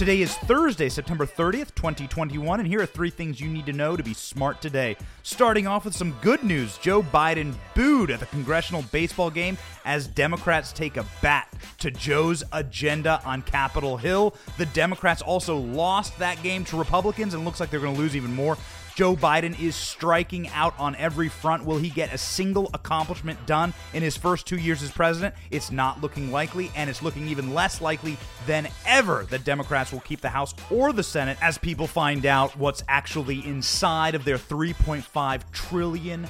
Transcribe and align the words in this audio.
Today 0.00 0.22
is 0.22 0.34
Thursday, 0.34 0.88
September 0.88 1.26
30th, 1.26 1.74
2021, 1.74 2.58
and 2.58 2.66
here 2.66 2.80
are 2.80 2.86
three 2.86 3.10
things 3.10 3.38
you 3.38 3.48
need 3.48 3.66
to 3.66 3.74
know 3.74 3.98
to 3.98 4.02
be 4.02 4.14
smart 4.14 4.62
today. 4.62 4.96
Starting 5.24 5.66
off 5.66 5.84
with 5.84 5.94
some 5.94 6.12
good 6.22 6.42
news 6.42 6.78
Joe 6.78 7.02
Biden 7.02 7.52
booed 7.74 8.10
at 8.10 8.18
the 8.18 8.24
congressional 8.24 8.82
baseball 8.92 9.28
game 9.28 9.58
as 9.84 10.06
Democrats 10.06 10.72
take 10.72 10.96
a 10.96 11.04
bat 11.20 11.52
to 11.80 11.90
Joe's 11.90 12.42
agenda 12.52 13.20
on 13.26 13.42
Capitol 13.42 13.98
Hill. 13.98 14.34
The 14.56 14.64
Democrats 14.64 15.20
also 15.20 15.58
lost 15.58 16.18
that 16.18 16.42
game 16.42 16.64
to 16.64 16.78
Republicans 16.78 17.34
and 17.34 17.44
looks 17.44 17.60
like 17.60 17.68
they're 17.68 17.78
going 17.78 17.94
to 17.94 18.00
lose 18.00 18.16
even 18.16 18.34
more. 18.34 18.56
Joe 18.94 19.16
Biden 19.16 19.58
is 19.60 19.74
striking 19.74 20.48
out 20.48 20.74
on 20.78 20.94
every 20.96 21.28
front. 21.28 21.64
Will 21.64 21.78
he 21.78 21.88
get 21.90 22.12
a 22.12 22.18
single 22.18 22.70
accomplishment 22.74 23.46
done 23.46 23.72
in 23.94 24.02
his 24.02 24.16
first 24.16 24.46
two 24.46 24.56
years 24.56 24.82
as 24.82 24.90
president? 24.90 25.34
It's 25.50 25.70
not 25.70 26.00
looking 26.00 26.30
likely, 26.30 26.70
and 26.76 26.90
it's 26.90 27.02
looking 27.02 27.28
even 27.28 27.54
less 27.54 27.80
likely 27.80 28.18
than 28.46 28.68
ever 28.86 29.26
that 29.30 29.44
Democrats 29.44 29.92
will 29.92 30.00
keep 30.00 30.20
the 30.20 30.28
House 30.28 30.54
or 30.70 30.92
the 30.92 31.02
Senate 31.02 31.38
as 31.40 31.56
people 31.58 31.86
find 31.86 32.26
out 32.26 32.56
what's 32.56 32.84
actually 32.88 33.46
inside 33.46 34.14
of 34.14 34.24
their 34.24 34.38
$3.5 34.38 35.42
trillion 35.52 36.26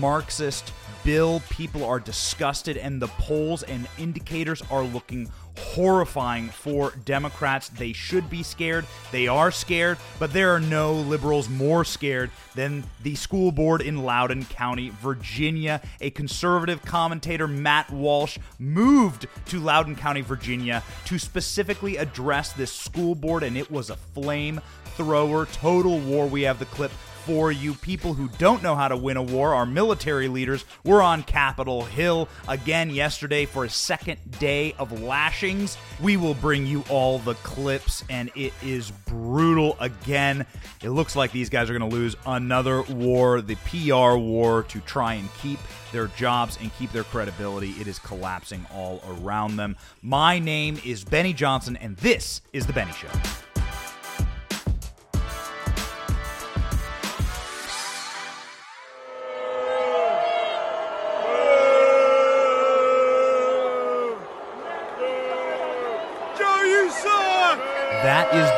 Marxist 0.00 0.72
bill. 1.04 1.40
People 1.50 1.84
are 1.84 2.00
disgusted, 2.00 2.76
and 2.76 3.00
the 3.00 3.08
polls 3.08 3.62
and 3.62 3.86
indicators 3.98 4.62
are 4.70 4.82
looking 4.82 5.30
horrifying 5.58 6.48
for 6.48 6.92
Democrats. 7.04 7.68
They 7.68 7.92
should 7.92 8.28
be 8.30 8.42
scared. 8.42 8.86
They 9.12 9.28
are 9.28 9.50
scared, 9.50 9.98
but 10.18 10.32
there 10.32 10.54
are 10.54 10.60
no 10.60 10.92
liberals 10.92 11.48
more 11.48 11.84
scared 11.84 12.30
than 12.54 12.84
the 13.02 13.14
school 13.14 13.52
board 13.52 13.82
in 13.82 14.02
Loudoun 14.02 14.44
County, 14.44 14.90
Virginia. 15.00 15.80
A 16.00 16.10
conservative 16.10 16.82
commentator, 16.82 17.46
Matt 17.46 17.90
Walsh, 17.90 18.38
moved 18.58 19.26
to 19.46 19.60
Loudoun 19.60 19.96
County, 19.96 20.22
Virginia 20.22 20.82
to 21.06 21.18
specifically 21.18 21.96
address 21.96 22.52
this 22.52 22.72
school 22.72 23.14
board, 23.14 23.42
and 23.42 23.56
it 23.56 23.70
was 23.70 23.90
a 23.90 23.96
flame 23.96 24.60
thrower, 24.96 25.46
total 25.46 25.98
war. 26.00 26.26
We 26.26 26.42
have 26.42 26.58
the 26.58 26.64
clip 26.66 26.90
for 27.26 27.50
you 27.50 27.74
people 27.74 28.14
who 28.14 28.28
don't 28.38 28.62
know 28.62 28.76
how 28.76 28.86
to 28.86 28.96
win 28.96 29.16
a 29.16 29.22
war. 29.22 29.52
Our 29.52 29.66
military 29.66 30.28
leaders 30.28 30.64
were 30.84 31.02
on 31.02 31.24
Capitol 31.24 31.84
Hill 31.84 32.28
again 32.46 32.88
yesterday 32.88 33.46
for 33.46 33.64
a 33.64 33.68
second 33.68 34.18
day 34.38 34.74
of 34.78 35.02
lashings. 35.02 35.76
We 36.00 36.16
will 36.16 36.34
bring 36.34 36.66
you 36.66 36.84
all 36.88 37.18
the 37.18 37.34
clips, 37.34 38.04
and 38.08 38.30
it 38.36 38.52
is 38.62 38.92
brutal 38.92 39.76
again. 39.80 40.46
It 40.84 40.90
looks 40.90 41.16
like 41.16 41.32
these 41.32 41.50
guys 41.50 41.68
are 41.68 41.76
going 41.76 41.90
to 41.90 41.96
lose 41.96 42.14
another 42.26 42.82
war, 42.82 43.40
the 43.40 43.56
PR 43.56 44.16
war, 44.16 44.62
to 44.62 44.80
try 44.80 45.14
and 45.14 45.28
keep 45.42 45.58
their 45.90 46.06
jobs 46.08 46.58
and 46.60 46.72
keep 46.78 46.92
their 46.92 47.04
credibility. 47.04 47.70
It 47.80 47.88
is 47.88 47.98
collapsing 47.98 48.64
all 48.72 49.02
around 49.08 49.56
them. 49.56 49.76
My 50.00 50.38
name 50.38 50.80
is 50.84 51.02
Benny 51.02 51.32
Johnson, 51.32 51.76
and 51.76 51.96
this 51.96 52.40
is 52.52 52.66
The 52.66 52.72
Benny 52.72 52.92
Show. 52.92 53.08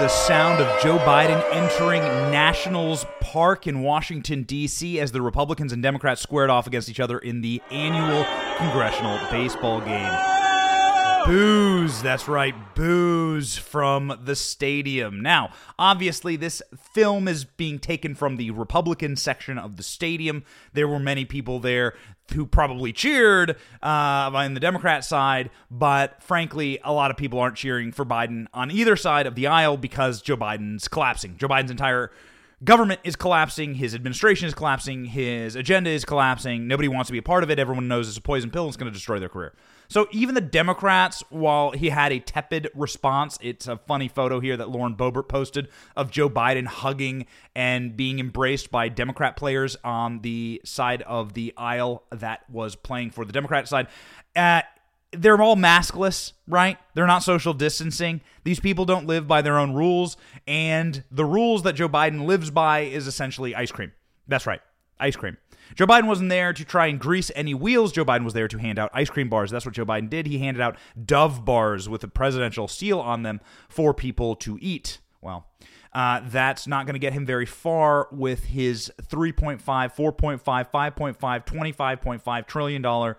The 0.09 0.15
sound 0.15 0.59
of 0.59 0.83
Joe 0.83 0.97
Biden 1.01 1.45
entering 1.53 2.01
Nationals 2.31 3.05
Park 3.21 3.67
in 3.67 3.83
Washington, 3.83 4.43
D.C., 4.43 4.99
as 4.99 5.13
the 5.13 5.21
Republicans 5.21 5.71
and 5.71 5.83
Democrats 5.83 6.23
squared 6.23 6.49
off 6.49 6.67
against 6.67 6.89
each 6.89 6.99
other 6.99 7.19
in 7.19 7.43
the 7.43 7.61
annual 7.71 8.25
congressional 8.57 9.19
baseball 9.31 9.83
game. 9.83 10.38
Boos, 11.29 12.01
that's 12.01 12.27
right, 12.27 12.55
boos 12.75 13.59
from 13.59 14.19
the 14.25 14.35
stadium. 14.35 15.21
Now, 15.21 15.51
obviously, 15.79 16.37
this 16.37 16.63
film 16.95 17.29
is 17.29 17.45
being 17.45 17.79
taken 17.79 18.15
from 18.15 18.39
the 18.39 18.51
Republican 18.53 19.15
section 19.15 19.59
of 19.59 19.77
the 19.77 19.83
stadium. 19.83 20.43
There 20.73 20.89
were 20.89 20.99
many 20.99 21.27
people 21.27 21.61
there 21.61 21.93
who 22.33 22.47
probably 22.47 22.95
cheered 22.95 23.51
uh, 23.83 24.31
on 24.33 24.55
the 24.55 24.61
Democrat 24.61 25.05
side, 25.05 25.51
but 25.71 26.23
frankly, 26.23 26.79
a 26.83 26.95
lot 26.95 27.11
of 27.11 27.19
people 27.19 27.39
aren't 27.39 27.57
cheering 27.57 27.93
for 27.93 28.07
Biden 28.07 28.47
on 28.55 28.71
either 28.71 28.97
side 28.97 29.27
of 29.27 29.35
the 29.35 29.49
aisle 29.49 29.77
because 29.77 30.23
Joe 30.23 30.39
Biden's 30.39 30.89
collapsing. 30.89 31.37
Joe 31.37 31.49
Biden's 31.49 31.71
entire 31.71 32.11
government 32.65 33.01
is 33.05 33.17
collapsing, 33.17 33.75
his 33.75 33.95
administration 33.95 34.49
is 34.49 34.55
collapsing, 34.55 35.05
his 35.05 35.57
agenda 35.57 35.91
is 35.91 36.07
collapsing. 36.07 36.67
Nobody 36.67 36.89
wants 36.89 37.09
to 37.09 37.13
be 37.13 37.19
a 37.19 37.23
part 37.23 37.45
of 37.45 37.51
it. 37.51 37.59
Everyone 37.59 37.87
knows 37.87 38.09
it's 38.09 38.17
a 38.17 38.23
poison 38.23 38.51
pill 38.51 38.63
and 38.63 38.71
it's 38.71 38.79
going 38.79 38.91
to 38.91 38.97
destroy 38.97 39.19
their 39.19 39.29
career. 39.29 39.53
So 39.89 40.07
even 40.11 40.35
the 40.35 40.43
Democrats, 40.43 41.25
while 41.31 41.71
he 41.71 41.89
had 41.89 42.13
a 42.13 42.21
tepid 42.21 42.71
response, 42.75 43.39
it's 43.41 43.67
a 43.67 43.79
funny 43.79 44.09
photo 44.09 44.39
here 44.39 44.57
that 44.57 44.69
Lauren 44.69 44.95
Boebert 44.95 45.29
posted 45.29 45.69
of 45.97 46.11
Joe 46.11 46.29
Biden 46.29 46.67
hugging 46.67 47.27
and 47.57 47.97
being 47.97 48.19
embraced 48.19 48.71
by 48.71 48.91
Democrat 48.91 49.37
players 49.37 49.77
on 49.83 50.21
the 50.21 50.61
side 50.63 51.01
of 51.03 51.33
the 51.33 51.55
aisle 51.57 52.05
that 52.11 52.49
was 52.51 52.77
playing 52.77 53.11
for 53.11 53.25
the 53.25 53.33
Democrat 53.33 53.67
side. 53.67 53.87
Uh, 54.37 54.61
they're 55.13 55.41
all 55.41 55.57
maskless, 55.57 56.33
right? 56.47 56.77
They're 56.93 57.07
not 57.07 57.23
social 57.23 57.55
distancing. 57.55 58.21
These 58.45 58.61
people 58.61 58.85
don't 58.85 59.07
live 59.07 59.27
by 59.27 59.41
their 59.41 59.59
own 59.59 59.73
rules. 59.73 60.19
And 60.47 61.03
the 61.11 61.25
rules 61.25 61.63
that 61.63 61.75
Joe 61.75 61.89
Biden 61.89 62.27
lives 62.27 62.51
by 62.51 62.81
is 62.81 63.07
essentially 63.07 63.55
ice 63.55 63.73
cream. 63.73 63.93
That's 64.27 64.47
right, 64.47 64.61
ice 65.01 65.17
cream. 65.17 65.37
Joe 65.75 65.87
Biden 65.87 66.07
wasn't 66.07 66.31
there 66.31 66.53
to 66.53 66.65
try 66.65 66.87
and 66.87 66.99
grease 66.99 67.31
any 67.35 67.55
wheels. 67.55 67.93
Joe 67.93 68.05
Biden 68.05 68.25
was 68.25 68.35
there 68.35 68.49
to 68.49 68.59
hand 68.59 68.79
out 68.79 68.91
ice 68.95 69.11
cream 69.11 69.29
bars. 69.29 69.51
That's 69.51 69.67
what 69.67 69.75
Joe 69.75 69.85
Biden 69.85 70.09
did. 70.09 70.27
He 70.27 70.39
handed 70.39 70.61
out 70.61 70.77
Dove 71.03 71.45
bars 71.45 71.89
with 71.89 72.03
a 72.05 72.09
presidential 72.09 72.69
seal 72.69 73.01
on 73.01 73.23
them 73.23 73.41
for 73.69 73.93
people 73.93 74.35
to 74.37 74.59
eat. 74.61 74.99
Well, 75.21 75.47
uh, 75.93 76.21
that's 76.25 76.67
not 76.67 76.87
going 76.87 76.95
to 76.95 77.01
get 77.01 77.13
him 77.13 77.27
very 77.27 77.47
far 77.47 78.09
with 78.13 78.45
his 78.45 78.93
3.5, 79.03 79.63
4.5, 79.63 80.43
5.5, 80.43 81.47
25.5 81.47 82.47
trillion 82.47 82.83
dollar 82.83 83.17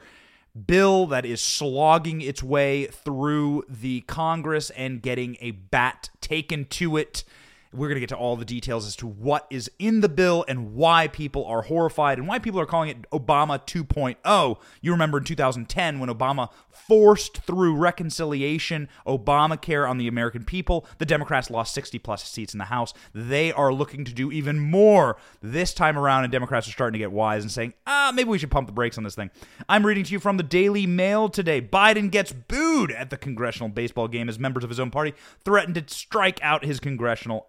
bill 0.66 1.06
that 1.08 1.26
is 1.26 1.42
slogging 1.42 2.22
its 2.22 2.42
way 2.44 2.86
through 2.88 3.64
the 3.70 4.02
Congress 4.02 4.70
and 4.72 5.02
getting 5.02 5.38
a 5.40 5.52
bat 5.52 6.10
taken 6.22 6.66
to 6.66 6.98
it 6.98 7.24
we're 7.72 7.88
going 7.88 7.96
to 7.96 8.00
get 8.00 8.10
to 8.10 8.16
all 8.16 8.36
the 8.36 8.46
details 8.46 8.88
as 8.88 8.96
to 8.96 9.08
what 9.08 9.46
is 9.50 9.70
in 9.78 10.02
the 10.02 10.10
bill 10.10 10.44
and 10.48 10.74
why 10.74 11.08
people 11.08 11.46
are 11.46 11.64
horrified 11.64 12.18
and 12.18 12.28
why 12.28 12.40
people 12.40 12.60
are 12.60 12.66
calling 12.66 12.90
it 12.90 13.10
Obama 13.12 13.64
2.0. 13.66 14.58
You 14.82 14.92
remember 14.92 15.20
in 15.20 15.24
2010 15.24 16.00
when 16.00 16.10
Obama 16.10 16.50
forced 16.72 17.38
through 17.38 17.76
reconciliation 17.76 18.90
Obamacare 19.06 19.88
on 19.88 20.00
the 20.00 20.08
American 20.08 20.44
people, 20.44 20.88
the 20.98 21.06
Democrats 21.06 21.52
lost 21.52 21.74
60 21.76 22.00
plus 22.00 22.24
seats 22.24 22.54
in 22.54 22.58
the 22.58 22.66
House. 22.66 22.94
They 23.14 23.52
are 23.52 23.72
looking 23.72 24.04
to 24.06 24.14
do 24.14 24.32
even 24.32 24.60
more 24.60 25.18
this 25.42 25.74
time 25.74 25.98
around, 25.98 26.24
and 26.24 26.32
Democrats 26.32 26.68
are 26.68 26.72
starting 26.72 26.94
to 26.94 27.00
get 27.00 27.12
wise 27.12 27.44
and 27.44 27.52
saying, 27.52 27.74
ah, 27.86 28.12
maybe 28.14 28.30
we 28.30 28.40
should 28.40 28.52
pump 28.52 28.68
the 28.68 28.74
brakes 28.74 28.98
on 28.98 29.04
this 29.04 29.16
thing. 29.16 29.30
I'm 29.68 29.86
reading 29.86 30.04
to 30.06 30.12
you 30.12 30.20
from 30.20 30.38
the 30.38 30.44
Daily 30.44 30.88
Mail 30.88 31.30
today. 31.30 31.62
Biden 31.62 32.10
gets 32.10 32.32
booed 32.32 32.92
at 32.92 33.12
the 33.12 33.18
congressional 33.18 33.70
baseball 33.70 34.08
game 34.08 34.28
as 34.28 34.40
members 34.40 34.64
of 34.64 34.70
his 34.70 34.80
own 34.80 34.90
party 34.90 35.14
threatened 35.46 35.76
to 35.76 35.84
strike 35.94 36.40
out 36.42 36.66
his 36.66 36.80
congressional. 36.80 37.48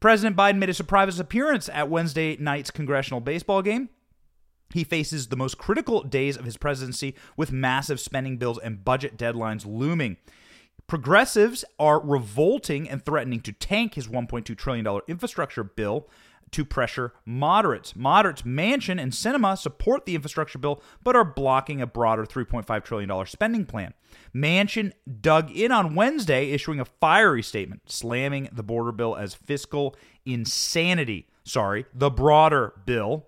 President 0.00 0.36
Biden 0.36 0.58
made 0.58 0.70
a 0.70 0.74
surprise 0.74 1.18
appearance 1.20 1.68
at 1.68 1.90
Wednesday 1.90 2.36
night's 2.38 2.70
congressional 2.70 3.20
baseball 3.20 3.62
game. 3.62 3.90
He 4.72 4.84
faces 4.84 5.28
the 5.28 5.36
most 5.36 5.58
critical 5.58 6.02
days 6.02 6.36
of 6.36 6.44
his 6.44 6.56
presidency 6.56 7.14
with 7.36 7.52
massive 7.52 8.00
spending 8.00 8.36
bills 8.36 8.58
and 8.58 8.84
budget 8.84 9.16
deadlines 9.16 9.66
looming. 9.66 10.16
Progressives 10.86 11.64
are 11.78 12.00
revolting 12.00 12.88
and 12.88 13.04
threatening 13.04 13.40
to 13.42 13.52
tank 13.52 13.94
his 13.94 14.08
$1.2 14.08 14.56
trillion 14.56 15.00
infrastructure 15.06 15.64
bill 15.64 16.08
to 16.52 16.64
pressure 16.64 17.12
moderates. 17.24 17.94
Moderates, 17.94 18.42
Manchin, 18.42 19.00
and 19.00 19.12
Sinema 19.12 19.56
support 19.56 20.06
the 20.06 20.14
infrastructure 20.14 20.58
bill, 20.58 20.82
but 21.02 21.16
are 21.16 21.24
blocking 21.24 21.80
a 21.80 21.86
broader 21.86 22.24
$3.5 22.24 22.84
trillion 22.84 23.26
spending 23.26 23.66
plan. 23.66 23.94
Manchin 24.34 24.92
dug 25.20 25.50
in 25.50 25.72
on 25.72 25.94
Wednesday, 25.94 26.50
issuing 26.50 26.80
a 26.80 26.84
fiery 26.84 27.42
statement, 27.42 27.82
slamming 27.86 28.48
the 28.52 28.62
border 28.62 28.92
bill 28.92 29.16
as 29.16 29.34
fiscal 29.34 29.94
insanity. 30.24 31.28
Sorry, 31.44 31.86
the 31.94 32.10
broader 32.10 32.74
bill. 32.84 33.26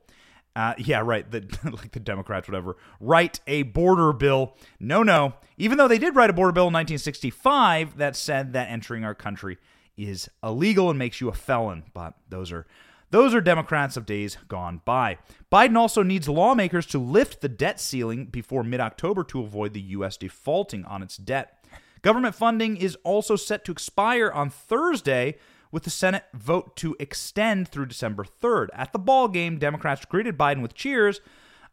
Uh, 0.55 0.75
yeah, 0.77 1.01
right. 1.01 1.31
The, 1.31 1.41
like 1.65 1.93
the 1.93 2.01
Democrats, 2.01 2.49
whatever, 2.49 2.77
write 3.01 3.41
a 3.47 3.63
border 3.63 4.13
bill. 4.13 4.57
No, 4.79 5.03
no. 5.03 5.35
Even 5.57 5.79
though 5.79 5.89
they 5.89 5.99
did 5.99 6.15
write 6.15 6.31
a 6.31 6.35
border 6.35 6.53
bill 6.53 6.69
in 6.69 6.75
1965 6.75 7.97
that 7.97 8.17
said 8.17 8.53
that 8.53 8.69
entering 8.69 9.05
our 9.05 9.15
country 9.15 9.59
is 9.97 10.29
illegal 10.43 10.91
and 10.91 10.99
makes 10.99 11.21
you 11.21 11.29
a 11.29 11.33
felon. 11.33 11.85
But 11.95 12.15
those 12.29 12.53
are 12.53 12.67
those 13.13 13.35
are 13.35 13.41
Democrats 13.41 13.97
of 13.97 14.05
days 14.05 14.37
gone 14.49 14.81
by. 14.85 15.19
Biden 15.53 15.77
also 15.77 16.03
needs 16.03 16.29
lawmakers 16.29 16.87
to 16.87 16.99
lift 16.99 17.41
the 17.41 17.49
debt 17.49 17.79
ceiling 17.79 18.27
before 18.27 18.65
mid 18.65 18.81
October 18.81 19.23
to 19.25 19.41
avoid 19.41 19.75
the 19.75 19.81
U.S. 19.81 20.17
defaulting 20.17 20.85
on 20.87 21.03
its 21.03 21.17
debt. 21.17 21.65
Government 22.03 22.35
funding 22.35 22.77
is 22.77 22.97
also 23.05 23.37
set 23.37 23.65
to 23.65 23.73
expire 23.73 24.31
on 24.33 24.51
Thursday, 24.51 25.37
with 25.71 25.85
the 25.85 25.91
Senate 25.91 26.25
vote 26.35 26.77
to 26.77 26.97
extend 26.99 27.69
through 27.69 27.87
December 27.87 28.25
3rd. 28.25 28.69
At 28.75 28.93
the 28.93 28.99
ball 28.99 29.29
game, 29.29 29.59
Democrats 29.59 30.05
greeted 30.05 30.37
Biden 30.37 30.61
with 30.61 30.75
cheers 30.75 31.21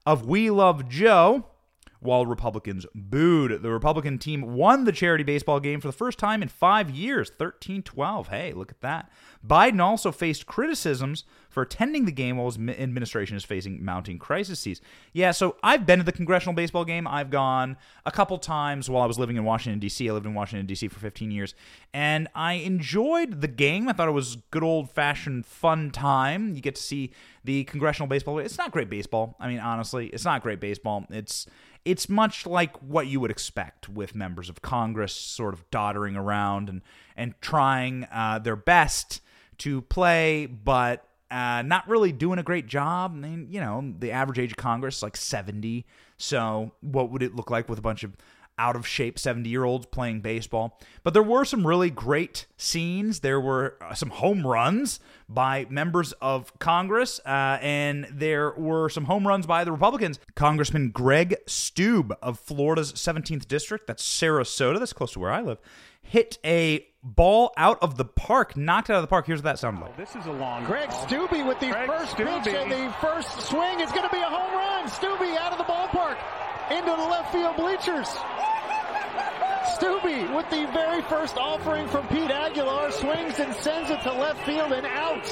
of 0.05 0.25
"We 0.25 0.49
love 0.49 0.87
Joe." 0.87 1.47
While 1.99 2.25
Republicans 2.25 2.85
booed. 2.95 3.61
The 3.61 3.69
Republican 3.69 4.17
team 4.17 4.55
won 4.55 4.85
the 4.85 4.91
charity 4.91 5.23
baseball 5.23 5.59
game 5.59 5.81
for 5.81 5.87
the 5.87 5.93
first 5.93 6.17
time 6.17 6.41
in 6.41 6.47
five 6.47 6.89
years 6.89 7.29
13 7.29 7.83
12. 7.83 8.27
Hey, 8.29 8.53
look 8.53 8.71
at 8.71 8.81
that. 8.81 9.11
Biden 9.45 9.81
also 9.81 10.11
faced 10.11 10.45
criticisms 10.45 11.23
for 11.49 11.63
attending 11.63 12.05
the 12.05 12.11
game 12.11 12.37
while 12.37 12.51
his 12.51 12.57
administration 12.57 13.35
is 13.35 13.43
facing 13.43 13.83
mounting 13.83 14.19
crises. 14.19 14.81
Yeah, 15.13 15.31
so 15.31 15.55
I've 15.63 15.85
been 15.85 15.99
to 15.99 16.05
the 16.05 16.11
congressional 16.11 16.53
baseball 16.53 16.85
game. 16.85 17.07
I've 17.07 17.29
gone 17.29 17.77
a 18.05 18.11
couple 18.11 18.37
times 18.37 18.89
while 18.89 19.01
I 19.01 19.05
was 19.05 19.17
living 19.17 19.37
in 19.37 19.45
Washington, 19.45 19.79
D.C. 19.79 20.09
I 20.09 20.13
lived 20.13 20.25
in 20.25 20.33
Washington, 20.33 20.65
D.C. 20.65 20.87
for 20.89 20.99
15 20.99 21.31
years, 21.31 21.55
and 21.93 22.27
I 22.35 22.53
enjoyed 22.53 23.41
the 23.41 23.47
game. 23.47 23.89
I 23.89 23.93
thought 23.93 24.07
it 24.07 24.11
was 24.11 24.37
good 24.51 24.63
old 24.63 24.91
fashioned 24.91 25.45
fun 25.45 25.91
time. 25.91 26.53
You 26.53 26.61
get 26.61 26.75
to 26.75 26.81
see 26.81 27.11
the 27.43 27.63
congressional 27.63 28.07
baseball. 28.07 28.39
It's 28.39 28.57
not 28.57 28.71
great 28.71 28.89
baseball. 28.89 29.35
I 29.39 29.47
mean, 29.47 29.59
honestly, 29.59 30.07
it's 30.07 30.25
not 30.25 30.43
great 30.43 30.59
baseball. 30.59 31.05
It's 31.09 31.47
it's 31.85 32.09
much 32.09 32.45
like 32.45 32.75
what 32.77 33.07
you 33.07 33.19
would 33.19 33.31
expect 33.31 33.89
with 33.89 34.13
members 34.15 34.49
of 34.49 34.61
Congress 34.61 35.13
sort 35.13 35.53
of 35.53 35.69
doddering 35.71 36.15
around 36.15 36.69
and 36.69 36.81
and 37.15 37.33
trying 37.41 38.07
uh, 38.11 38.39
their 38.39 38.55
best 38.55 39.21
to 39.59 39.81
play, 39.81 40.45
but 40.45 41.05
uh, 41.31 41.61
not 41.63 41.87
really 41.87 42.11
doing 42.11 42.39
a 42.39 42.43
great 42.43 42.65
job. 42.65 43.11
I 43.13 43.17
mean, 43.17 43.47
you 43.49 43.59
know, 43.59 43.93
the 43.99 44.11
average 44.11 44.39
age 44.39 44.51
of 44.51 44.57
Congress 44.57 44.97
is 44.97 45.03
like 45.03 45.15
70. 45.15 45.85
So, 46.17 46.71
what 46.81 47.11
would 47.11 47.21
it 47.21 47.35
look 47.35 47.51
like 47.51 47.69
with 47.69 47.77
a 47.79 47.83
bunch 47.83 48.03
of 48.03 48.15
out 48.59 48.75
of 48.75 48.85
shape 48.85 49.17
70 49.17 49.49
year 49.49 49.63
olds 49.63 49.85
playing 49.87 50.19
baseball. 50.21 50.77
But 51.03 51.13
there 51.13 51.23
were 51.23 51.45
some 51.45 51.65
really 51.65 51.89
great 51.89 52.45
scenes. 52.57 53.21
There 53.21 53.39
were 53.39 53.77
uh, 53.81 53.93
some 53.95 54.09
home 54.09 54.45
runs 54.45 54.99
by 55.27 55.65
members 55.69 56.11
of 56.21 56.57
Congress, 56.59 57.19
uh, 57.25 57.57
and 57.61 58.05
there 58.11 58.51
were 58.51 58.89
some 58.89 59.05
home 59.05 59.27
runs 59.27 59.45
by 59.45 59.63
the 59.63 59.71
Republicans. 59.71 60.19
Congressman 60.35 60.89
Greg 60.89 61.37
Steube 61.47 62.11
of 62.21 62.39
Florida's 62.39 62.93
17th 62.93 63.47
District, 63.47 63.87
that's 63.87 64.03
Sarasota, 64.03 64.77
that's 64.79 64.93
close 64.93 65.13
to 65.13 65.19
where 65.19 65.31
I 65.31 65.41
live, 65.41 65.59
hit 66.01 66.37
a 66.43 66.85
ball 67.03 67.53
out 67.55 67.77
of 67.81 67.95
the 67.95 68.05
park, 68.05 68.57
knocked 68.57 68.89
out 68.89 68.97
of 68.97 69.03
the 69.03 69.07
park. 69.07 69.25
Here's 69.27 69.39
what 69.39 69.45
that 69.45 69.59
sounded 69.59 69.81
like. 69.81 69.95
This 69.95 70.15
is 70.15 70.25
a 70.25 70.31
long. 70.31 70.65
Greg 70.65 70.89
Steube 70.89 71.47
with 71.47 71.59
the 71.59 71.69
Greg 71.69 71.87
first 71.87 72.17
Steube. 72.17 72.43
pitch 72.43 72.53
and 72.55 72.71
the 72.71 72.93
first 72.99 73.39
swing 73.41 73.79
is 73.79 73.91
going 73.91 74.03
to 74.03 74.13
be 74.13 74.21
a 74.21 74.25
home 74.29 74.51
run. 74.53 74.89
Steube 74.89 75.37
out 75.37 75.51
of 75.53 75.57
the 75.59 75.63
ballpark 75.63 76.17
into 76.71 76.89
the 76.91 77.07
left 77.07 77.31
field 77.31 77.55
bleachers. 77.55 78.09
Steube 79.77 80.35
with 80.35 80.49
the 80.49 80.67
very 80.73 81.01
first 81.03 81.37
offering 81.37 81.87
from 81.87 82.07
Pete 82.07 82.31
Aguilar 82.31 82.91
swings 82.91 83.39
and 83.39 83.53
sends 83.55 83.89
it 83.89 84.01
to 84.01 84.11
left 84.11 84.43
field 84.45 84.71
and 84.71 84.85
out. 84.85 85.27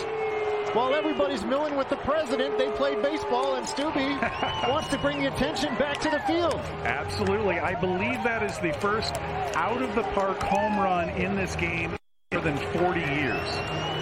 While 0.76 0.94
everybody's 0.94 1.44
milling 1.44 1.76
with 1.76 1.90
the 1.90 1.96
president, 1.98 2.58
they 2.58 2.70
played 2.72 3.02
baseball 3.02 3.56
and 3.56 3.66
Steube 3.66 4.68
wants 4.70 4.90
to 4.90 4.98
bring 5.00 5.20
the 5.20 5.34
attention 5.34 5.74
back 5.76 6.00
to 6.02 6.10
the 6.10 6.20
field. 6.22 6.60
Absolutely. 6.84 7.60
I 7.60 7.74
believe 7.80 8.22
that 8.24 8.44
is 8.44 8.60
the 8.60 8.74
first 8.74 9.16
out 9.56 9.82
of 9.82 9.96
the 9.96 10.04
park 10.14 10.42
home 10.44 10.78
run 10.78 11.10
in 11.10 11.36
this 11.36 11.56
game 11.56 11.98
in 12.32 12.38
more 12.38 12.44
than 12.44 12.58
40 12.74 13.00
years. 13.00 13.97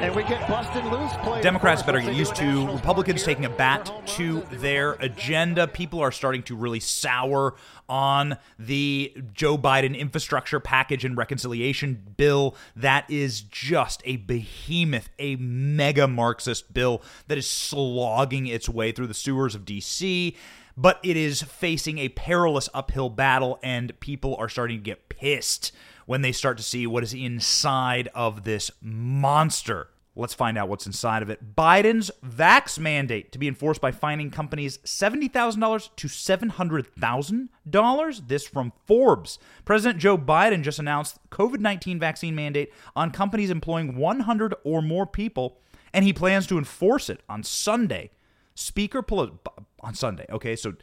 And 0.00 0.16
we 0.16 0.22
get 0.22 0.48
busted 0.48 0.82
loose 0.86 1.12
play. 1.22 1.42
Democrats 1.42 1.82
better 1.82 2.00
get 2.00 2.14
used 2.14 2.34
to 2.36 2.66
Republicans 2.72 3.22
taking 3.22 3.44
a 3.44 3.50
bat 3.50 3.92
to 4.16 4.40
their 4.52 4.92
agenda. 4.92 5.68
People 5.68 6.00
are 6.00 6.10
starting 6.10 6.42
to 6.44 6.56
really 6.56 6.80
sour 6.80 7.54
on 7.86 8.38
the 8.58 9.14
Joe 9.34 9.58
Biden 9.58 9.94
infrastructure 9.94 10.58
package 10.58 11.04
and 11.04 11.18
reconciliation 11.18 12.14
bill. 12.16 12.56
That 12.74 13.10
is 13.10 13.42
just 13.42 14.00
a 14.06 14.16
behemoth, 14.16 15.10
a 15.18 15.36
mega 15.36 16.08
Marxist 16.08 16.72
bill 16.72 17.02
that 17.28 17.36
is 17.36 17.46
slogging 17.46 18.46
its 18.46 18.70
way 18.70 18.92
through 18.92 19.08
the 19.08 19.14
sewers 19.14 19.54
of 19.54 19.66
D.C 19.66 20.34
but 20.76 20.98
it 21.02 21.14
is 21.14 21.42
facing 21.42 21.98
a 21.98 22.08
perilous 22.08 22.68
uphill 22.72 23.10
battle, 23.10 23.58
and 23.62 23.98
people 24.00 24.34
are 24.36 24.48
starting 24.48 24.78
to 24.78 24.82
get 24.82 25.10
pissed 25.10 25.72
when 26.06 26.22
they 26.22 26.32
start 26.32 26.56
to 26.56 26.62
see 26.62 26.86
what 26.86 27.02
is 27.02 27.14
inside 27.14 28.08
of 28.14 28.44
this 28.44 28.70
monster. 28.80 29.88
Let's 30.16 30.34
find 30.34 30.58
out 30.58 30.68
what's 30.68 30.86
inside 30.86 31.22
of 31.22 31.30
it. 31.30 31.54
Biden's 31.54 32.10
vax 32.26 32.78
mandate 32.78 33.30
to 33.32 33.38
be 33.38 33.46
enforced 33.46 33.80
by 33.80 33.92
fining 33.92 34.30
companies 34.30 34.78
$70,000 34.78 35.88
to 35.96 36.08
$700,000. 36.08 38.28
This 38.28 38.46
from 38.46 38.72
Forbes. 38.86 39.38
President 39.64 40.00
Joe 40.00 40.18
Biden 40.18 40.62
just 40.62 40.80
announced 40.80 41.18
COVID-19 41.30 42.00
vaccine 42.00 42.34
mandate 42.34 42.72
on 42.96 43.12
companies 43.12 43.50
employing 43.50 43.96
100 43.96 44.54
or 44.64 44.82
more 44.82 45.06
people, 45.06 45.60
and 45.92 46.04
he 46.04 46.12
plans 46.12 46.46
to 46.48 46.58
enforce 46.58 47.08
it 47.08 47.20
on 47.28 47.44
Sunday. 47.44 48.10
Speaker 48.54 49.02
Pelosi 49.02 49.38
on 49.80 49.94
Sunday. 49.94 50.26
Okay, 50.28 50.56
so 50.56 50.74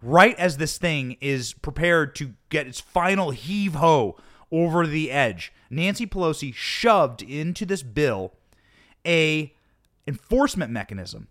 right 0.00 0.36
as 0.38 0.56
this 0.56 0.78
thing 0.78 1.18
is 1.20 1.52
prepared 1.52 2.14
to 2.16 2.32
get 2.48 2.66
its 2.66 2.80
final 2.80 3.30
heave 3.30 3.74
ho 3.74 4.16
over 4.52 4.86
the 4.86 5.10
edge, 5.10 5.52
Nancy 5.70 6.06
Pelosi 6.06 6.54
shoved 6.54 7.22
into 7.22 7.64
this 7.66 7.82
bill 7.82 8.34
a 9.06 9.52
enforcement 10.06 10.70
mechanism. 10.70 11.28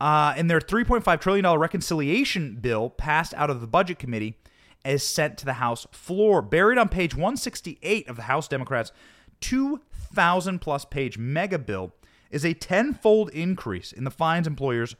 Uh, 0.00 0.32
and 0.36 0.48
their 0.50 0.60
$3.5 0.60 1.20
trillion 1.20 1.58
reconciliation 1.58 2.56
bill 2.56 2.88
passed 2.88 3.34
out 3.34 3.50
of 3.50 3.60
the 3.60 3.66
budget 3.66 3.98
committee 3.98 4.38
is 4.84 5.02
sent 5.02 5.36
to 5.36 5.44
the 5.44 5.54
House 5.54 5.86
floor. 5.92 6.40
Buried 6.40 6.78
on 6.78 6.88
page 6.88 7.14
168 7.14 8.08
of 8.08 8.16
the 8.16 8.22
House 8.22 8.48
Democrats' 8.48 8.92
2,000 9.40 10.58
plus 10.60 10.84
page 10.86 11.18
mega 11.18 11.58
bill 11.58 11.92
is 12.30 12.44
a 12.44 12.54
tenfold 12.54 13.28
increase 13.30 13.92
in 13.92 14.04
the 14.04 14.10
fines 14.10 14.46
employers 14.46 14.96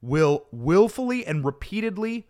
will 0.00 0.46
willfully 0.50 1.24
and 1.24 1.44
repeatedly 1.44 2.26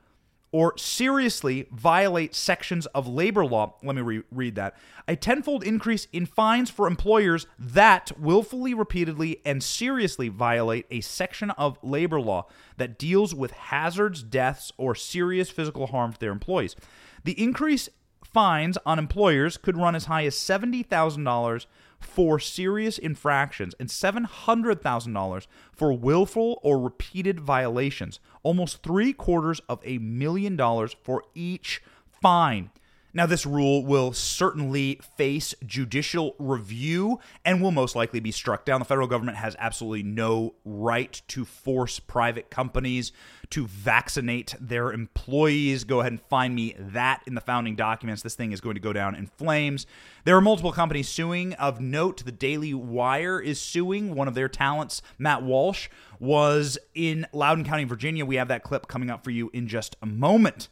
or 0.52 0.76
seriously 0.76 1.66
violate 1.72 2.34
sections 2.34 2.86
of 2.86 3.08
labor 3.08 3.44
law. 3.44 3.74
Let 3.82 3.96
me 3.96 4.02
re- 4.02 4.22
read 4.30 4.54
that. 4.56 4.76
A 5.08 5.16
tenfold 5.16 5.64
increase 5.64 6.06
in 6.12 6.26
fines 6.26 6.70
for 6.70 6.86
employers 6.86 7.46
that 7.58 8.12
willfully, 8.18 8.74
repeatedly, 8.74 9.40
and 9.44 9.62
seriously 9.62 10.28
violate 10.28 10.86
a 10.90 11.00
section 11.00 11.50
of 11.52 11.78
labor 11.82 12.20
law 12.20 12.46
that 12.76 12.98
deals 12.98 13.34
with 13.34 13.52
hazards, 13.52 14.22
deaths, 14.22 14.72
or 14.76 14.94
serious 14.94 15.50
physical 15.50 15.88
harm 15.88 16.12
to 16.12 16.20
their 16.20 16.32
employees. 16.32 16.76
The 17.24 17.40
increase 17.42 17.88
fines 18.22 18.78
on 18.84 18.98
employers 18.98 19.56
could 19.56 19.76
run 19.76 19.94
as 19.94 20.06
high 20.06 20.24
as 20.24 20.34
$70,000 20.36 21.66
for 22.04 22.38
serious 22.38 22.98
infractions 22.98 23.74
and 23.78 23.88
$700,000 23.88 25.46
for 25.72 25.92
willful 25.92 26.60
or 26.62 26.78
repeated 26.78 27.40
violations, 27.40 28.20
almost 28.42 28.82
three 28.82 29.12
quarters 29.12 29.60
of 29.68 29.80
a 29.84 29.98
million 29.98 30.56
dollars 30.56 30.94
for 31.02 31.24
each 31.34 31.82
fine. 32.20 32.70
Now, 33.14 33.26
this 33.26 33.44
rule 33.44 33.84
will 33.84 34.14
certainly 34.14 34.98
face 35.18 35.54
judicial 35.66 36.34
review 36.38 37.20
and 37.44 37.60
will 37.60 37.70
most 37.70 37.94
likely 37.94 38.20
be 38.20 38.30
struck 38.30 38.64
down. 38.64 38.80
The 38.80 38.86
federal 38.86 39.06
government 39.06 39.36
has 39.36 39.54
absolutely 39.58 40.02
no 40.02 40.54
right 40.64 41.20
to 41.28 41.44
force 41.44 42.00
private 42.00 42.50
companies 42.50 43.12
to 43.50 43.66
vaccinate 43.66 44.54
their 44.58 44.92
employees. 44.92 45.84
Go 45.84 46.00
ahead 46.00 46.12
and 46.12 46.22
find 46.22 46.54
me 46.54 46.74
that 46.78 47.22
in 47.26 47.34
the 47.34 47.42
founding 47.42 47.76
documents. 47.76 48.22
This 48.22 48.34
thing 48.34 48.52
is 48.52 48.62
going 48.62 48.76
to 48.76 48.80
go 48.80 48.94
down 48.94 49.14
in 49.14 49.26
flames. 49.26 49.86
There 50.24 50.34
are 50.34 50.40
multiple 50.40 50.72
companies 50.72 51.10
suing. 51.10 51.52
Of 51.54 51.82
note, 51.82 52.24
the 52.24 52.32
Daily 52.32 52.72
Wire 52.72 53.38
is 53.38 53.60
suing. 53.60 54.14
One 54.14 54.26
of 54.26 54.34
their 54.34 54.48
talents, 54.48 55.02
Matt 55.18 55.42
Walsh, 55.42 55.90
was 56.18 56.78
in 56.94 57.26
Loudoun 57.34 57.66
County, 57.66 57.84
Virginia. 57.84 58.24
We 58.24 58.36
have 58.36 58.48
that 58.48 58.62
clip 58.62 58.88
coming 58.88 59.10
up 59.10 59.22
for 59.22 59.30
you 59.30 59.50
in 59.52 59.68
just 59.68 59.96
a 60.00 60.06
moment. 60.06 60.70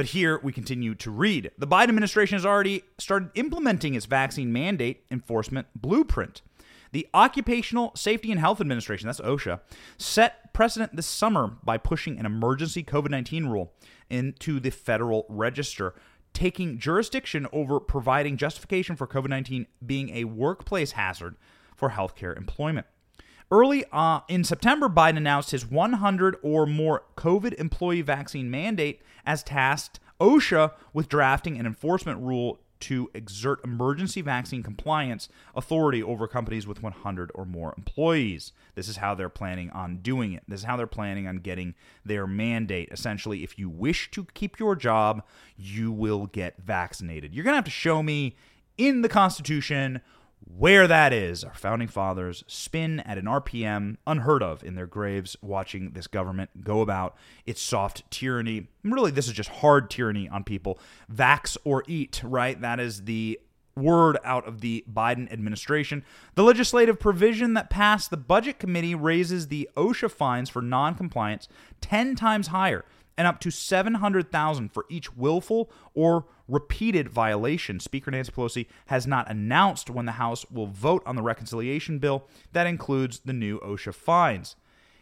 But 0.00 0.06
here 0.06 0.40
we 0.42 0.50
continue 0.50 0.94
to 0.94 1.10
read. 1.10 1.50
The 1.58 1.66
Biden 1.66 1.90
administration 1.90 2.36
has 2.36 2.46
already 2.46 2.84
started 2.96 3.28
implementing 3.34 3.92
its 3.92 4.06
vaccine 4.06 4.50
mandate 4.50 5.04
enforcement 5.10 5.66
blueprint. 5.74 6.40
The 6.92 7.06
Occupational 7.12 7.92
Safety 7.94 8.30
and 8.30 8.40
Health 8.40 8.62
Administration, 8.62 9.08
that's 9.08 9.20
OSHA, 9.20 9.60
set 9.98 10.54
precedent 10.54 10.96
this 10.96 11.04
summer 11.04 11.48
by 11.62 11.76
pushing 11.76 12.18
an 12.18 12.24
emergency 12.24 12.82
COVID 12.82 13.10
19 13.10 13.48
rule 13.48 13.74
into 14.08 14.58
the 14.58 14.70
Federal 14.70 15.26
Register, 15.28 15.94
taking 16.32 16.78
jurisdiction 16.78 17.46
over 17.52 17.78
providing 17.78 18.38
justification 18.38 18.96
for 18.96 19.06
COVID 19.06 19.28
19 19.28 19.66
being 19.84 20.16
a 20.16 20.24
workplace 20.24 20.92
hazard 20.92 21.36
for 21.76 21.90
healthcare 21.90 22.34
employment. 22.34 22.86
Early 23.50 23.84
uh, 23.92 24.20
in 24.28 24.44
September, 24.44 24.88
Biden 24.88 25.18
announced 25.18 25.50
his 25.50 25.66
100 25.66 26.36
or 26.42 26.64
more 26.64 27.02
COVID 27.18 27.52
employee 27.60 28.00
vaccine 28.00 28.50
mandate 28.50 29.02
as 29.24 29.42
tasked 29.42 30.00
OSHA 30.20 30.72
with 30.92 31.08
drafting 31.08 31.58
an 31.58 31.66
enforcement 31.66 32.20
rule 32.20 32.60
to 32.80 33.10
exert 33.14 33.62
emergency 33.62 34.22
vaccine 34.22 34.62
compliance 34.62 35.28
authority 35.54 36.02
over 36.02 36.26
companies 36.26 36.66
with 36.66 36.82
100 36.82 37.30
or 37.34 37.44
more 37.44 37.74
employees. 37.76 38.52
This 38.74 38.88
is 38.88 38.96
how 38.96 39.14
they're 39.14 39.28
planning 39.28 39.70
on 39.70 39.98
doing 39.98 40.32
it. 40.32 40.42
This 40.48 40.60
is 40.60 40.66
how 40.66 40.76
they're 40.76 40.86
planning 40.86 41.26
on 41.26 41.36
getting 41.38 41.74
their 42.04 42.26
mandate. 42.26 42.88
Essentially, 42.90 43.44
if 43.44 43.58
you 43.58 43.68
wish 43.68 44.10
to 44.12 44.26
keep 44.34 44.58
your 44.58 44.74
job, 44.74 45.22
you 45.56 45.92
will 45.92 46.26
get 46.26 46.56
vaccinated. 46.58 47.34
You're 47.34 47.44
going 47.44 47.52
to 47.52 47.58
have 47.58 47.64
to 47.64 47.70
show 47.70 48.02
me 48.02 48.36
in 48.78 49.02
the 49.02 49.08
Constitution 49.08 50.00
where 50.56 50.86
that 50.86 51.12
is. 51.12 51.44
Our 51.44 51.54
founding 51.54 51.88
fathers 51.88 52.44
spin 52.46 53.00
at 53.00 53.18
an 53.18 53.26
RPM 53.26 53.96
unheard 54.06 54.42
of 54.42 54.62
in 54.64 54.74
their 54.74 54.86
graves, 54.86 55.36
watching 55.42 55.92
this 55.92 56.06
government 56.06 56.64
go 56.64 56.80
about 56.80 57.16
its 57.46 57.60
soft 57.60 58.10
tyranny. 58.10 58.68
Really, 58.82 59.10
this 59.10 59.26
is 59.26 59.32
just 59.32 59.50
hard 59.50 59.90
tyranny 59.90 60.28
on 60.28 60.44
people. 60.44 60.78
Vax 61.12 61.56
or 61.64 61.84
eat, 61.86 62.22
right? 62.24 62.60
That 62.60 62.80
is 62.80 63.04
the 63.04 63.40
word 63.76 64.18
out 64.24 64.46
of 64.46 64.60
the 64.60 64.84
Biden 64.92 65.32
administration. 65.32 66.04
The 66.34 66.42
legislative 66.42 66.98
provision 66.98 67.54
that 67.54 67.70
passed 67.70 68.10
the 68.10 68.16
budget 68.16 68.58
committee 68.58 68.94
raises 68.94 69.48
the 69.48 69.68
OSHA 69.76 70.10
fines 70.10 70.50
for 70.50 70.62
noncompliance 70.62 71.48
10 71.80 72.14
times 72.16 72.48
higher 72.48 72.84
and 73.20 73.26
up 73.26 73.38
to 73.38 73.50
700,000 73.50 74.72
for 74.72 74.86
each 74.88 75.14
willful 75.14 75.70
or 75.92 76.24
repeated 76.48 77.10
violation. 77.10 77.78
Speaker 77.78 78.10
Nancy 78.10 78.32
Pelosi 78.32 78.66
has 78.86 79.06
not 79.06 79.30
announced 79.30 79.90
when 79.90 80.06
the 80.06 80.12
House 80.12 80.50
will 80.50 80.68
vote 80.68 81.02
on 81.04 81.16
the 81.16 81.22
reconciliation 81.22 81.98
bill 81.98 82.26
that 82.54 82.66
includes 82.66 83.18
the 83.18 83.34
new 83.34 83.60
OSHA 83.60 83.92
fines. 83.92 84.56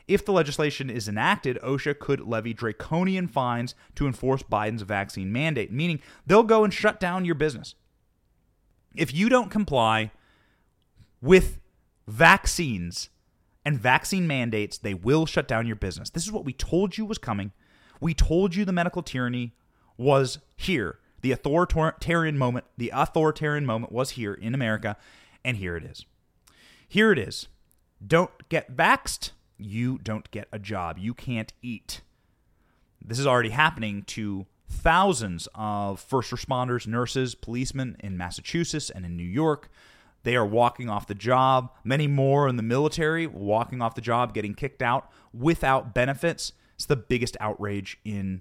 If 0.08 0.24
the 0.24 0.32
legislation 0.32 0.90
is 0.90 1.06
enacted, 1.06 1.60
OSHA 1.62 2.00
could 2.00 2.22
levy 2.22 2.52
draconian 2.52 3.28
fines 3.28 3.76
to 3.94 4.08
enforce 4.08 4.42
Biden's 4.42 4.82
vaccine 4.82 5.30
mandate, 5.30 5.70
meaning 5.70 6.00
they'll 6.26 6.42
go 6.42 6.64
and 6.64 6.74
shut 6.74 6.98
down 6.98 7.24
your 7.24 7.36
business. 7.36 7.76
If 8.96 9.14
you 9.14 9.28
don't 9.28 9.48
comply 9.48 10.10
with 11.22 11.60
vaccines 12.08 13.10
and 13.64 13.78
vaccine 13.78 14.26
mandates, 14.26 14.76
they 14.76 14.94
will 14.94 15.24
shut 15.24 15.46
down 15.46 15.68
your 15.68 15.76
business. 15.76 16.10
This 16.10 16.24
is 16.24 16.32
what 16.32 16.44
we 16.44 16.52
told 16.52 16.98
you 16.98 17.04
was 17.04 17.18
coming. 17.18 17.52
We 18.00 18.14
told 18.14 18.54
you 18.54 18.64
the 18.64 18.72
medical 18.72 19.02
tyranny 19.02 19.54
was 19.96 20.38
here. 20.56 20.98
The 21.20 21.32
authoritarian 21.32 22.38
moment, 22.38 22.66
the 22.76 22.92
authoritarian 22.94 23.66
moment 23.66 23.92
was 23.92 24.10
here 24.10 24.34
in 24.34 24.54
America, 24.54 24.96
and 25.44 25.56
here 25.56 25.76
it 25.76 25.84
is. 25.84 26.06
Here 26.88 27.12
it 27.12 27.18
is. 27.18 27.48
Don't 28.06 28.30
get 28.48 28.76
vaxxed, 28.76 29.32
you 29.58 29.98
don't 29.98 30.30
get 30.30 30.48
a 30.52 30.58
job. 30.58 30.98
You 30.98 31.12
can't 31.12 31.52
eat. 31.60 32.02
This 33.04 33.18
is 33.18 33.26
already 33.26 33.50
happening 33.50 34.02
to 34.04 34.46
thousands 34.68 35.48
of 35.54 35.98
first 36.00 36.30
responders, 36.30 36.86
nurses, 36.86 37.34
policemen 37.34 37.96
in 38.00 38.16
Massachusetts 38.16 38.90
and 38.90 39.04
in 39.04 39.16
New 39.16 39.24
York. 39.24 39.70
They 40.22 40.36
are 40.36 40.46
walking 40.46 40.88
off 40.88 41.06
the 41.06 41.14
job. 41.14 41.70
Many 41.84 42.06
more 42.06 42.48
in 42.48 42.56
the 42.56 42.62
military 42.62 43.26
walking 43.26 43.80
off 43.80 43.94
the 43.94 44.00
job, 44.00 44.34
getting 44.34 44.54
kicked 44.54 44.82
out 44.82 45.10
without 45.32 45.94
benefits. 45.94 46.52
It's 46.78 46.86
the 46.86 46.94
biggest 46.94 47.36
outrage 47.40 47.98
in 48.04 48.40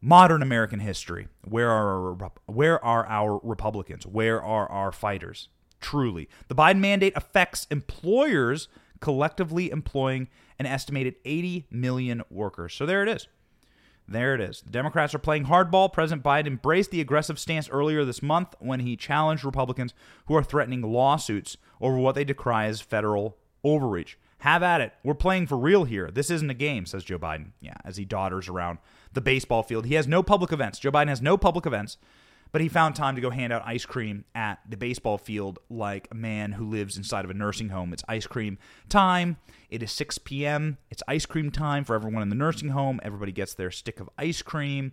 modern 0.00 0.42
American 0.42 0.80
history. 0.80 1.28
Where 1.44 1.70
are 1.70 2.20
our, 2.20 2.32
where 2.46 2.84
are 2.84 3.06
our 3.06 3.40
Republicans? 3.44 4.04
Where 4.04 4.42
are 4.42 4.68
our 4.68 4.90
fighters? 4.90 5.48
Truly, 5.80 6.28
the 6.48 6.56
Biden 6.56 6.80
mandate 6.80 7.12
affects 7.14 7.68
employers 7.70 8.66
collectively 9.00 9.70
employing 9.70 10.26
an 10.58 10.66
estimated 10.66 11.14
80 11.24 11.66
million 11.70 12.22
workers. 12.30 12.74
So 12.74 12.84
there 12.84 13.04
it 13.04 13.08
is. 13.08 13.28
There 14.08 14.34
it 14.34 14.40
is. 14.40 14.62
The 14.62 14.70
Democrats 14.70 15.14
are 15.14 15.20
playing 15.20 15.44
hardball. 15.44 15.92
President 15.92 16.24
Biden 16.24 16.48
embraced 16.48 16.90
the 16.90 17.00
aggressive 17.00 17.38
stance 17.38 17.68
earlier 17.68 18.04
this 18.04 18.22
month 18.22 18.56
when 18.58 18.80
he 18.80 18.96
challenged 18.96 19.44
Republicans 19.44 19.94
who 20.26 20.34
are 20.34 20.42
threatening 20.42 20.82
lawsuits 20.82 21.56
over 21.80 21.96
what 21.96 22.16
they 22.16 22.24
decry 22.24 22.66
as 22.66 22.80
federal 22.80 23.36
overreach. 23.62 24.18
Have 24.38 24.62
at 24.62 24.80
it. 24.80 24.92
We're 25.02 25.14
playing 25.14 25.46
for 25.46 25.56
real 25.56 25.84
here. 25.84 26.10
This 26.10 26.30
isn't 26.30 26.50
a 26.50 26.54
game, 26.54 26.86
says 26.86 27.04
Joe 27.04 27.18
Biden. 27.18 27.52
Yeah, 27.60 27.76
as 27.84 27.96
he 27.96 28.04
dodders 28.04 28.48
around 28.48 28.78
the 29.12 29.20
baseball 29.20 29.62
field. 29.62 29.86
He 29.86 29.94
has 29.94 30.06
no 30.06 30.22
public 30.22 30.52
events. 30.52 30.78
Joe 30.78 30.92
Biden 30.92 31.08
has 31.08 31.22
no 31.22 31.36
public 31.38 31.66
events, 31.66 31.96
but 32.52 32.60
he 32.60 32.68
found 32.68 32.94
time 32.94 33.14
to 33.14 33.20
go 33.20 33.30
hand 33.30 33.52
out 33.52 33.62
ice 33.64 33.86
cream 33.86 34.24
at 34.34 34.58
the 34.68 34.76
baseball 34.76 35.18
field 35.18 35.58
like 35.70 36.06
a 36.10 36.14
man 36.14 36.52
who 36.52 36.68
lives 36.68 36.96
inside 36.96 37.24
of 37.24 37.30
a 37.30 37.34
nursing 37.34 37.70
home. 37.70 37.92
It's 37.92 38.04
ice 38.08 38.26
cream 38.26 38.58
time. 38.88 39.38
It 39.70 39.82
is 39.82 39.90
6 39.92 40.18
p.m. 40.18 40.76
It's 40.90 41.02
ice 41.08 41.26
cream 41.26 41.50
time 41.50 41.84
for 41.84 41.94
everyone 41.94 42.22
in 42.22 42.28
the 42.28 42.36
nursing 42.36 42.68
home. 42.68 43.00
Everybody 43.02 43.32
gets 43.32 43.54
their 43.54 43.70
stick 43.70 44.00
of 44.00 44.10
ice 44.18 44.42
cream. 44.42 44.92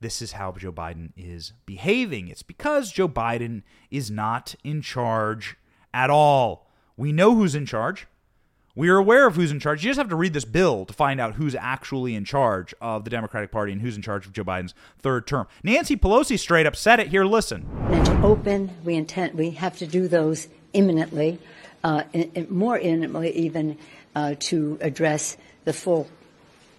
This 0.00 0.22
is 0.22 0.32
how 0.32 0.52
Joe 0.52 0.72
Biden 0.72 1.12
is 1.16 1.52
behaving. 1.66 2.28
It's 2.28 2.42
because 2.42 2.92
Joe 2.92 3.08
Biden 3.08 3.62
is 3.90 4.10
not 4.10 4.54
in 4.64 4.80
charge 4.80 5.56
at 5.92 6.08
all. 6.08 6.70
We 6.96 7.12
know 7.12 7.34
who's 7.34 7.54
in 7.54 7.66
charge. 7.66 8.06
We 8.78 8.90
are 8.90 8.96
aware 8.96 9.26
of 9.26 9.34
who's 9.34 9.50
in 9.50 9.58
charge. 9.58 9.82
You 9.82 9.90
just 9.90 9.98
have 9.98 10.08
to 10.10 10.14
read 10.14 10.34
this 10.34 10.44
bill 10.44 10.84
to 10.84 10.92
find 10.92 11.20
out 11.20 11.34
who's 11.34 11.56
actually 11.56 12.14
in 12.14 12.24
charge 12.24 12.72
of 12.80 13.02
the 13.02 13.10
Democratic 13.10 13.50
Party 13.50 13.72
and 13.72 13.82
who's 13.82 13.96
in 13.96 14.02
charge 14.02 14.24
of 14.24 14.32
Joe 14.32 14.44
Biden's 14.44 14.72
third 15.00 15.26
term. 15.26 15.48
Nancy 15.64 15.96
Pelosi 15.96 16.38
straight 16.38 16.64
up 16.64 16.76
said 16.76 17.00
it 17.00 17.08
here. 17.08 17.24
Listen. 17.24 17.66
And 17.88 18.06
to 18.06 18.22
open, 18.22 18.70
we 18.84 18.94
intend 18.94 19.34
we 19.34 19.50
have 19.50 19.76
to 19.78 19.86
do 19.88 20.06
those 20.06 20.46
imminently, 20.74 21.40
uh, 21.82 22.04
in, 22.12 22.30
in 22.36 22.54
more 22.56 22.78
imminently 22.78 23.36
even 23.36 23.76
uh, 24.14 24.36
to 24.38 24.78
address 24.80 25.36
the 25.64 25.72
full 25.72 26.08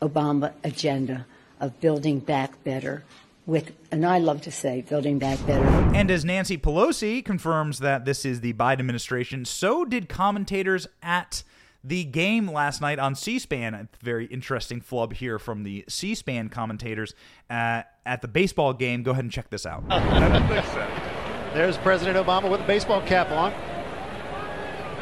Obama 0.01 0.53
agenda 0.63 1.25
of 1.59 1.81
building 1.81 2.19
back 2.19 2.63
better 2.63 3.03
with, 3.45 3.73
and 3.91 4.05
I 4.05 4.19
love 4.19 4.43
to 4.43 4.51
say, 4.51 4.85
building 4.87 5.19
back 5.19 5.45
better. 5.45 5.65
And 5.93 6.09
as 6.09 6.23
Nancy 6.23 6.57
Pelosi 6.57 7.25
confirms 7.25 7.79
that 7.79 8.05
this 8.05 8.23
is 8.23 8.39
the 8.39 8.53
Biden 8.53 8.79
administration, 8.79 9.43
so 9.43 9.83
did 9.83 10.07
commentators 10.07 10.87
at 11.03 11.43
the 11.89 12.03
game 12.05 12.47
last 12.47 12.81
night 12.81 12.99
on 12.99 13.15
C-SPAN. 13.15 13.73
A 13.73 13.89
very 14.03 14.27
interesting 14.27 14.79
flub 14.79 15.13
here 15.13 15.39
from 15.39 15.63
the 15.63 15.83
C-SPAN 15.89 16.49
commentators 16.49 17.15
uh, 17.49 17.81
at 18.05 18.21
the 18.21 18.27
baseball 18.27 18.73
game. 18.73 19.01
Go 19.01 19.11
ahead 19.11 19.23
and 19.23 19.31
check 19.31 19.49
this 19.49 19.65
out. 19.65 19.87
There's 21.53 21.77
President 21.77 22.15
Obama 22.15 22.49
with 22.49 22.61
a 22.61 22.67
baseball 22.67 23.01
cap 23.01 23.31
on. 23.31 23.51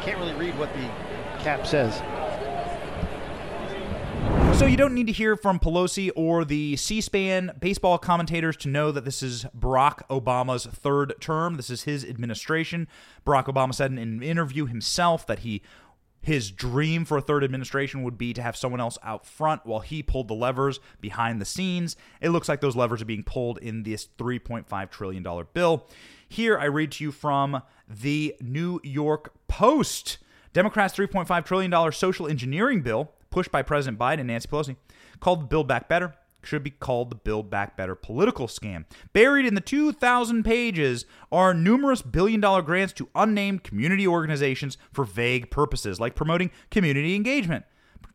Can't 0.00 0.18
really 0.18 0.32
read 0.34 0.58
what 0.58 0.72
the 0.72 0.88
cap 1.42 1.66
says. 1.66 2.02
So 4.58 4.66
you 4.66 4.78
don't 4.78 4.94
need 4.94 5.06
to 5.06 5.12
hear 5.12 5.36
from 5.36 5.60
Pelosi 5.60 6.10
or 6.16 6.44
the 6.44 6.74
C-SPAN 6.74 7.52
baseball 7.60 7.98
commentators 7.98 8.56
to 8.56 8.68
know 8.68 8.90
that 8.90 9.04
this 9.04 9.22
is 9.22 9.44
Barack 9.56 10.08
Obama's 10.08 10.66
third 10.66 11.14
term. 11.20 11.56
This 11.56 11.68
is 11.70 11.82
his 11.82 12.02
administration. 12.04 12.88
Barack 13.26 13.44
Obama 13.44 13.74
said 13.74 13.92
in 13.92 13.98
an 13.98 14.22
interview 14.22 14.64
himself 14.66 15.26
that 15.26 15.40
he 15.40 15.62
his 16.28 16.50
dream 16.50 17.06
for 17.06 17.16
a 17.16 17.22
third 17.22 17.42
administration 17.42 18.02
would 18.02 18.18
be 18.18 18.34
to 18.34 18.42
have 18.42 18.54
someone 18.54 18.80
else 18.80 18.98
out 19.02 19.26
front 19.26 19.64
while 19.64 19.80
he 19.80 20.02
pulled 20.02 20.28
the 20.28 20.34
levers 20.34 20.78
behind 21.00 21.40
the 21.40 21.46
scenes. 21.46 21.96
It 22.20 22.28
looks 22.28 22.50
like 22.50 22.60
those 22.60 22.76
levers 22.76 23.00
are 23.00 23.06
being 23.06 23.24
pulled 23.24 23.56
in 23.58 23.82
this 23.82 24.08
$3.5 24.18 24.90
trillion 24.90 25.26
bill. 25.54 25.88
Here 26.28 26.58
I 26.58 26.66
read 26.66 26.92
to 26.92 27.04
you 27.04 27.12
from 27.12 27.62
the 27.88 28.36
New 28.42 28.78
York 28.84 29.32
Post. 29.48 30.18
Democrats' 30.52 30.94
$3.5 30.94 31.44
trillion 31.46 31.92
social 31.92 32.28
engineering 32.28 32.82
bill, 32.82 33.10
pushed 33.30 33.50
by 33.50 33.62
President 33.62 33.98
Biden 33.98 34.18
and 34.20 34.26
Nancy 34.26 34.48
Pelosi, 34.48 34.76
called 35.20 35.48
Build 35.48 35.66
Back 35.66 35.88
Better, 35.88 36.14
should 36.48 36.64
be 36.64 36.70
called 36.70 37.10
the 37.10 37.16
Build 37.16 37.50
Back 37.50 37.76
Better 37.76 37.94
political 37.94 38.46
scam. 38.46 38.86
Buried 39.12 39.46
in 39.46 39.54
the 39.54 39.60
2,000 39.60 40.42
pages 40.42 41.04
are 41.30 41.52
numerous 41.52 42.02
billion 42.02 42.40
dollar 42.40 42.62
grants 42.62 42.92
to 42.94 43.08
unnamed 43.14 43.62
community 43.62 44.08
organizations 44.08 44.78
for 44.90 45.04
vague 45.04 45.50
purposes, 45.50 46.00
like 46.00 46.14
promoting 46.14 46.50
community 46.70 47.14
engagement, 47.14 47.64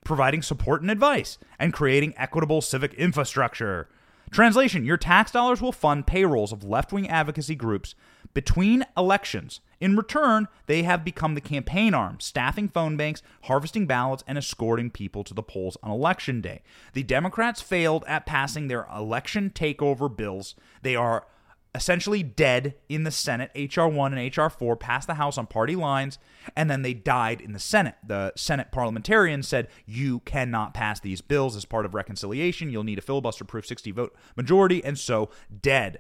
providing 0.04 0.42
support 0.42 0.82
and 0.82 0.90
advice, 0.90 1.38
and 1.60 1.72
creating 1.74 2.14
equitable 2.18 2.62
civic 2.62 2.94
infrastructure. 2.96 3.88
Translation 4.32 4.84
Your 4.84 4.98
tax 4.98 5.32
dollars 5.32 5.62
will 5.62 5.72
fund 5.72 6.08
payrolls 6.08 6.52
of 6.52 6.64
left 6.64 6.92
wing 6.92 7.08
advocacy 7.08 7.56
groups 7.56 7.94
between 8.34 8.86
elections. 8.98 9.60
In 9.80 9.96
return, 9.96 10.48
they 10.68 10.84
have 10.84 11.04
become 11.04 11.36
the 11.36 11.42
campaign 11.42 11.94
arm, 11.94 12.20
staffing 12.20 12.70
phone 12.70 12.96
banks, 12.96 13.22
harvesting 13.44 13.86
ballots, 13.86 14.24
and 14.28 14.38
escorting 14.38 14.90
people 14.90 15.24
to 15.26 15.34
the 15.34 15.44
polls 15.44 15.78
on 15.84 15.92
election 15.92 16.42
day. 16.42 16.62
The 16.94 17.04
Democrats 17.04 17.62
failed 17.62 18.04
at 18.08 18.26
passing 18.26 18.68
their 18.68 18.88
election 18.96 19.52
takeover 19.54 20.16
bills. 20.16 20.56
They 20.82 20.96
are 20.96 21.28
essentially 21.76 22.22
dead 22.22 22.76
in 22.88 23.04
the 23.04 23.12
Senate. 23.12 23.52
HR 23.56 23.88
1 23.88 24.14
and 24.14 24.38
HR 24.38 24.48
4 24.48 24.76
passed 24.78 25.08
the 25.08 25.16
House 25.16 25.38
on 25.38 25.48
party 25.48 25.76
lines, 25.76 26.20
and 26.56 26.70
then 26.70 26.82
they 26.82 26.94
died 26.94 27.42
in 27.42 27.54
the 27.54 27.60
Senate. 27.60 27.96
The 28.06 28.34
Senate 28.36 28.72
parliamentarians 28.72 29.48
said, 29.48 29.68
You 29.86 30.20
cannot 30.20 30.74
pass 30.74 31.00
these 31.00 31.22
bills 31.22 31.56
as 31.56 31.66
part 31.66 31.86
of 31.86 31.94
reconciliation. 31.94 32.70
You'll 32.70 32.84
need 32.84 33.00
a 33.00 33.02
filibuster 33.02 33.44
proof 33.44 33.66
60 33.66 33.92
vote 33.92 34.16
majority, 34.36 34.84
and 34.84 34.98
so 34.98 35.30
dead. 35.62 36.00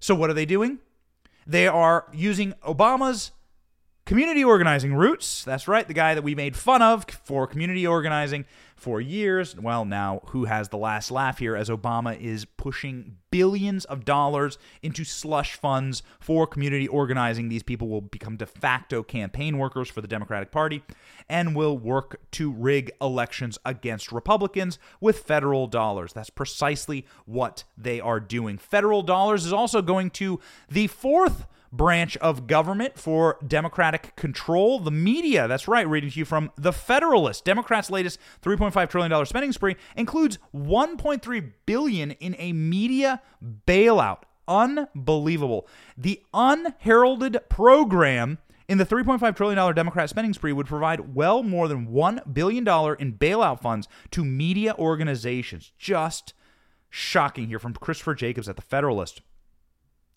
So, 0.00 0.14
what 0.14 0.30
are 0.30 0.34
they 0.34 0.46
doing? 0.46 0.78
They 1.46 1.66
are 1.68 2.06
using 2.12 2.54
Obama's 2.64 3.30
community 4.06 4.44
organizing 4.44 4.94
roots. 4.94 5.44
That's 5.44 5.68
right, 5.68 5.86
the 5.86 5.92
guy 5.92 6.14
that 6.14 6.22
we 6.22 6.34
made 6.34 6.56
fun 6.56 6.80
of 6.80 7.04
for 7.24 7.46
community 7.46 7.86
organizing 7.86 8.46
for 8.76 9.00
years. 9.00 9.56
Well, 9.56 9.84
now 9.84 10.22
who 10.26 10.44
has 10.44 10.68
the 10.68 10.76
last 10.76 11.10
laugh 11.10 11.38
here 11.38 11.56
as 11.56 11.68
Obama 11.68 12.18
is 12.18 12.44
pushing 12.44 13.16
billions 13.30 13.84
of 13.86 14.04
dollars 14.04 14.58
into 14.80 15.02
slush 15.02 15.56
funds 15.56 16.02
for 16.20 16.46
community 16.46 16.86
organizing. 16.86 17.48
These 17.48 17.64
people 17.64 17.88
will 17.88 18.00
become 18.00 18.36
de 18.36 18.46
facto 18.46 19.02
campaign 19.02 19.58
workers 19.58 19.88
for 19.88 20.00
the 20.00 20.08
Democratic 20.08 20.52
Party 20.52 20.82
and 21.28 21.56
will 21.56 21.76
work 21.76 22.20
to 22.32 22.52
rig 22.52 22.92
elections 23.00 23.58
against 23.64 24.12
Republicans 24.12 24.78
with 25.00 25.18
federal 25.18 25.66
dollars. 25.66 26.12
That's 26.12 26.30
precisely 26.30 27.06
what 27.24 27.64
they 27.76 28.00
are 28.00 28.20
doing. 28.20 28.56
Federal 28.56 29.02
dollars 29.02 29.44
is 29.44 29.52
also 29.52 29.82
going 29.82 30.10
to 30.10 30.38
the 30.70 30.86
fourth 30.86 31.46
branch 31.76 32.16
of 32.18 32.46
government 32.46 32.98
for 32.98 33.38
Democratic 33.46 34.16
control. 34.16 34.80
The 34.80 34.90
media, 34.90 35.46
that's 35.48 35.68
right, 35.68 35.86
reading 35.86 36.10
to 36.10 36.18
you 36.18 36.24
from 36.24 36.50
The 36.56 36.72
Federalist. 36.72 37.44
Democrats' 37.44 37.90
latest 37.90 38.18
$3.5 38.42 38.88
trillion 38.88 39.26
spending 39.26 39.52
spree 39.52 39.76
includes 39.96 40.38
1.3 40.54 41.52
billion 41.66 42.10
in 42.12 42.36
a 42.38 42.52
media 42.52 43.22
bailout. 43.66 44.22
Unbelievable. 44.48 45.66
The 45.98 46.22
unheralded 46.32 47.38
program 47.48 48.38
in 48.68 48.78
the 48.78 48.86
$3.5 48.86 49.36
trillion 49.36 49.74
Democrat 49.74 50.08
spending 50.08 50.34
spree 50.34 50.52
would 50.52 50.66
provide 50.66 51.14
well 51.14 51.42
more 51.42 51.68
than 51.68 51.88
$1 51.88 52.32
billion 52.32 52.64
in 52.64 53.12
bailout 53.12 53.60
funds 53.60 53.88
to 54.10 54.24
media 54.24 54.74
organizations. 54.78 55.72
Just 55.78 56.34
shocking 56.90 57.48
here 57.48 57.58
from 57.58 57.74
Christopher 57.74 58.14
Jacobs 58.14 58.48
at 58.48 58.56
The 58.56 58.62
Federalist. 58.62 59.20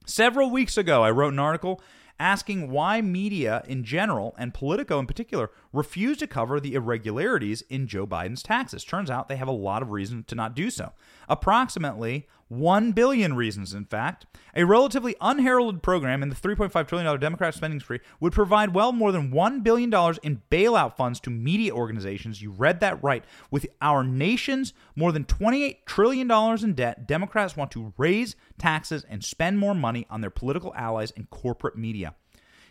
Several 0.09 0.49
weeks 0.49 0.75
ago, 0.75 1.03
I 1.03 1.11
wrote 1.11 1.33
an 1.33 1.39
article 1.39 1.79
asking 2.19 2.71
why 2.71 2.99
media 2.99 3.63
in 3.67 3.83
general 3.83 4.33
and 4.39 4.55
Politico 4.55 4.97
in 4.97 5.05
particular 5.05 5.51
refuse 5.71 6.17
to 6.17 6.25
cover 6.25 6.59
the 6.59 6.73
irregularities 6.73 7.61
in 7.69 7.85
Joe 7.85 8.07
Biden's 8.07 8.41
taxes. 8.41 8.83
Turns 8.83 9.11
out 9.11 9.29
they 9.29 9.35
have 9.35 9.47
a 9.47 9.51
lot 9.51 9.83
of 9.83 9.91
reason 9.91 10.23
to 10.23 10.33
not 10.33 10.55
do 10.55 10.71
so. 10.71 10.93
Approximately 11.29 12.27
1 12.49 12.93
billion 12.93 13.35
reasons, 13.35 13.73
in 13.73 13.85
fact. 13.85 14.25
A 14.55 14.65
relatively 14.65 15.15
unheralded 15.21 15.83
program 15.83 16.23
in 16.23 16.29
the 16.29 16.35
$3.5 16.35 16.87
trillion 16.87 17.19
Democrat 17.19 17.53
spending 17.53 17.79
spree 17.79 17.99
would 18.19 18.33
provide 18.33 18.73
well 18.73 18.91
more 18.91 19.11
than 19.11 19.31
$1 19.31 19.63
billion 19.63 19.93
in 20.23 20.41
bailout 20.49 20.97
funds 20.97 21.19
to 21.21 21.29
media 21.29 21.71
organizations. 21.71 22.41
You 22.41 22.51
read 22.51 22.79
that 22.79 23.01
right. 23.03 23.23
With 23.51 23.67
our 23.81 24.03
nation's 24.03 24.73
more 24.95 25.11
than 25.11 25.25
$28 25.25 25.85
trillion 25.85 26.31
in 26.63 26.73
debt, 26.73 27.07
Democrats 27.07 27.55
want 27.55 27.69
to 27.71 27.93
raise 27.97 28.35
taxes 28.57 29.05
and 29.07 29.23
spend 29.23 29.59
more 29.59 29.75
money 29.75 30.07
on 30.09 30.21
their 30.21 30.31
political 30.31 30.73
allies 30.75 31.13
and 31.15 31.29
corporate 31.29 31.77
media. 31.77 32.15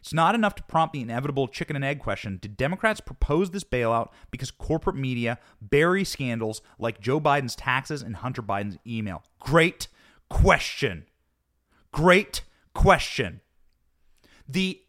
It's 0.01 0.13
not 0.13 0.35
enough 0.35 0.55
to 0.57 0.63
prompt 0.65 0.93
the 0.93 1.01
inevitable 1.01 1.49
chicken 1.49 1.77
and 1.77 1.85
egg 1.85 2.01
question 2.01 2.39
Did 2.41 2.57
Democrats 2.57 3.01
propose 3.01 3.51
this 3.51 3.65
bailout 3.65 4.11
because 4.31 4.51
corporate 4.51 4.97
media 4.97 5.39
bury 5.61 6.05
scandals 6.05 6.63
like 6.79 7.01
Joe 7.01 7.21
Biden's 7.21 7.57
taxes 7.57 8.03
and 8.03 8.17
Hunter 8.17 8.43
Biden's 8.43 8.79
email? 8.87 9.23
Great 9.41 9.89
question. 10.29 11.07
Great 11.93 12.45
question. 12.75 13.41
The 14.49 14.83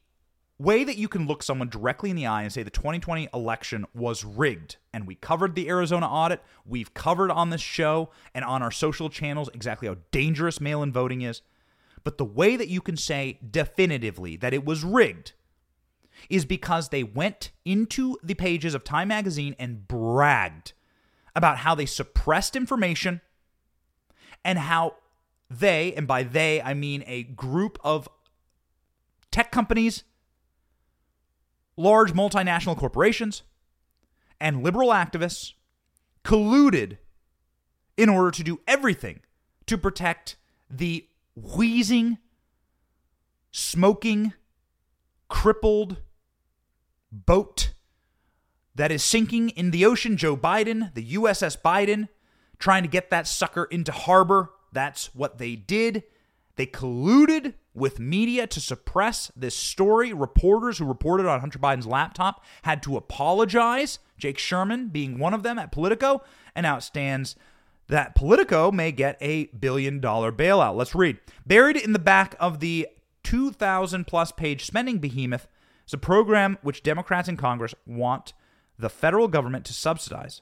way 0.60 0.84
that 0.84 0.98
you 0.98 1.08
can 1.08 1.26
look 1.26 1.42
someone 1.42 1.70
directly 1.70 2.10
in 2.10 2.16
the 2.16 2.28
eye 2.28 2.44
and 2.44 2.52
say 2.52 2.64
the 2.64 2.70
2020 2.70 3.30
election 3.34 3.86
was 3.94 4.26
rigged, 4.26 4.76
and 4.94 5.08
we 5.08 5.16
covered 5.16 5.56
the 5.56 5.70
Arizona 5.70 6.06
audit, 6.06 6.44
we've 6.66 6.94
covered 6.94 7.32
on 7.32 7.50
this 7.50 7.62
show 7.62 8.10
and 8.36 8.44
on 8.44 8.62
our 8.62 8.72
social 8.72 9.10
channels 9.10 9.50
exactly 9.54 9.88
how 9.88 9.96
dangerous 10.12 10.60
mail 10.60 10.84
in 10.84 10.92
voting 10.92 11.22
is. 11.22 11.42
But 12.04 12.18
the 12.18 12.26
way 12.26 12.56
that 12.56 12.70
you 12.70 12.82
can 12.82 12.98
say 12.98 13.40
definitively 13.50 14.36
that 14.38 14.54
it 14.54 14.66
was 14.66 14.84
rigged 14.84 15.34
is 16.30 16.46
because 16.46 16.90
they 16.90 17.04
went 17.04 17.52
into 17.66 18.18
the 18.24 18.34
pages 18.34 18.74
of 18.74 18.84
Time 18.84 19.08
magazine 19.08 19.56
and 19.60 19.88
bragged 19.88 20.74
about 21.36 21.60
how 21.60 21.76
they 21.76 21.86
suppressed 21.86 22.56
information 22.56 23.22
and 24.44 24.60
how 24.60 24.96
they, 25.50 25.94
and 25.94 26.08
by 26.08 26.24
they 26.24 26.62
I 26.62 26.74
mean 26.74 27.04
a 27.08 27.24
group 27.24 27.78
of 27.84 28.08
tech 29.32 29.52
companies, 29.52 30.04
large 31.78 32.14
multinational 32.14 32.78
corporations, 32.78 33.44
and 34.40 34.64
liberal 34.64 34.90
activists 34.90 35.54
colluded 36.24 36.98
in 37.98 38.10
order 38.10 38.32
to 38.32 38.44
do 38.44 38.60
everything 38.68 39.22
to 39.66 39.78
protect 39.78 40.38
the 40.70 41.09
wheezing, 41.42 42.18
smoking, 43.52 44.34
crippled 45.28 45.98
boat 47.12 47.74
that 48.76 48.92
is 48.92 49.04
sinking 49.04 49.50
in 49.50 49.72
the 49.72 49.86
ocean. 49.86 50.18
Joe 50.18 50.38
Biden, 50.38 50.94
the 50.94 51.14
USS 51.14 51.62
Biden, 51.62 52.08
trying 52.60 52.84
to 52.84 52.90
get 52.90 53.10
that 53.10 53.28
sucker 53.28 53.66
into 53.66 53.92
harbor. 53.92 54.52
That's 54.72 55.14
what 55.16 55.38
they 55.38 55.56
did. 55.56 56.04
They 56.56 56.66
colluded 56.66 57.54
with 57.74 58.00
media 58.00 58.46
to 58.48 58.60
suppress 58.60 59.32
this 59.36 59.56
story. 59.56 60.12
Reporters 60.14 60.78
who 60.78 60.86
reported 60.86 61.26
on 61.26 61.40
Hunter 61.40 61.60
Biden's 61.60 61.88
laptop 61.88 62.44
had 62.64 62.84
to 62.84 62.98
apologize, 62.98 64.00
Jake 64.18 64.38
Sherman 64.38 64.90
being 64.90 65.18
one 65.18 65.34
of 65.34 65.44
them 65.44 65.58
at 65.58 65.72
Politico, 65.72 66.22
and 66.56 66.64
now 66.64 66.78
it 66.78 66.84
stands 66.84 67.36
that 67.90 68.16
Politico 68.16 68.72
may 68.72 68.92
get 68.92 69.18
a 69.20 69.46
billion 69.48 70.00
dollar 70.00 70.32
bailout. 70.32 70.76
Let's 70.76 70.94
read. 70.96 71.18
Buried 71.46 71.76
in 71.76 71.92
the 71.94 72.00
back 72.00 72.36
of 72.40 72.60
the 72.60 72.88
2,000 73.24 74.08
plus 74.08 74.32
page 74.32 74.66
spending 74.66 75.00
behemoth 75.00 75.48
is 75.86 75.94
a 75.94 75.98
program 75.98 76.58
which 76.62 76.84
Democrats 76.84 77.28
in 77.28 77.36
Congress 77.36 77.76
want 77.86 78.32
the 78.78 78.90
federal 78.90 79.28
government 79.28 79.66
to 79.66 79.74
subsidize. 79.74 80.42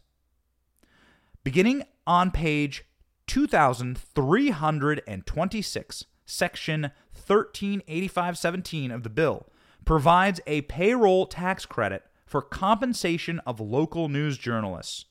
Beginning 1.43 1.83
on 2.05 2.29
page 2.31 2.83
2326, 3.27 6.05
section 6.25 6.81
138517 7.13 8.91
of 8.91 9.03
the 9.03 9.09
bill 9.09 9.47
provides 9.85 10.41
a 10.45 10.61
payroll 10.63 11.25
tax 11.25 11.65
credit 11.65 12.03
for 12.25 12.41
compensation 12.41 13.39
of 13.39 13.61
local 13.61 14.09
news 14.09 14.37
journalists. 14.37 15.05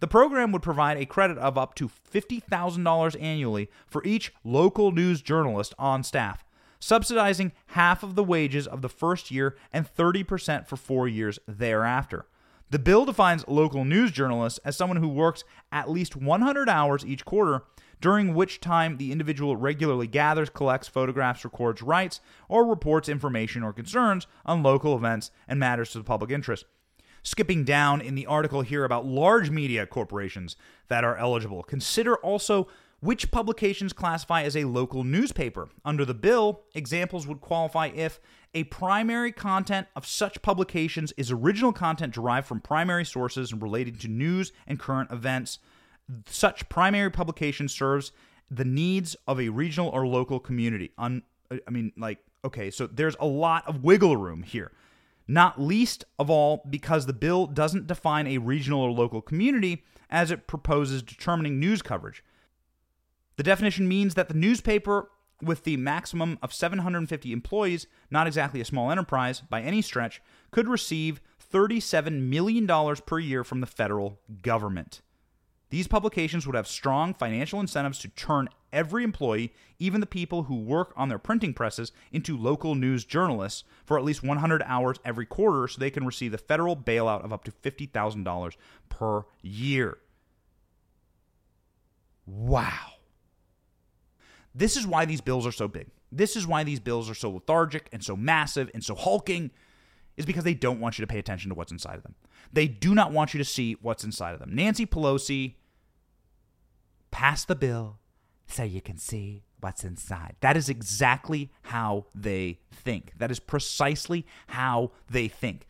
The 0.00 0.06
program 0.06 0.52
would 0.52 0.62
provide 0.62 0.96
a 0.96 1.06
credit 1.06 1.38
of 1.38 1.58
up 1.58 1.74
to 1.76 1.88
$50,000 1.88 3.20
annually 3.20 3.68
for 3.86 4.04
each 4.04 4.32
local 4.44 4.92
news 4.92 5.20
journalist 5.22 5.74
on 5.76 6.04
staff, 6.04 6.44
subsidizing 6.78 7.50
half 7.68 8.04
of 8.04 8.14
the 8.14 8.22
wages 8.22 8.68
of 8.68 8.80
the 8.80 8.88
first 8.88 9.32
year 9.32 9.56
and 9.72 9.92
30% 9.92 10.68
for 10.68 10.76
four 10.76 11.08
years 11.08 11.40
thereafter. 11.48 12.26
The 12.70 12.78
bill 12.78 13.06
defines 13.06 13.48
local 13.48 13.84
news 13.84 14.12
journalists 14.12 14.60
as 14.64 14.76
someone 14.76 14.98
who 14.98 15.08
works 15.08 15.42
at 15.72 15.90
least 15.90 16.14
100 16.14 16.68
hours 16.68 17.04
each 17.04 17.24
quarter, 17.24 17.64
during 18.00 18.34
which 18.34 18.60
time 18.60 18.98
the 18.98 19.10
individual 19.10 19.56
regularly 19.56 20.06
gathers, 20.06 20.50
collects, 20.50 20.86
photographs, 20.86 21.44
records, 21.44 21.82
writes, 21.82 22.20
or 22.48 22.64
reports 22.64 23.08
information 23.08 23.64
or 23.64 23.72
concerns 23.72 24.28
on 24.46 24.62
local 24.62 24.94
events 24.94 25.32
and 25.48 25.58
matters 25.58 25.90
to 25.90 25.98
the 25.98 26.04
public 26.04 26.30
interest 26.30 26.66
skipping 27.22 27.64
down 27.64 28.00
in 28.00 28.14
the 28.14 28.26
article 28.26 28.62
here 28.62 28.84
about 28.84 29.06
large 29.06 29.50
media 29.50 29.86
corporations 29.86 30.56
that 30.88 31.04
are 31.04 31.16
eligible. 31.16 31.62
Consider 31.62 32.16
also 32.16 32.68
which 33.00 33.30
publications 33.30 33.92
classify 33.92 34.42
as 34.42 34.56
a 34.56 34.64
local 34.64 35.04
newspaper. 35.04 35.68
Under 35.84 36.04
the 36.04 36.14
bill, 36.14 36.62
examples 36.74 37.26
would 37.26 37.40
qualify 37.40 37.90
if 37.94 38.18
a 38.54 38.64
primary 38.64 39.30
content 39.30 39.86
of 39.94 40.06
such 40.06 40.42
publications 40.42 41.12
is 41.16 41.30
original 41.30 41.72
content 41.72 42.12
derived 42.12 42.46
from 42.46 42.60
primary 42.60 43.04
sources 43.04 43.52
and 43.52 43.62
related 43.62 44.00
to 44.00 44.08
news 44.08 44.52
and 44.66 44.80
current 44.80 45.12
events. 45.12 45.58
Such 46.26 46.68
primary 46.68 47.10
publication 47.10 47.68
serves 47.68 48.10
the 48.50 48.64
needs 48.64 49.14
of 49.26 49.38
a 49.38 49.50
regional 49.50 49.90
or 49.90 50.06
local 50.06 50.40
community. 50.40 50.90
I 50.98 51.20
mean, 51.70 51.92
like, 51.96 52.18
okay, 52.44 52.70
so 52.70 52.86
there's 52.86 53.16
a 53.20 53.26
lot 53.26 53.68
of 53.68 53.84
wiggle 53.84 54.16
room 54.16 54.42
here 54.42 54.72
not 55.28 55.60
least 55.60 56.04
of 56.18 56.30
all 56.30 56.64
because 56.68 57.06
the 57.06 57.12
bill 57.12 57.46
doesn't 57.46 57.86
define 57.86 58.26
a 58.26 58.38
regional 58.38 58.80
or 58.80 58.90
local 58.90 59.20
community 59.20 59.84
as 60.10 60.30
it 60.30 60.46
proposes 60.46 61.02
determining 61.02 61.60
news 61.60 61.82
coverage. 61.82 62.24
The 63.36 63.42
definition 63.42 63.86
means 63.86 64.14
that 64.14 64.28
the 64.28 64.34
newspaper 64.34 65.10
with 65.40 65.64
the 65.64 65.76
maximum 65.76 66.38
of 66.42 66.52
750 66.52 67.32
employees, 67.32 67.86
not 68.10 68.26
exactly 68.26 68.60
a 68.60 68.64
small 68.64 68.90
enterprise 68.90 69.40
by 69.40 69.62
any 69.62 69.82
stretch, 69.82 70.20
could 70.50 70.68
receive 70.68 71.20
$37 71.52 72.22
million 72.22 72.66
per 73.06 73.18
year 73.18 73.44
from 73.44 73.60
the 73.60 73.66
federal 73.66 74.18
government. 74.42 75.00
These 75.70 75.86
publications 75.86 76.46
would 76.46 76.56
have 76.56 76.66
strong 76.66 77.14
financial 77.14 77.60
incentives 77.60 77.98
to 78.00 78.08
turn 78.08 78.48
every 78.72 79.04
employee, 79.04 79.52
even 79.78 80.00
the 80.00 80.06
people 80.06 80.44
who 80.44 80.56
work 80.56 80.92
on 80.96 81.08
their 81.08 81.18
printing 81.18 81.54
presses, 81.54 81.92
into 82.12 82.36
local 82.36 82.74
news 82.74 83.04
journalists 83.04 83.64
for 83.84 83.98
at 83.98 84.04
least 84.04 84.22
100 84.22 84.62
hours 84.66 84.98
every 85.04 85.26
quarter 85.26 85.68
so 85.68 85.78
they 85.78 85.90
can 85.90 86.06
receive 86.06 86.32
the 86.32 86.38
federal 86.38 86.76
bailout 86.76 87.24
of 87.24 87.32
up 87.32 87.44
to 87.44 87.52
$50,000 87.52 88.56
per 88.88 89.24
year. 89.42 89.98
Wow. 92.26 92.92
This 94.54 94.76
is 94.76 94.86
why 94.86 95.04
these 95.04 95.20
bills 95.20 95.46
are 95.46 95.52
so 95.52 95.68
big. 95.68 95.86
This 96.10 96.36
is 96.36 96.46
why 96.46 96.64
these 96.64 96.80
bills 96.80 97.08
are 97.08 97.14
so 97.14 97.30
lethargic 97.30 97.88
and 97.92 98.02
so 98.02 98.16
massive 98.16 98.70
and 98.74 98.82
so 98.82 98.94
hulking 98.94 99.50
is 100.16 100.26
because 100.26 100.44
they 100.44 100.54
don't 100.54 100.80
want 100.80 100.98
you 100.98 101.02
to 101.02 101.06
pay 101.06 101.18
attention 101.18 101.48
to 101.48 101.54
what's 101.54 101.70
inside 101.70 101.96
of 101.96 102.02
them. 102.02 102.16
They 102.52 102.66
do 102.66 102.94
not 102.94 103.12
want 103.12 103.34
you 103.34 103.38
to 103.38 103.44
see 103.44 103.76
what's 103.80 104.04
inside 104.04 104.32
of 104.32 104.40
them. 104.40 104.54
Nancy 104.54 104.84
Pelosi 104.84 105.54
passed 107.10 107.48
the 107.48 107.54
bill 107.54 107.98
so 108.48 108.62
you 108.64 108.80
can 108.80 108.98
see 108.98 109.44
what's 109.60 109.84
inside. 109.84 110.36
That 110.40 110.56
is 110.56 110.68
exactly 110.68 111.50
how 111.62 112.06
they 112.14 112.60
think. 112.72 113.12
That 113.18 113.30
is 113.30 113.38
precisely 113.38 114.26
how 114.48 114.92
they 115.08 115.28
think. 115.28 115.66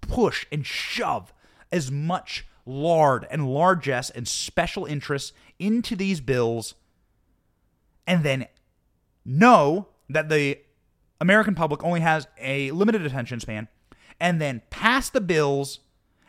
Push 0.00 0.46
and 0.50 0.66
shove 0.66 1.32
as 1.70 1.90
much 1.90 2.46
lard 2.66 3.26
and 3.30 3.48
largesse 3.48 4.10
and 4.10 4.26
special 4.26 4.84
interests 4.84 5.32
into 5.58 5.96
these 5.96 6.20
bills 6.20 6.74
and 8.06 8.24
then 8.24 8.46
know 9.24 9.88
that 10.08 10.28
the 10.28 10.58
American 11.20 11.54
public 11.54 11.84
only 11.84 12.00
has 12.00 12.26
a 12.40 12.70
limited 12.72 13.06
attention 13.06 13.38
span, 13.38 13.68
and 14.18 14.40
then 14.40 14.62
pass 14.70 15.08
the 15.08 15.20
bills 15.20 15.80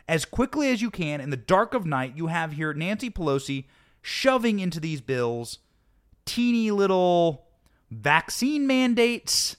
as 0.08 0.24
quickly 0.24 0.70
as 0.70 0.80
you 0.80 0.90
can 0.90 1.20
in 1.20 1.30
the 1.30 1.36
dark 1.36 1.74
of 1.74 1.84
night. 1.84 2.16
You 2.16 2.28
have 2.28 2.52
here 2.52 2.72
Nancy 2.72 3.10
Pelosi 3.10 3.64
shoving 4.06 4.60
into 4.60 4.78
these 4.78 5.00
bills 5.00 5.60
teeny 6.26 6.70
little 6.70 7.46
vaccine 7.90 8.66
mandates, 8.66 9.56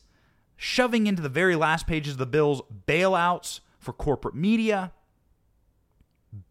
shoving 0.55 1.07
into 1.07 1.21
the 1.21 1.29
very 1.29 1.55
last 1.55 1.87
pages 1.87 2.13
of 2.13 2.19
the 2.19 2.25
bills 2.27 2.61
bailouts 2.87 3.59
for 3.79 3.91
corporate 3.91 4.35
media, 4.35 4.91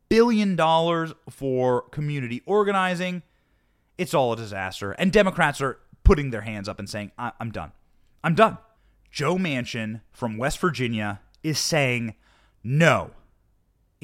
billion 0.08 0.56
dollars 0.56 1.12
for 1.30 1.82
community 1.82 2.42
organizing. 2.46 3.22
It's 3.96 4.12
all 4.12 4.32
a 4.32 4.36
disaster. 4.36 4.92
And 4.92 5.12
Democrats 5.12 5.60
are 5.60 5.78
putting 6.02 6.30
their 6.30 6.42
hands 6.42 6.68
up 6.68 6.80
and 6.80 6.90
saying, 6.90 7.12
I- 7.16 7.32
am 7.40 7.52
done. 7.52 7.70
I'm 8.24 8.34
done. 8.34 8.58
Joe 9.12 9.36
Manchin 9.36 10.00
from 10.10 10.36
West 10.36 10.58
Virginia 10.58 11.20
is 11.44 11.60
saying 11.60 12.14
no. 12.64 13.12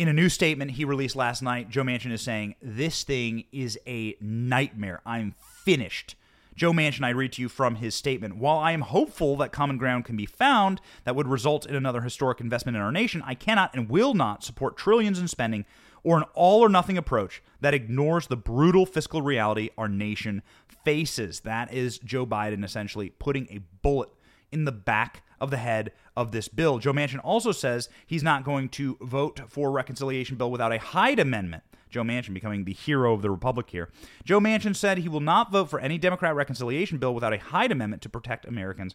In 0.01 0.09
a 0.09 0.15
new 0.15 0.31
statement 0.31 0.71
he 0.71 0.87
released 0.87 1.15
last 1.15 1.43
night, 1.43 1.69
Joe 1.69 1.83
Manchin 1.83 2.11
is 2.11 2.23
saying, 2.23 2.55
This 2.63 3.05
thing 3.05 3.45
is 3.53 3.79
a 3.87 4.17
nightmare. 4.19 5.03
I'm 5.05 5.35
finished. 5.39 6.15
Joe 6.57 6.73
Manchin, 6.73 7.05
I 7.05 7.11
read 7.11 7.33
to 7.33 7.43
you 7.43 7.51
from 7.51 7.75
his 7.75 7.95
statement. 7.95 8.39
While 8.39 8.57
I 8.57 8.73
am 8.73 8.81
hopeful 8.81 9.37
that 9.37 9.53
common 9.53 9.77
ground 9.77 10.07
can 10.07 10.17
be 10.17 10.25
found 10.25 10.81
that 11.05 11.15
would 11.15 11.29
result 11.29 11.67
in 11.67 11.75
another 11.75 12.01
historic 12.01 12.41
investment 12.41 12.77
in 12.77 12.83
our 12.83 12.91
nation, 12.91 13.23
I 13.27 13.35
cannot 13.35 13.75
and 13.75 13.91
will 13.91 14.15
not 14.15 14.43
support 14.43 14.79
trillions 14.79 15.19
in 15.19 15.29
spending 15.29 15.67
or 16.03 16.17
an 16.17 16.25
all 16.33 16.61
or 16.61 16.71
nothing 16.71 16.97
approach 16.97 17.43
that 17.61 17.75
ignores 17.75 18.27
the 18.27 18.39
brutal 18.39 18.87
fiscal 18.87 19.21
reality 19.21 19.69
our 19.77 19.87
nation 19.87 20.43
faces. 20.83 21.41
That 21.41 21.75
is 21.75 21.99
Joe 21.99 22.25
Biden 22.25 22.65
essentially 22.65 23.11
putting 23.11 23.49
a 23.51 23.61
bullet 23.83 24.09
in 24.51 24.65
the 24.65 24.73
back 24.73 25.25
of 25.41 25.51
the 25.51 25.57
head 25.57 25.93
of 26.17 26.33
this 26.33 26.49
bill. 26.49 26.79
Joe 26.79 26.93
Manchin 26.93 27.21
also 27.25 27.53
says 27.53 27.89
he's 28.07 28.23
not 28.23 28.45
going 28.45 28.69
to 28.71 28.97
vote 29.01 29.41
for 29.49 29.71
reconciliation 29.71 30.37
bill 30.37 30.51
without 30.51 30.73
a 30.73 30.79
Hyde 30.79 31.19
Amendment. 31.19 31.63
Joe 31.89 32.03
Manchin 32.03 32.35
becoming 32.35 32.65
the 32.65 32.73
hero 32.73 33.13
of 33.13 33.23
the 33.23 33.31
Republic 33.31 33.71
here. 33.71 33.91
Joe 34.25 34.41
Manchin 34.41 34.77
said 34.77 34.99
he 34.99 35.09
will 35.09 35.21
not 35.21 35.51
vote 35.51 35.69
for 35.69 35.81
any 35.81 35.99
Democrat 35.99 36.35
reconciliation 36.35 36.99
bill 36.99 37.15
without 37.15 37.33
a 37.33 37.39
Hyde 37.39 37.73
Amendment 37.73 38.03
to 38.03 38.09
protect 38.09 38.47
Americans 38.47 38.95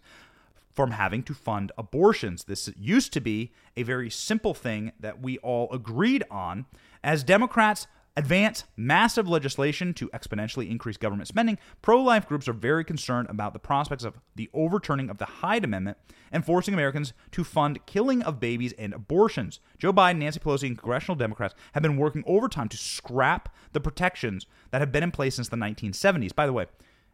from 0.72 0.92
having 0.92 1.24
to 1.24 1.34
fund 1.34 1.72
abortions. 1.78 2.44
This 2.44 2.70
used 2.78 3.14
to 3.14 3.22
be 3.22 3.52
a 3.78 3.84
very 3.84 4.10
simple 4.10 4.54
thing 4.54 4.92
that 5.00 5.22
we 5.22 5.38
all 5.40 5.72
agreed 5.72 6.24
on. 6.30 6.66
As 7.04 7.24
Democrats 7.24 7.88
advance 8.17 8.63
massive 8.78 9.28
legislation 9.28 9.93
to 9.93 10.10
exponentially 10.10 10.69
increase 10.69 10.97
government 10.97 11.28
spending, 11.28 11.58
pro 11.82 12.01
life 12.01 12.28
groups 12.28 12.47
are 12.47 12.54
very 12.54 12.84
concerned 12.84 13.30
about 13.30 13.54
the 13.54 13.60
prospects 13.60 14.04
of 14.04 14.19
the 14.36 14.49
overturning 14.54 15.10
of 15.10 15.17
the 15.17 15.25
Hyde 15.25 15.63
Amendment 15.63 15.97
and 16.32 16.45
forcing 16.45 16.73
Americans 16.73 17.13
to 17.32 17.43
fund 17.43 17.86
killing 17.86 18.21
of 18.23 18.39
babies 18.39 18.73
and 18.78 18.93
abortions. 18.93 19.60
Joe 19.78 19.93
Biden, 19.93 20.17
Nancy 20.17 20.39
Pelosi, 20.39 20.67
and 20.67 20.78
congressional 20.78 21.15
Democrats 21.15 21.56
have 21.73 21.84
been 21.84 21.97
working 21.97 22.23
overtime 22.25 22.69
to 22.69 22.78
scrap 22.78 23.54
the 23.73 23.82
protections 23.82 24.45
that 24.71 24.82
have 24.82 24.91
been 24.91 25.04
in 25.04 25.12
place 25.12 25.36
since 25.36 25.49
the 25.49 25.58
1970s. 25.58 26.34
By 26.34 26.45
the 26.45 26.54
way, 26.54 26.65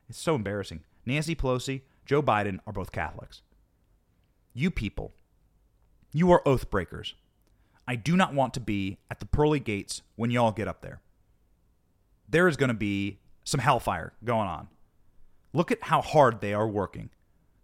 it's 0.09 0.19
so 0.19 0.35
embarrassing. 0.35 0.83
Nancy 1.05 1.35
Pelosi, 1.35 1.81
Joe 2.05 2.21
Biden 2.21 2.59
are 2.67 2.73
both 2.73 2.91
Catholics. 2.91 3.41
You 4.53 4.69
people, 4.69 5.13
you 6.13 6.31
are 6.31 6.47
oath 6.47 6.69
breakers. 6.69 7.15
I 7.88 7.96
do 7.96 8.15
not 8.15 8.34
want 8.34 8.54
to 8.56 8.60
be 8.60 8.98
at 9.10 9.20
the 9.20 9.26
pearly 9.26 9.60
gates 9.60 10.02
when 10.15 10.32
y'all 10.32 10.52
get 10.52 10.67
up 10.67 10.82
there. 10.82 11.02
There 12.30 12.48
is 12.48 12.56
going 12.56 12.70
to 12.70 12.74
be 12.74 13.20
some 13.44 13.60
hellfire 13.60 14.13
going 14.24 14.48
on. 14.48 14.67
Look 15.54 15.72
at 15.72 15.84
how 15.84 16.02
hard 16.02 16.39
they 16.39 16.54
are 16.54 16.67
working 16.67 17.10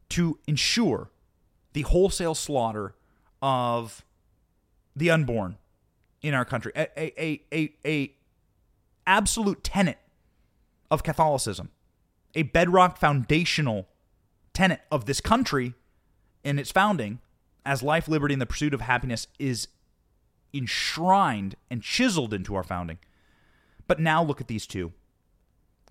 to 0.09 0.39
ensure 0.47 1.09
the 1.73 1.83
wholesale 1.83 2.35
slaughter 2.35 2.95
of 3.41 4.03
the 4.95 5.09
unborn 5.09 5.57
in 6.21 6.33
our 6.33 6.43
country. 6.43 6.71
A, 6.75 6.87
a, 6.99 7.13
a, 7.21 7.41
a, 7.53 7.73
a 7.85 8.11
absolute 9.05 9.63
tenet 9.63 9.99
of 10.89 11.03
Catholicism, 11.03 11.69
a 12.35 12.43
bedrock 12.43 12.97
foundational 12.97 13.87
tenet 14.53 14.81
of 14.91 15.05
this 15.05 15.21
country 15.21 15.73
in 16.43 16.57
its 16.59 16.71
founding 16.71 17.19
as 17.65 17.83
life, 17.83 18.07
liberty, 18.07 18.33
and 18.33 18.41
the 18.41 18.45
pursuit 18.45 18.73
of 18.73 18.81
happiness 18.81 19.27
is 19.37 19.67
enshrined 20.53 21.55
and 21.69 21.81
chiseled 21.81 22.33
into 22.33 22.55
our 22.55 22.63
founding. 22.63 22.97
But 23.87 23.99
now 23.99 24.23
look 24.23 24.41
at 24.41 24.47
these 24.47 24.67
two 24.67 24.93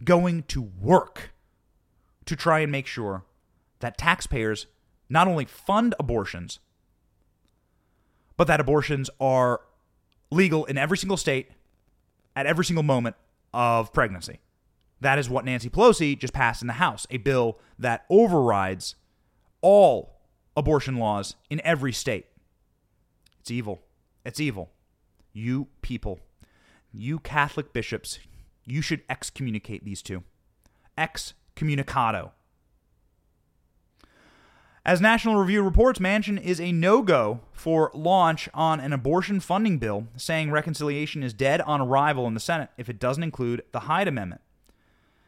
going 0.04 0.42
to 0.42 0.60
work 0.60 1.32
to 2.26 2.36
try 2.36 2.58
and 2.60 2.70
make 2.70 2.86
sure 2.86 3.24
that 3.80 3.96
taxpayers 3.96 4.66
not 5.08 5.28
only 5.28 5.44
fund 5.44 5.94
abortions, 5.98 6.58
but 8.36 8.46
that 8.46 8.60
abortions 8.60 9.08
are 9.20 9.62
legal 10.30 10.64
in 10.66 10.76
every 10.76 10.98
single 10.98 11.16
state 11.16 11.50
at 12.34 12.46
every 12.46 12.64
single 12.64 12.82
moment 12.82 13.16
of 13.54 13.92
pregnancy. 13.92 14.40
That 15.00 15.18
is 15.18 15.30
what 15.30 15.44
Nancy 15.44 15.70
Pelosi 15.70 16.18
just 16.18 16.32
passed 16.32 16.62
in 16.62 16.66
the 16.66 16.74
House 16.74 17.06
a 17.10 17.18
bill 17.18 17.58
that 17.78 18.04
overrides 18.10 18.96
all 19.60 20.20
abortion 20.56 20.96
laws 20.96 21.36
in 21.48 21.60
every 21.64 21.92
state. 21.92 22.26
It's 23.40 23.50
evil. 23.50 23.82
It's 24.26 24.40
evil. 24.40 24.72
You 25.32 25.68
people, 25.82 26.18
you 26.92 27.20
Catholic 27.20 27.72
bishops, 27.72 28.18
you 28.64 28.82
should 28.82 29.02
excommunicate 29.08 29.84
these 29.84 30.02
two. 30.02 30.24
Excommunicado. 30.98 32.32
As 34.84 35.00
National 35.00 35.36
Review 35.36 35.62
reports, 35.62 36.00
Manchin 36.00 36.42
is 36.42 36.60
a 36.60 36.72
no 36.72 37.02
go 37.02 37.40
for 37.52 37.92
launch 37.94 38.48
on 38.52 38.80
an 38.80 38.92
abortion 38.92 39.38
funding 39.38 39.78
bill, 39.78 40.08
saying 40.16 40.50
reconciliation 40.50 41.22
is 41.22 41.32
dead 41.32 41.60
on 41.60 41.80
arrival 41.80 42.26
in 42.26 42.34
the 42.34 42.40
Senate 42.40 42.70
if 42.76 42.88
it 42.88 42.98
doesn't 42.98 43.22
include 43.22 43.62
the 43.70 43.80
Hyde 43.80 44.08
Amendment. 44.08 44.40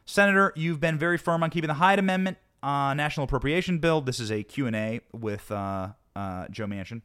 Senator, 0.07 0.53
you've 0.57 0.81
been 0.81 0.99
very 0.99 1.19
firm 1.19 1.45
on 1.45 1.51
keeping 1.51 1.69
the 1.69 1.75
Hyde 1.75 2.01
Amendment 2.01 2.39
uh, 2.65 2.95
National 2.95 3.25
Appropriation 3.25 3.79
Bill. 3.79 4.01
This 4.01 4.19
is 4.19 4.33
a 4.33 4.43
Q&A 4.43 5.03
with 5.13 5.53
uh, 5.53 5.91
uh, 6.17 6.49
Joe 6.49 6.67
Manchin. 6.67 7.03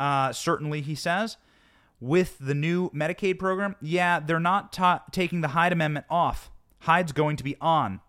Uh, 0.00 0.32
certainly, 0.32 0.80
he 0.80 0.96
says. 0.96 1.36
With 2.00 2.38
the 2.40 2.54
new 2.54 2.88
Medicaid 2.90 3.38
program, 3.38 3.76
yeah, 3.82 4.18
they're 4.20 4.40
not 4.40 4.72
ta- 4.72 5.04
taking 5.12 5.42
the 5.42 5.48
Hyde 5.48 5.72
Amendment 5.72 6.06
off. 6.08 6.50
Hyde's 6.80 7.12
going 7.12 7.36
to 7.36 7.44
be 7.44 7.56
on. 7.60 8.00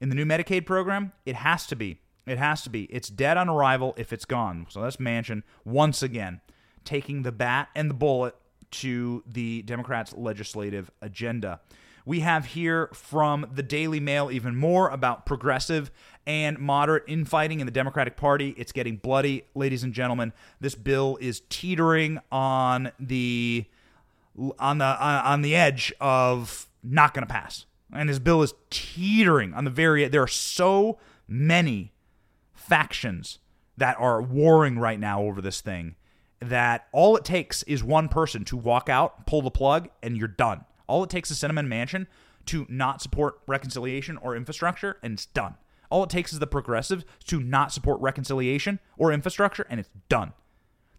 In 0.00 0.08
the 0.08 0.14
new 0.14 0.24
Medicaid 0.24 0.64
program, 0.64 1.12
it 1.26 1.36
has 1.36 1.66
to 1.66 1.76
be. 1.76 2.00
It 2.26 2.38
has 2.38 2.62
to 2.62 2.70
be. 2.70 2.84
It's 2.84 3.10
dead 3.10 3.36
on 3.36 3.50
arrival 3.50 3.94
if 3.98 4.10
it's 4.12 4.24
gone. 4.24 4.66
So 4.70 4.80
that's 4.80 4.96
Manchin 4.96 5.42
once 5.66 6.02
again 6.02 6.40
taking 6.84 7.22
the 7.22 7.32
bat 7.32 7.68
and 7.74 7.90
the 7.90 7.94
bullet 7.94 8.34
to 8.70 9.22
the 9.26 9.60
Democrats' 9.62 10.14
legislative 10.16 10.90
agenda. 11.02 11.60
We 12.06 12.20
have 12.20 12.46
here 12.46 12.88
from 12.94 13.50
the 13.52 13.62
Daily 13.62 14.00
Mail 14.00 14.30
even 14.30 14.56
more 14.56 14.88
about 14.88 15.26
progressive 15.26 15.90
and 16.28 16.58
moderate 16.58 17.04
infighting 17.06 17.58
in 17.58 17.66
the 17.66 17.72
Democratic 17.72 18.14
Party. 18.14 18.54
It's 18.58 18.70
getting 18.70 18.96
bloody, 18.96 19.44
ladies 19.54 19.82
and 19.82 19.94
gentlemen. 19.94 20.34
This 20.60 20.74
bill 20.74 21.16
is 21.22 21.40
teetering 21.48 22.20
on 22.30 22.92
the 23.00 23.64
on 24.58 24.78
the 24.78 24.84
uh, 24.84 25.22
on 25.24 25.40
the 25.40 25.56
edge 25.56 25.92
of 26.00 26.68
not 26.84 27.14
going 27.14 27.26
to 27.26 27.32
pass. 27.32 27.64
And 27.92 28.10
this 28.10 28.18
bill 28.18 28.42
is 28.42 28.52
teetering 28.68 29.54
on 29.54 29.64
the 29.64 29.70
very 29.70 30.06
there 30.06 30.22
are 30.22 30.28
so 30.28 30.98
many 31.26 31.94
factions 32.52 33.38
that 33.78 33.96
are 33.98 34.20
warring 34.20 34.78
right 34.78 35.00
now 35.00 35.22
over 35.22 35.40
this 35.40 35.62
thing 35.62 35.96
that 36.40 36.88
all 36.92 37.16
it 37.16 37.24
takes 37.24 37.62
is 37.62 37.82
one 37.82 38.08
person 38.08 38.44
to 38.44 38.56
walk 38.56 38.90
out, 38.90 39.26
pull 39.26 39.40
the 39.40 39.50
plug, 39.50 39.88
and 40.02 40.16
you're 40.16 40.28
done. 40.28 40.66
All 40.86 41.02
it 41.02 41.10
takes 41.10 41.30
is 41.30 41.38
Sinema 41.38 41.66
Manchin 41.66 42.06
to 42.46 42.66
not 42.68 43.00
support 43.00 43.40
reconciliation 43.46 44.18
or 44.18 44.36
infrastructure, 44.36 44.98
and 45.02 45.14
it's 45.14 45.26
done. 45.26 45.54
All 45.90 46.04
it 46.04 46.10
takes 46.10 46.32
is 46.32 46.38
the 46.38 46.46
progressives 46.46 47.04
to 47.26 47.40
not 47.40 47.72
support 47.72 48.00
reconciliation 48.00 48.80
or 48.96 49.12
infrastructure, 49.12 49.66
and 49.70 49.80
it's 49.80 49.90
done. 50.08 50.32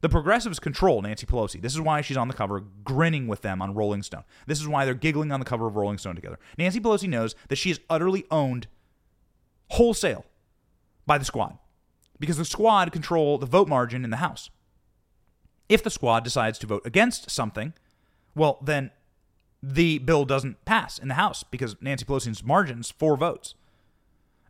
The 0.01 0.09
progressives 0.09 0.59
control 0.59 1.01
Nancy 1.01 1.25
Pelosi. 1.25 1.61
This 1.61 1.73
is 1.73 1.81
why 1.81 2.01
she's 2.01 2.17
on 2.17 2.29
the 2.29 2.33
cover 2.33 2.61
grinning 2.83 3.27
with 3.27 3.41
them 3.41 3.61
on 3.61 3.73
Rolling 3.73 4.01
Stone. 4.01 4.23
This 4.47 4.61
is 4.61 4.67
why 4.67 4.85
they're 4.85 4.93
giggling 4.93 5.31
on 5.31 5.39
the 5.39 5.45
cover 5.45 5.67
of 5.67 5.75
Rolling 5.75 5.97
Stone 5.97 6.15
together. 6.15 6.39
Nancy 6.57 6.79
Pelosi 6.79 7.09
knows 7.09 7.35
that 7.49 7.57
she 7.57 7.69
is 7.69 7.81
utterly 7.89 8.25
owned 8.31 8.67
wholesale 9.71 10.25
by 11.05 11.17
the 11.17 11.25
squad 11.25 11.57
because 12.19 12.37
the 12.37 12.45
squad 12.45 12.91
control 12.91 13.37
the 13.37 13.45
vote 13.45 13.67
margin 13.67 14.03
in 14.03 14.09
the 14.09 14.17
House. 14.17 14.49
If 15.67 15.83
the 15.83 15.89
squad 15.89 16.23
decides 16.23 16.57
to 16.59 16.67
vote 16.67 16.81
against 16.85 17.29
something, 17.29 17.73
well, 18.35 18.57
then 18.61 18.91
the 19.61 19.99
bill 19.99 20.23
doesn't 20.25 20.63
pass 20.65 20.97
in 20.97 21.09
the 21.09 21.15
House 21.15 21.43
because 21.43 21.75
Nancy 21.81 22.05
Pelosi's 22.05 22.43
margins 22.43 22.89
four 22.89 23.17
votes. 23.17 23.53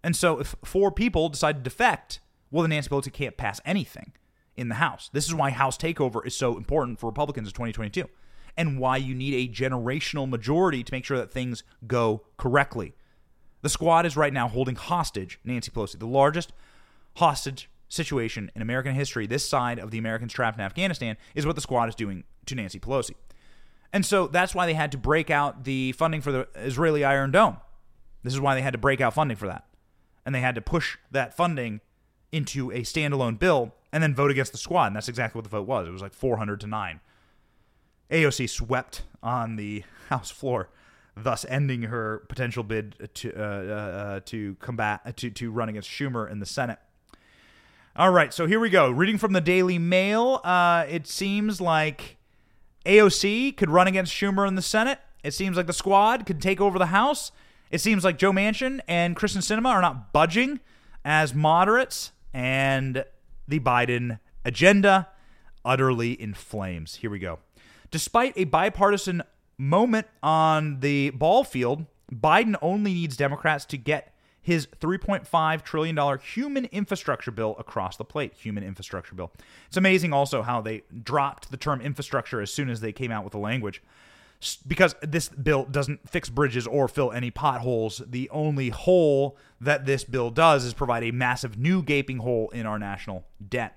And 0.03 0.15
so 0.15 0.39
if 0.39 0.55
four 0.63 0.91
people 0.91 1.29
decide 1.29 1.57
to 1.57 1.61
defect, 1.61 2.19
well, 2.51 2.63
then 2.63 2.69
Nancy 2.69 2.89
Pelosi 2.89 3.11
can't 3.11 3.37
pass 3.37 3.59
anything 3.65 4.13
in 4.55 4.69
the 4.69 4.75
House. 4.75 5.09
This 5.13 5.25
is 5.25 5.33
why 5.33 5.51
House 5.51 5.77
takeover 5.77 6.25
is 6.25 6.35
so 6.35 6.57
important 6.57 6.99
for 6.99 7.07
Republicans 7.07 7.47
in 7.47 7.53
2022 7.53 8.09
and 8.57 8.79
why 8.79 8.97
you 8.97 9.15
need 9.15 9.33
a 9.33 9.51
generational 9.51 10.27
majority 10.27 10.83
to 10.83 10.93
make 10.93 11.05
sure 11.05 11.17
that 11.17 11.31
things 11.31 11.63
go 11.87 12.23
correctly. 12.37 12.93
The 13.61 13.69
squad 13.69 14.05
is 14.05 14.17
right 14.17 14.33
now 14.33 14.47
holding 14.47 14.75
hostage 14.75 15.39
Nancy 15.43 15.71
Pelosi, 15.71 15.99
the 15.99 16.07
largest 16.07 16.51
hostage 17.15 17.69
situation 17.87 18.51
in 18.55 18.61
American 18.61 18.95
history, 18.95 19.27
this 19.27 19.47
side 19.47 19.79
of 19.79 19.91
the 19.91 19.97
Americans 19.97 20.33
trapped 20.33 20.57
in 20.57 20.63
Afghanistan, 20.63 21.17
is 21.35 21.45
what 21.45 21.55
the 21.55 21.61
squad 21.61 21.89
is 21.89 21.95
doing 21.95 22.23
to 22.45 22.55
Nancy 22.55 22.79
Pelosi. 22.79 23.15
And 23.91 24.05
so 24.05 24.27
that's 24.27 24.53
why 24.53 24.65
they 24.65 24.75
had 24.75 24.91
to 24.91 24.97
break 24.97 25.29
out 25.29 25.63
the 25.63 25.93
funding 25.93 26.21
for 26.21 26.31
the 26.31 26.47
Israeli 26.55 27.03
Iron 27.03 27.31
Dome. 27.31 27.57
This 28.23 28.33
is 28.33 28.39
why 28.39 28.55
they 28.55 28.61
had 28.61 28.73
to 28.73 28.77
break 28.77 29.01
out 29.01 29.13
funding 29.13 29.37
for 29.37 29.47
that. 29.47 29.65
And 30.29 30.35
they 30.35 30.41
had 30.41 30.53
to 30.53 30.61
push 30.61 30.95
that 31.09 31.35
funding 31.35 31.81
into 32.31 32.69
a 32.69 32.81
standalone 32.81 33.39
bill 33.39 33.73
and 33.91 34.03
then 34.03 34.13
vote 34.13 34.29
against 34.29 34.51
the 34.51 34.59
squad. 34.59 34.85
And 34.85 34.95
that's 34.95 35.09
exactly 35.09 35.39
what 35.39 35.43
the 35.43 35.49
vote 35.49 35.65
was. 35.65 35.87
It 35.87 35.91
was 35.91 36.03
like 36.03 36.13
400 36.13 36.59
to 36.59 36.67
9. 36.67 36.99
AOC 38.11 38.47
swept 38.47 39.01
on 39.23 39.55
the 39.55 39.83
House 40.09 40.29
floor, 40.29 40.69
thus 41.17 41.45
ending 41.49 41.81
her 41.81 42.19
potential 42.29 42.61
bid 42.61 43.09
to 43.15 43.33
uh, 43.35 43.43
uh, 43.43 44.19
to 44.25 44.53
combat 44.59 45.17
to 45.17 45.31
to 45.31 45.49
run 45.49 45.67
against 45.67 45.89
Schumer 45.89 46.29
in 46.29 46.37
the 46.37 46.45
Senate. 46.45 46.77
All 47.95 48.11
right, 48.11 48.31
so 48.31 48.45
here 48.45 48.59
we 48.59 48.69
go. 48.69 48.91
Reading 48.91 49.17
from 49.17 49.33
the 49.33 49.41
Daily 49.41 49.79
Mail, 49.79 50.41
uh, 50.43 50.85
it 50.87 51.07
seems 51.07 51.59
like 51.59 52.17
AOC 52.85 53.57
could 53.57 53.71
run 53.71 53.87
against 53.87 54.13
Schumer 54.13 54.47
in 54.47 54.53
the 54.53 54.61
Senate. 54.61 54.99
It 55.23 55.33
seems 55.33 55.57
like 55.57 55.65
the 55.65 55.73
squad 55.73 56.27
could 56.27 56.39
take 56.39 56.61
over 56.61 56.77
the 56.77 56.85
House. 56.85 57.31
It 57.69 57.81
seems 57.81 58.03
like 58.03 58.17
Joe 58.17 58.31
Manchin 58.31 58.81
and 58.87 59.15
Kyrsten 59.15 59.41
Sinema 59.41 59.69
are 59.69 59.81
not 59.81 60.11
budging 60.11 60.59
as 61.05 61.33
moderates, 61.33 62.11
and 62.33 63.05
the 63.47 63.59
Biden 63.59 64.19
agenda 64.43 65.07
utterly 65.63 66.13
in 66.13 66.33
flames. 66.33 66.95
Here 66.95 67.09
we 67.09 67.19
go. 67.19 67.39
Despite 67.91 68.33
a 68.35 68.45
bipartisan 68.45 69.23
moment 69.57 70.07
on 70.23 70.79
the 70.79 71.11
ball 71.11 71.43
field, 71.43 71.85
Biden 72.11 72.55
only 72.61 72.93
needs 72.93 73.17
Democrats 73.17 73.65
to 73.65 73.77
get 73.77 74.13
his 74.41 74.67
$3.5 74.79 75.63
trillion 75.63 76.19
human 76.19 76.65
infrastructure 76.65 77.31
bill 77.31 77.55
across 77.59 77.97
the 77.97 78.05
plate. 78.05 78.33
Human 78.33 78.63
infrastructure 78.63 79.13
bill. 79.13 79.31
It's 79.67 79.77
amazing 79.77 80.13
also 80.13 80.41
how 80.41 80.61
they 80.61 80.83
dropped 81.03 81.51
the 81.51 81.57
term 81.57 81.81
infrastructure 81.81 82.41
as 82.41 82.51
soon 82.51 82.69
as 82.69 82.81
they 82.81 82.91
came 82.91 83.11
out 83.11 83.23
with 83.23 83.31
the 83.31 83.39
language. 83.39 83.83
Because 84.65 84.95
this 85.01 85.27
bill 85.27 85.65
doesn't 85.65 86.09
fix 86.09 86.29
bridges 86.29 86.65
or 86.65 86.87
fill 86.87 87.11
any 87.11 87.29
potholes. 87.29 88.01
The 88.07 88.29
only 88.29 88.69
hole 88.69 89.37
that 89.59 89.85
this 89.85 90.05
bill 90.05 90.29
does 90.29 90.63
is 90.63 90.73
provide 90.73 91.03
a 91.03 91.11
massive 91.11 91.57
new 91.57 91.83
gaping 91.83 92.19
hole 92.19 92.49
in 92.51 92.65
our 92.65 92.79
national 92.79 93.25
debt. 93.45 93.75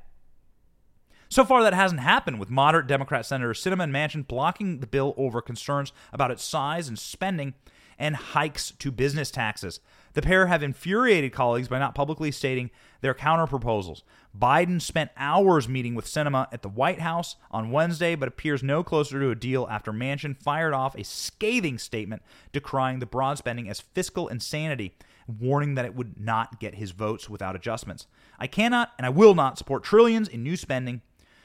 So 1.28 1.44
far, 1.44 1.62
that 1.62 1.74
hasn't 1.74 2.02
happened, 2.02 2.38
with 2.38 2.50
moderate 2.50 2.86
Democrat 2.86 3.24
Senators 3.24 3.64
Sinema 3.64 3.84
and 3.84 3.92
Manchin 3.92 4.28
blocking 4.28 4.80
the 4.80 4.86
bill 4.86 5.14
over 5.16 5.40
concerns 5.40 5.92
about 6.12 6.30
its 6.30 6.44
size 6.44 6.88
and 6.88 6.98
spending 6.98 7.54
and 7.98 8.16
hikes 8.16 8.72
to 8.78 8.92
business 8.92 9.30
taxes. 9.30 9.80
The 10.12 10.22
pair 10.22 10.46
have 10.46 10.62
infuriated 10.62 11.32
colleagues 11.32 11.68
by 11.68 11.78
not 11.78 11.94
publicly 11.94 12.30
stating 12.30 12.70
their 13.00 13.14
counter 13.14 13.46
proposals. 13.46 14.02
Biden 14.38 14.80
spent 14.80 15.10
hours 15.16 15.68
meeting 15.68 15.94
with 15.94 16.06
Sinema 16.06 16.46
at 16.52 16.62
the 16.62 16.68
White 16.68 17.00
House 17.00 17.36
on 17.50 17.70
Wednesday, 17.70 18.14
but 18.14 18.28
appears 18.28 18.62
no 18.62 18.82
closer 18.82 19.20
to 19.20 19.30
a 19.30 19.34
deal 19.34 19.66
after 19.70 19.92
Manchin 19.92 20.36
fired 20.36 20.72
off 20.72 20.96
a 20.96 21.04
scathing 21.04 21.78
statement 21.78 22.22
decrying 22.50 22.98
the 22.98 23.06
broad 23.06 23.38
spending 23.38 23.68
as 23.68 23.80
fiscal 23.80 24.28
insanity, 24.28 24.96
warning 25.26 25.74
that 25.74 25.84
it 25.84 25.94
would 25.94 26.18
not 26.18 26.58
get 26.60 26.76
his 26.76 26.92
votes 26.92 27.28
without 27.28 27.54
adjustments. 27.54 28.06
I 28.38 28.46
cannot 28.46 28.92
and 28.96 29.06
I 29.06 29.10
will 29.10 29.34
not 29.34 29.58
support 29.58 29.84
trillions 29.84 30.28
in 30.28 30.42
new 30.42 30.56
spending 30.56 31.02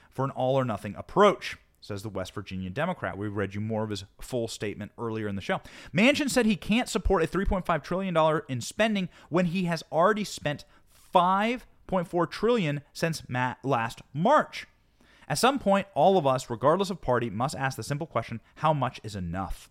for 0.09 0.23
an 0.23 0.31
all 0.31 0.55
or 0.55 0.65
nothing 0.65 0.95
approach, 0.95 1.57
says 1.81 2.03
the 2.03 2.09
West 2.09 2.33
Virginia 2.33 2.69
Democrat. 2.69 3.17
We 3.17 3.27
read 3.27 3.53
you 3.53 3.61
more 3.61 3.83
of 3.83 3.89
his 3.89 4.05
full 4.21 4.47
statement 4.47 4.93
earlier 4.97 5.27
in 5.27 5.35
the 5.35 5.41
show. 5.41 5.61
Manchin 5.93 6.29
said 6.29 6.45
he 6.45 6.55
can't 6.55 6.89
support 6.89 7.21
a 7.21 7.27
$3.5 7.27 7.83
trillion 7.83 8.41
in 8.47 8.61
spending 8.61 9.09
when 9.29 9.47
he 9.47 9.65
has 9.65 9.83
already 9.91 10.23
spent 10.23 10.63
$5.4 11.87 12.29
trillion 12.29 12.81
since 12.93 13.23
last 13.63 14.01
March. 14.13 14.67
At 15.29 15.37
some 15.37 15.59
point, 15.59 15.87
all 15.93 16.17
of 16.17 16.25
us, 16.25 16.49
regardless 16.49 16.89
of 16.89 17.01
party, 17.01 17.29
must 17.29 17.55
ask 17.55 17.75
the 17.75 17.83
simple 17.83 18.07
question 18.07 18.39
how 18.55 18.73
much 18.73 18.99
is 19.03 19.15
enough? 19.15 19.69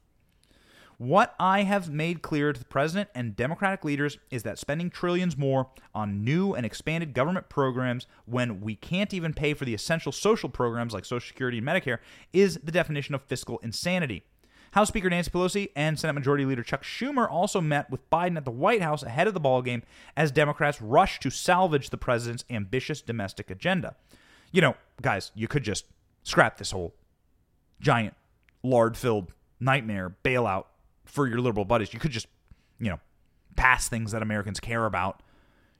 What 0.99 1.35
I 1.39 1.65
have 1.65 1.91
made 1.91 2.23
clear 2.23 2.55
to 2.55 2.59
the 2.59 2.65
president 2.65 3.11
and 3.15 3.37
Democratic 3.37 3.85
leaders 3.85 4.17
is 4.31 4.45
that 4.45 4.59
spending 4.59 4.89
trillions 4.89 5.37
more 5.37 5.69
on 5.95 6.25
new 6.25 6.55
and 6.55 6.65
expanded 6.65 7.13
government 7.13 7.51
programs 7.51 8.07
when 8.25 8.63
we 8.63 8.77
can't 8.77 9.13
even 9.13 9.35
pay 9.35 9.53
for 9.53 9.67
the 9.67 9.75
essential 9.75 10.11
social 10.11 10.49
programs 10.49 10.95
like 10.95 11.05
Social 11.05 11.27
Security 11.27 11.59
and 11.59 11.67
Medicare 11.67 11.99
is 12.33 12.59
the 12.65 12.73
definition 12.73 13.15
of 13.15 13.21
fiscal 13.23 13.59
insanity. 13.59 14.25
House 14.73 14.89
Speaker 14.89 15.09
Nancy 15.09 15.31
Pelosi 15.31 15.71
and 15.75 15.99
Senate 15.99 16.13
Majority 16.13 16.45
Leader 16.45 16.63
Chuck 16.63 16.83
Schumer 16.83 17.31
also 17.31 17.61
met 17.61 17.91
with 17.91 18.09
Biden 18.11 18.37
at 18.37 18.45
the 18.45 18.51
White 18.51 18.83
House 18.83 19.03
ahead 19.03 19.27
of 19.27 19.35
the 19.35 19.41
ballgame 19.41 19.83
as 20.17 20.31
Democrats 20.31 20.81
rush 20.83 21.19
to 21.21 21.31
salvage 21.31 21.91
the 21.91 21.97
president's 21.97 22.45
ambitious 22.51 23.01
domestic 23.01 23.51
agenda. 23.51 23.97
You 24.53 24.61
know, 24.61 24.75
guys, 25.01 25.33
you 25.35 25.49
could 25.49 25.63
just 25.63 25.87
scrap 26.23 26.59
this 26.59 26.73
whole 26.73 26.95
giant, 27.81 28.15
lard 28.63 28.97
filled 28.97 29.33
nightmare 29.61 30.15
bailout 30.25 30.65
for 31.05 31.27
your 31.27 31.41
liberal 31.41 31.65
buddies. 31.65 31.95
You 31.95 32.01
could 32.01 32.11
just, 32.11 32.27
you 32.79 32.91
know, 32.91 33.01
pass 33.57 33.89
things 33.89 34.13
that 34.13 34.23
Americans 34.23 34.61
care 34.61 34.85
about. 34.85 35.23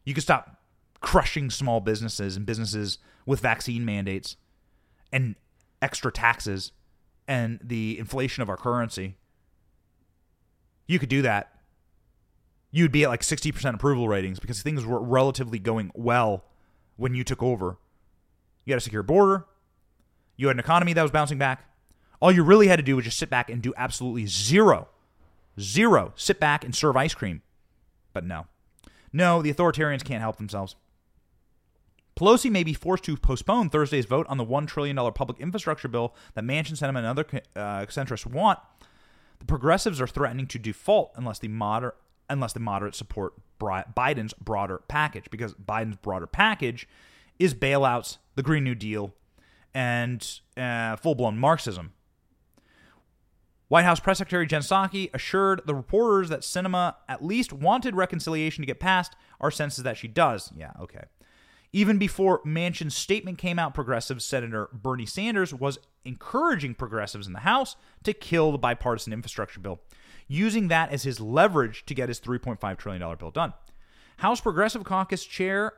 You 0.05 0.15
could 0.15 0.23
stop 0.23 0.61
crushing 1.01 1.51
small 1.51 1.81
businesses 1.81 2.37
and 2.37 2.47
businesses 2.47 2.99
with 3.27 3.41
vaccine 3.41 3.85
mandates 3.85 4.37
and 5.13 5.37
extra 5.83 6.11
taxes 6.11 6.73
and 7.29 7.59
the 7.63 7.99
inflation 7.99 8.43
of 8.43 8.49
our 8.49 8.57
currency. 8.57 9.17
You 10.87 10.99
could 10.99 11.09
do 11.09 11.23
that. 11.23 11.53
You'd 12.71 12.93
be 12.93 13.05
at 13.05 13.09
like 13.09 13.23
60% 13.23 13.75
approval 13.75 14.09
ratings 14.09 14.39
because 14.39 14.63
things 14.63 14.85
were 14.85 15.01
relatively 15.01 15.59
going 15.59 15.91
well 15.95 16.45
when 16.97 17.15
you 17.15 17.25
took 17.25 17.43
over. 17.43 17.79
You 18.65 18.73
had 18.73 18.79
a 18.79 18.83
secure 18.83 19.03
border. 19.03 19.47
You 20.37 20.49
had 20.49 20.57
an 20.57 20.61
economy 20.61 20.93
that 20.93 21.03
was 21.03 21.11
bouncing 21.11 21.39
back. 21.39 21.65
All 22.21 22.31
you 22.31 22.43
really 22.43 22.69
had 22.69 22.77
to 22.77 22.83
do 22.83 22.97
was 22.97 23.05
just 23.05 23.19
sit 23.19 23.31
back 23.31 23.51
and 23.51 23.63
do 23.63 23.73
absolutely 23.77 24.27
zero 24.27 24.89
Zero. 25.59 26.13
Sit 26.17 26.39
back 26.39 26.65
and 26.65 26.75
serve 26.75 26.97
ice 26.97 27.15
cream. 27.15 27.43
But 28.13 28.25
no. 28.25 28.47
No, 29.13 29.41
the 29.43 29.53
authoritarians 29.53 30.05
can't 30.05 30.21
help 30.21 30.37
themselves. 30.37 30.77
Pelosi 32.17 32.51
may 32.51 32.65
be 32.65 32.73
forced 32.73 33.05
to 33.05 33.17
postpone 33.17 33.69
Thursday's 33.69 34.07
vote 34.07 34.27
on 34.29 34.39
the 34.39 34.45
$1 34.45 34.67
trillion 34.67 34.97
public 35.13 35.39
infrastructure 35.39 35.89
bill 35.89 36.15
that 36.35 36.45
Manchin, 36.45 36.73
Sinema, 36.73 36.99
and 36.99 37.07
other 37.07 37.27
uh, 37.55 37.85
centrists 37.87 38.25
want. 38.25 38.59
The 39.39 39.45
progressives 39.45 40.01
are 40.01 40.07
threatening 40.07 40.47
to 40.47 40.59
default 40.59 41.13
unless 41.15 41.39
the 41.39 41.49
moder- 41.49 41.95
unless 42.31 42.55
the 42.55 42.61
moderates 42.61 42.97
support 42.97 43.35
Biden's 43.61 44.33
broader 44.35 44.81
package, 44.89 45.31
because 45.31 45.55
Biden's 45.55 45.97
broader 45.97 46.27
package 46.27 46.89
is 47.39 47.55
bailouts, 47.55 48.17
the 48.35 48.43
Green 48.43 48.65
New 48.65 48.75
Deal, 48.75 49.15
and 49.75 50.41
uh, 50.57 50.97
full 50.97 51.15
blown 51.15 51.39
Marxism. 51.39 51.93
White 53.69 53.85
House 53.85 54.01
Press 54.01 54.19
Secretary 54.19 54.47
Jen 54.47 54.63
Psaki 54.63 55.11
assured 55.13 55.61
the 55.67 55.75
reporters 55.75 56.29
that 56.29 56.41
Sinema 56.41 56.95
at 57.09 57.25
least 57.25 57.53
wanted 57.53 57.95
reconciliation 57.95 58.63
to 58.63 58.67
get 58.67 58.81
passed. 58.81 59.17
Our 59.41 59.51
sense 59.51 59.77
is 59.77 59.85
that 59.85 59.97
she 59.97 60.09
does. 60.09 60.53
Yeah, 60.57 60.73
okay. 60.81 61.05
Even 61.73 61.99
before 61.99 62.43
Manchin's 62.45 62.97
statement 62.97 63.39
came 63.39 63.59
out, 63.59 63.75
progressive 63.75 64.23
Senator 64.23 64.69
Bernie 64.73 65.07
Sanders 65.07 65.53
was 65.53 65.79
encouraging 66.05 66.75
progressives 66.75 67.27
in 67.27 67.33
the 67.33 67.41
House 67.41 67.77
to 68.05 68.13
kill 68.13 68.53
the 68.53 68.59
bipartisan 68.59 69.13
infrastructure 69.13 69.61
bill, 69.61 69.81
using 70.29 70.69
that 70.69 70.91
as 70.91 71.03
his 71.03 71.21
leverage 71.21 71.85
to 71.87 71.95
get 71.95 72.09
his 72.09 72.21
$3.5 72.21 72.77
trillion 72.79 73.17
bill 73.17 73.31
done. 73.31 73.53
House 74.19 74.41
Progressive 74.41 74.85
Caucus 74.85 75.25
Chair 75.25 75.75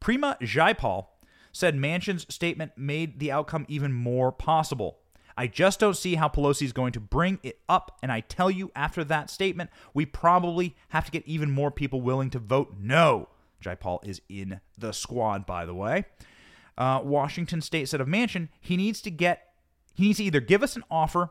Prima 0.00 0.36
Jayapal 0.40 1.06
said 1.52 1.74
Manchin's 1.74 2.32
statement 2.32 2.72
made 2.76 3.18
the 3.18 3.32
outcome 3.32 3.66
even 3.68 3.92
more 3.92 4.30
possible. 4.30 4.98
I 5.36 5.46
just 5.46 5.78
don't 5.78 5.96
see 5.96 6.16
how 6.16 6.28
Pelosi 6.28 6.62
is 6.62 6.72
going 6.72 6.92
to 6.92 7.00
bring 7.00 7.38
it 7.42 7.60
up. 7.68 7.96
And 8.02 8.10
I 8.10 8.20
tell 8.20 8.50
you, 8.50 8.72
after 8.74 9.04
that 9.04 9.30
statement, 9.30 9.70
we 9.94 10.04
probably 10.04 10.76
have 10.88 11.04
to 11.04 11.10
get 11.10 11.26
even 11.26 11.50
more 11.50 11.70
people 11.70 12.00
willing 12.00 12.30
to 12.30 12.38
vote 12.38 12.74
no. 12.80 13.28
Jayapal 13.62 14.06
is 14.06 14.20
in 14.28 14.60
the 14.76 14.92
squad, 14.92 15.46
by 15.46 15.66
the 15.66 15.74
way. 15.74 16.04
Uh, 16.76 17.00
Washington 17.02 17.60
State 17.60 17.88
said 17.88 18.00
of 18.00 18.06
Manchin, 18.06 18.48
he 18.60 18.76
needs 18.76 19.00
to 19.02 19.10
get, 19.10 19.54
he 19.94 20.04
needs 20.04 20.18
to 20.18 20.24
either 20.24 20.40
give 20.40 20.62
us 20.62 20.76
an 20.76 20.84
offer 20.90 21.30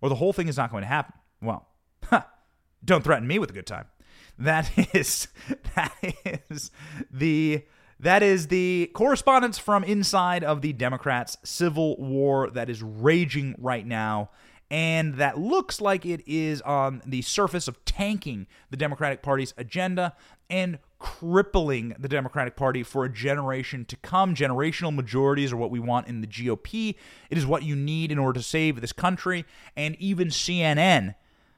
or 0.00 0.08
the 0.08 0.14
whole 0.16 0.32
thing 0.32 0.48
is 0.48 0.56
not 0.56 0.70
going 0.70 0.82
to 0.82 0.88
happen. 0.88 1.14
Well, 1.40 1.66
huh, 2.04 2.22
don't 2.84 3.02
threaten 3.02 3.26
me 3.26 3.38
with 3.38 3.50
a 3.50 3.54
good 3.54 3.66
time. 3.66 3.86
That 4.38 4.70
is, 4.94 5.28
that 5.74 5.94
is 6.24 6.70
the 7.10 7.64
that 8.00 8.24
is 8.24 8.48
the 8.48 8.90
correspondence 8.94 9.58
from 9.58 9.84
inside 9.84 10.42
of 10.42 10.60
the 10.60 10.72
Democrats' 10.72 11.36
civil 11.44 11.96
war 11.98 12.50
that 12.50 12.68
is 12.68 12.82
raging 12.82 13.54
right 13.58 13.86
now. 13.86 14.30
And 14.72 15.16
that 15.16 15.38
looks 15.38 15.82
like 15.82 16.06
it 16.06 16.22
is 16.26 16.62
on 16.62 17.02
the 17.04 17.20
surface 17.20 17.68
of 17.68 17.84
tanking 17.84 18.46
the 18.70 18.76
Democratic 18.78 19.20
Party's 19.20 19.52
agenda 19.58 20.16
and 20.48 20.78
crippling 20.98 21.94
the 21.98 22.08
Democratic 22.08 22.56
Party 22.56 22.82
for 22.82 23.04
a 23.04 23.08
generation 23.10 23.84
to 23.84 23.96
come. 23.96 24.34
Generational 24.34 24.94
majorities 24.94 25.52
are 25.52 25.58
what 25.58 25.70
we 25.70 25.78
want 25.78 26.08
in 26.08 26.22
the 26.22 26.26
GOP. 26.26 26.94
It 27.28 27.36
is 27.36 27.44
what 27.44 27.64
you 27.64 27.76
need 27.76 28.10
in 28.10 28.18
order 28.18 28.40
to 28.40 28.42
save 28.42 28.80
this 28.80 28.94
country. 28.94 29.44
And 29.76 29.94
even 29.96 30.28
CNN, 30.28 31.16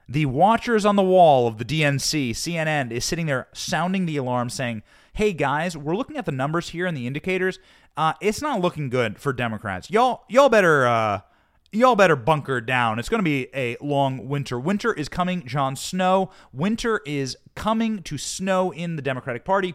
the 0.09 0.27
watchers 0.27 0.85
on 0.85 0.96
the 0.96 1.03
wall 1.05 1.46
of 1.46 1.59
the 1.59 1.64
DNC, 1.64 2.31
CNN, 2.31 2.90
is 2.90 3.05
sitting 3.05 3.27
there 3.27 3.46
sounding 3.53 4.07
the 4.07 4.16
alarm 4.16 4.50
saying, 4.50 4.83
hey 5.12 5.33
guys, 5.33 5.77
we're 5.77 5.94
looking 5.94 6.16
at 6.16 6.27
the 6.27 6.33
numbers 6.33 6.70
here 6.70 6.85
and 6.85 6.96
the 6.96 7.07
indicators. 7.07 7.61
Uh, 7.96 8.14
it's 8.20 8.42
not 8.42 8.61
looking 8.61 8.90
good 8.90 9.20
for 9.20 9.33
Democrats. 9.33 9.88
Y'all, 9.88 10.24
y'all 10.29 10.48
better, 10.48 10.85
uh, 10.85 11.20
y'all 11.74 11.96
better 11.96 12.16
bunker 12.16 12.60
down. 12.60 12.98
It's 12.98 13.08
going 13.08 13.18
to 13.18 13.24
be 13.24 13.48
a 13.54 13.76
long 13.80 14.28
winter. 14.28 14.58
Winter 14.58 14.92
is 14.92 15.08
coming, 15.08 15.46
Jon 15.46 15.76
Snow. 15.76 16.30
Winter 16.52 17.00
is 17.04 17.37
coming 17.54 18.02
to 18.02 18.16
snow 18.16 18.72
in 18.72 18.96
the 18.96 19.02
Democratic 19.02 19.44
Party. 19.44 19.74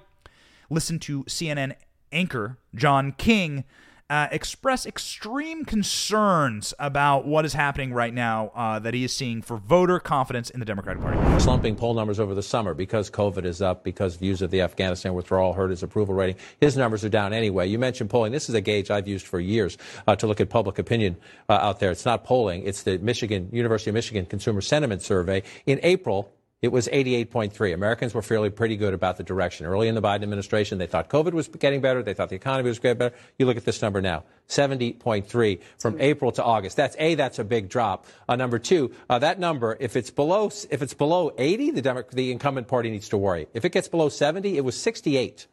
Listen 0.70 1.00
to 1.00 1.24
CNN 1.26 1.76
anchor 2.12 2.58
John 2.74 3.12
King 3.14 3.66
uh, 4.10 4.28
express 4.32 4.86
extreme 4.86 5.64
concerns 5.64 6.74
about 6.80 7.26
what 7.26 7.46
is 7.46 7.54
happening 7.54 7.94
right 7.94 8.14
now 8.14 8.52
uh, 8.56 8.80
that 8.80 8.94
he 8.94 9.04
is 9.04 9.16
seeing 9.16 9.42
for 9.42 9.58
voter 9.58 10.00
confidence 10.00 10.50
in 10.50 10.60
the 10.60 10.66
Democratic 10.66 11.02
Party. 11.02 11.40
Slumping 11.40 11.76
poll 11.76 11.94
numbers 11.94 12.20
over 12.20 12.34
the 12.34 12.42
summer 12.42 12.74
because 12.74 13.10
COVID 13.12 13.46
is 13.46 13.62
up, 13.62 13.84
because 13.84 14.16
views 14.16 14.42
of 14.42 14.50
the 14.50 14.62
Afghanistan 14.62 15.14
withdrawal 15.14 15.54
hurt 15.54 15.70
his 15.70 15.84
approval 15.84 16.16
rating. 16.16 16.38
His 16.60 16.76
numbers 16.76 17.06
are 17.06 17.10
down 17.10 17.34
anyway. 17.34 17.68
You 17.68 17.78
mentioned 17.78 18.10
polling. 18.10 18.32
This 18.32 18.50
is 18.50 18.56
a 18.56 18.62
gauge 18.62 18.90
I've 18.90 19.08
used 19.08 19.28
for 19.28 19.40
years 19.40 19.78
uh, 20.08 20.16
to 20.16 20.28
look 20.28 20.42
at 20.42 20.50
public 20.50 20.80
opinion 20.80 21.18
uh, 21.48 21.54
out 21.54 21.80
there. 21.80 21.92
It's 21.92 22.06
not 22.06 22.24
polling. 22.24 22.64
It's 22.64 22.84
the 22.84 22.98
Michigan 22.98 23.50
University 23.52 23.92
of 23.92 23.94
Michigan 23.94 24.26
Consumer 24.26 24.62
Sentiment 24.62 25.04
Survey. 25.04 25.44
In 25.66 25.80
April, 25.84 26.32
it 26.62 26.74
was 26.74 26.90
88.3. 26.90 27.74
Americans 27.74 28.14
were 28.14 28.22
fairly 28.22 28.50
pretty 28.50 28.76
good 28.76 28.94
about 28.94 29.16
the 29.16 29.24
direction. 29.24 29.66
Early 29.66 29.88
in 29.88 29.96
the 29.96 30.02
Biden 30.02 30.24
administration, 30.24 30.78
they 30.78 30.88
thought 30.88 31.10
COVID 31.10 31.32
was 31.32 31.48
getting 31.48 31.80
better. 31.80 32.04
They 32.04 32.14
thought 32.14 32.30
the 32.30 32.36
economy 32.36 32.68
was 32.68 32.80
getting 32.80 32.98
better. 32.98 33.16
You 33.38 33.46
look 33.46 33.56
at 33.56 33.64
this 33.64 33.82
number 33.82 34.02
now, 34.02 34.26
70.3 34.50 35.62
from 35.78 36.02
April 36.02 36.32
to 36.34 36.44
August. 36.44 36.76
That's 36.76 36.98
A, 37.00 37.16
that's 37.16 37.40
a 37.40 37.46
big 37.46 37.70
drop. 37.70 38.06
Uh, 38.28 38.36
number 38.36 38.60
two, 38.60 38.94
uh, 39.10 39.20
that 39.20 39.40
number, 39.40 39.78
if 39.80 39.96
it's 39.96 40.12
below, 40.12 40.48
if 40.70 40.82
it's 40.82 40.94
below 40.94 41.32
80, 41.38 41.72
the, 41.72 41.82
Demo- 41.82 42.04
the 42.12 42.32
incumbent 42.32 42.68
party 42.68 42.90
needs 42.90 43.08
to 43.10 43.18
worry. 43.18 43.48
If 43.54 43.64
it 43.64 43.72
gets 43.72 43.88
below 43.88 44.10
70, 44.10 44.58
it 44.58 44.66
was 44.66 44.80
68 44.80 45.48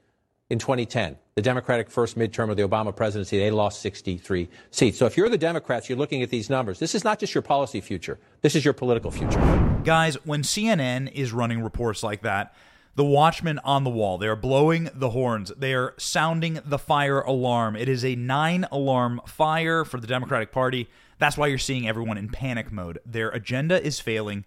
in 0.48 0.58
2010, 0.60 1.16
the 1.34 1.42
Democratic 1.42 1.90
first 1.90 2.16
midterm 2.16 2.50
of 2.50 2.56
the 2.56 2.62
Obama 2.62 2.94
presidency, 2.94 3.38
they 3.38 3.50
lost 3.50 3.80
63 3.80 4.48
seats. 4.70 4.96
So 4.96 5.06
if 5.06 5.16
you're 5.16 5.28
the 5.28 5.36
Democrats, 5.36 5.88
you're 5.88 5.98
looking 5.98 6.22
at 6.22 6.30
these 6.30 6.48
numbers. 6.48 6.78
This 6.78 6.94
is 6.94 7.02
not 7.02 7.18
just 7.18 7.34
your 7.34 7.42
policy 7.42 7.80
future. 7.80 8.18
This 8.42 8.54
is 8.54 8.64
your 8.64 8.74
political 8.74 9.10
future. 9.10 9.40
Guys, 9.84 10.14
when 10.24 10.42
CNN 10.42 11.10
is 11.12 11.32
running 11.32 11.62
reports 11.62 12.04
like 12.04 12.22
that, 12.22 12.54
the 12.94 13.04
watchmen 13.04 13.58
on 13.58 13.84
the 13.84 13.90
wall, 13.90 14.18
they 14.18 14.28
are 14.28 14.36
blowing 14.36 14.88
the 14.94 15.10
horns. 15.10 15.52
They 15.56 15.74
are 15.74 15.94
sounding 15.98 16.60
the 16.64 16.78
fire 16.78 17.20
alarm. 17.20 17.76
It 17.76 17.88
is 17.88 18.04
a 18.04 18.14
nine 18.14 18.66
alarm 18.70 19.20
fire 19.26 19.84
for 19.84 20.00
the 20.00 20.06
Democratic 20.06 20.52
Party. 20.52 20.88
That's 21.18 21.36
why 21.36 21.48
you're 21.48 21.58
seeing 21.58 21.88
everyone 21.88 22.18
in 22.18 22.28
panic 22.28 22.70
mode. 22.70 23.00
Their 23.04 23.30
agenda 23.30 23.84
is 23.84 24.00
failing. 24.00 24.44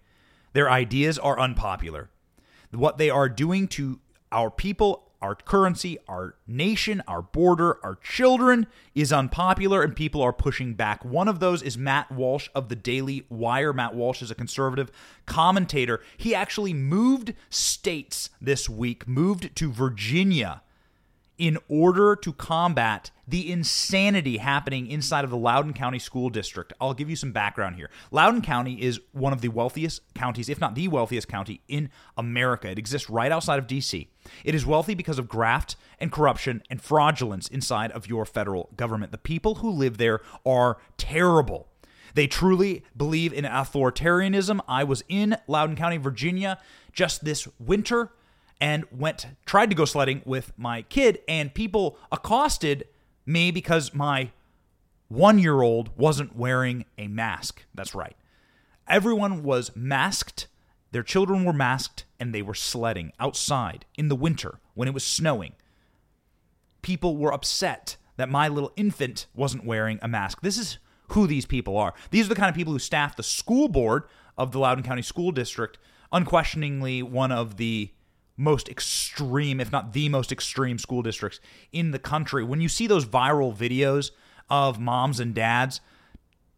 Their 0.53 0.71
ideas 0.71 1.19
are 1.19 1.39
unpopular. 1.39 2.09
What 2.71 2.97
they 2.97 3.09
are 3.09 3.29
doing 3.29 3.67
to 3.69 3.99
our 4.31 4.49
people 4.49 5.08
our 5.21 5.35
currency, 5.35 5.97
our 6.07 6.35
nation, 6.47 7.03
our 7.07 7.21
border, 7.21 7.77
our 7.83 7.95
children 7.95 8.67
is 8.95 9.11
unpopular 9.11 9.83
and 9.83 9.95
people 9.95 10.21
are 10.21 10.33
pushing 10.33 10.73
back. 10.73 11.03
One 11.03 11.27
of 11.27 11.39
those 11.39 11.61
is 11.61 11.77
Matt 11.77 12.11
Walsh 12.11 12.49
of 12.55 12.69
the 12.69 12.75
Daily 12.75 13.25
Wire. 13.29 13.73
Matt 13.73 13.95
Walsh 13.95 14.21
is 14.21 14.31
a 14.31 14.35
conservative 14.35 14.91
commentator. 15.25 16.01
He 16.17 16.33
actually 16.33 16.73
moved 16.73 17.33
states 17.49 18.29
this 18.39 18.69
week, 18.69 19.07
moved 19.07 19.55
to 19.55 19.71
Virginia 19.71 20.61
in 21.39 21.57
order 21.69 22.17
to 22.17 22.33
combat 22.33 23.11
the 23.25 23.49
insanity 23.49 24.37
happening 24.37 24.87
inside 24.87 25.23
of 25.23 25.29
the 25.29 25.37
Loudoun 25.37 25.73
County 25.73 25.97
School 25.97 26.29
District. 26.29 26.73
I'll 26.81 26.93
give 26.93 27.09
you 27.09 27.15
some 27.15 27.31
background 27.31 27.77
here. 27.77 27.89
Loudoun 28.11 28.41
County 28.41 28.81
is 28.81 28.99
one 29.13 29.31
of 29.31 29.39
the 29.39 29.47
wealthiest 29.47 30.01
counties, 30.13 30.49
if 30.49 30.59
not 30.59 30.75
the 30.75 30.89
wealthiest 30.89 31.29
county 31.29 31.61
in 31.69 31.89
America. 32.17 32.69
It 32.69 32.77
exists 32.77 33.09
right 33.09 33.31
outside 33.31 33.57
of 33.57 33.67
D.C. 33.67 34.09
It 34.43 34.55
is 34.55 34.65
wealthy 34.65 34.95
because 34.95 35.19
of 35.19 35.27
graft 35.27 35.75
and 35.99 36.11
corruption 36.11 36.63
and 36.69 36.81
fraudulence 36.81 37.47
inside 37.47 37.91
of 37.91 38.07
your 38.07 38.25
federal 38.25 38.69
government. 38.75 39.11
The 39.11 39.17
people 39.17 39.55
who 39.55 39.69
live 39.69 39.97
there 39.97 40.21
are 40.45 40.77
terrible. 40.97 41.67
They 42.15 42.27
truly 42.27 42.83
believe 42.97 43.33
in 43.33 43.45
authoritarianism. 43.45 44.61
I 44.67 44.83
was 44.83 45.03
in 45.07 45.37
Loudoun 45.47 45.75
County, 45.75 45.97
Virginia 45.97 46.59
just 46.91 47.23
this 47.23 47.47
winter 47.59 48.11
and 48.59 48.85
went 48.91 49.27
tried 49.45 49.69
to 49.69 49.75
go 49.75 49.85
sledding 49.85 50.21
with 50.25 50.51
my 50.57 50.81
kid 50.81 51.19
and 51.27 51.53
people 51.53 51.97
accosted 52.11 52.87
me 53.25 53.51
because 53.51 53.93
my 53.93 54.31
1-year-old 55.13 55.91
wasn't 55.97 56.35
wearing 56.35 56.85
a 56.97 57.07
mask. 57.07 57.63
That's 57.73 57.95
right. 57.95 58.15
Everyone 58.87 59.43
was 59.43 59.75
masked. 59.75 60.47
Their 60.91 61.03
children 61.03 61.45
were 61.45 61.53
masked 61.53 62.05
and 62.19 62.33
they 62.33 62.41
were 62.41 62.53
sledding 62.53 63.11
outside 63.19 63.85
in 63.97 64.07
the 64.07 64.15
winter 64.15 64.59
when 64.73 64.87
it 64.87 64.93
was 64.93 65.03
snowing. 65.03 65.53
People 66.81 67.17
were 67.17 67.33
upset 67.33 67.97
that 68.17 68.29
my 68.29 68.47
little 68.47 68.73
infant 68.75 69.27
wasn't 69.33 69.65
wearing 69.65 69.99
a 70.01 70.07
mask. 70.07 70.41
This 70.41 70.57
is 70.57 70.77
who 71.09 71.27
these 71.27 71.45
people 71.45 71.77
are. 71.77 71.93
These 72.11 72.25
are 72.25 72.29
the 72.29 72.35
kind 72.35 72.49
of 72.49 72.55
people 72.55 72.73
who 72.73 72.79
staff 72.79 73.15
the 73.15 73.23
school 73.23 73.67
board 73.67 74.03
of 74.37 74.51
the 74.51 74.59
Loudoun 74.59 74.83
County 74.83 75.01
School 75.01 75.31
District, 75.31 75.77
unquestioningly 76.11 77.03
one 77.03 77.31
of 77.31 77.57
the 77.57 77.91
most 78.37 78.69
extreme, 78.69 79.59
if 79.59 79.71
not 79.71 79.93
the 79.93 80.07
most 80.09 80.31
extreme 80.31 80.77
school 80.77 81.01
districts 81.01 81.39
in 81.71 81.91
the 81.91 81.99
country. 81.99 82.43
When 82.43 82.61
you 82.61 82.69
see 82.69 82.87
those 82.87 83.05
viral 83.05 83.55
videos 83.55 84.11
of 84.49 84.79
moms 84.79 85.19
and 85.19 85.35
dads 85.35 85.81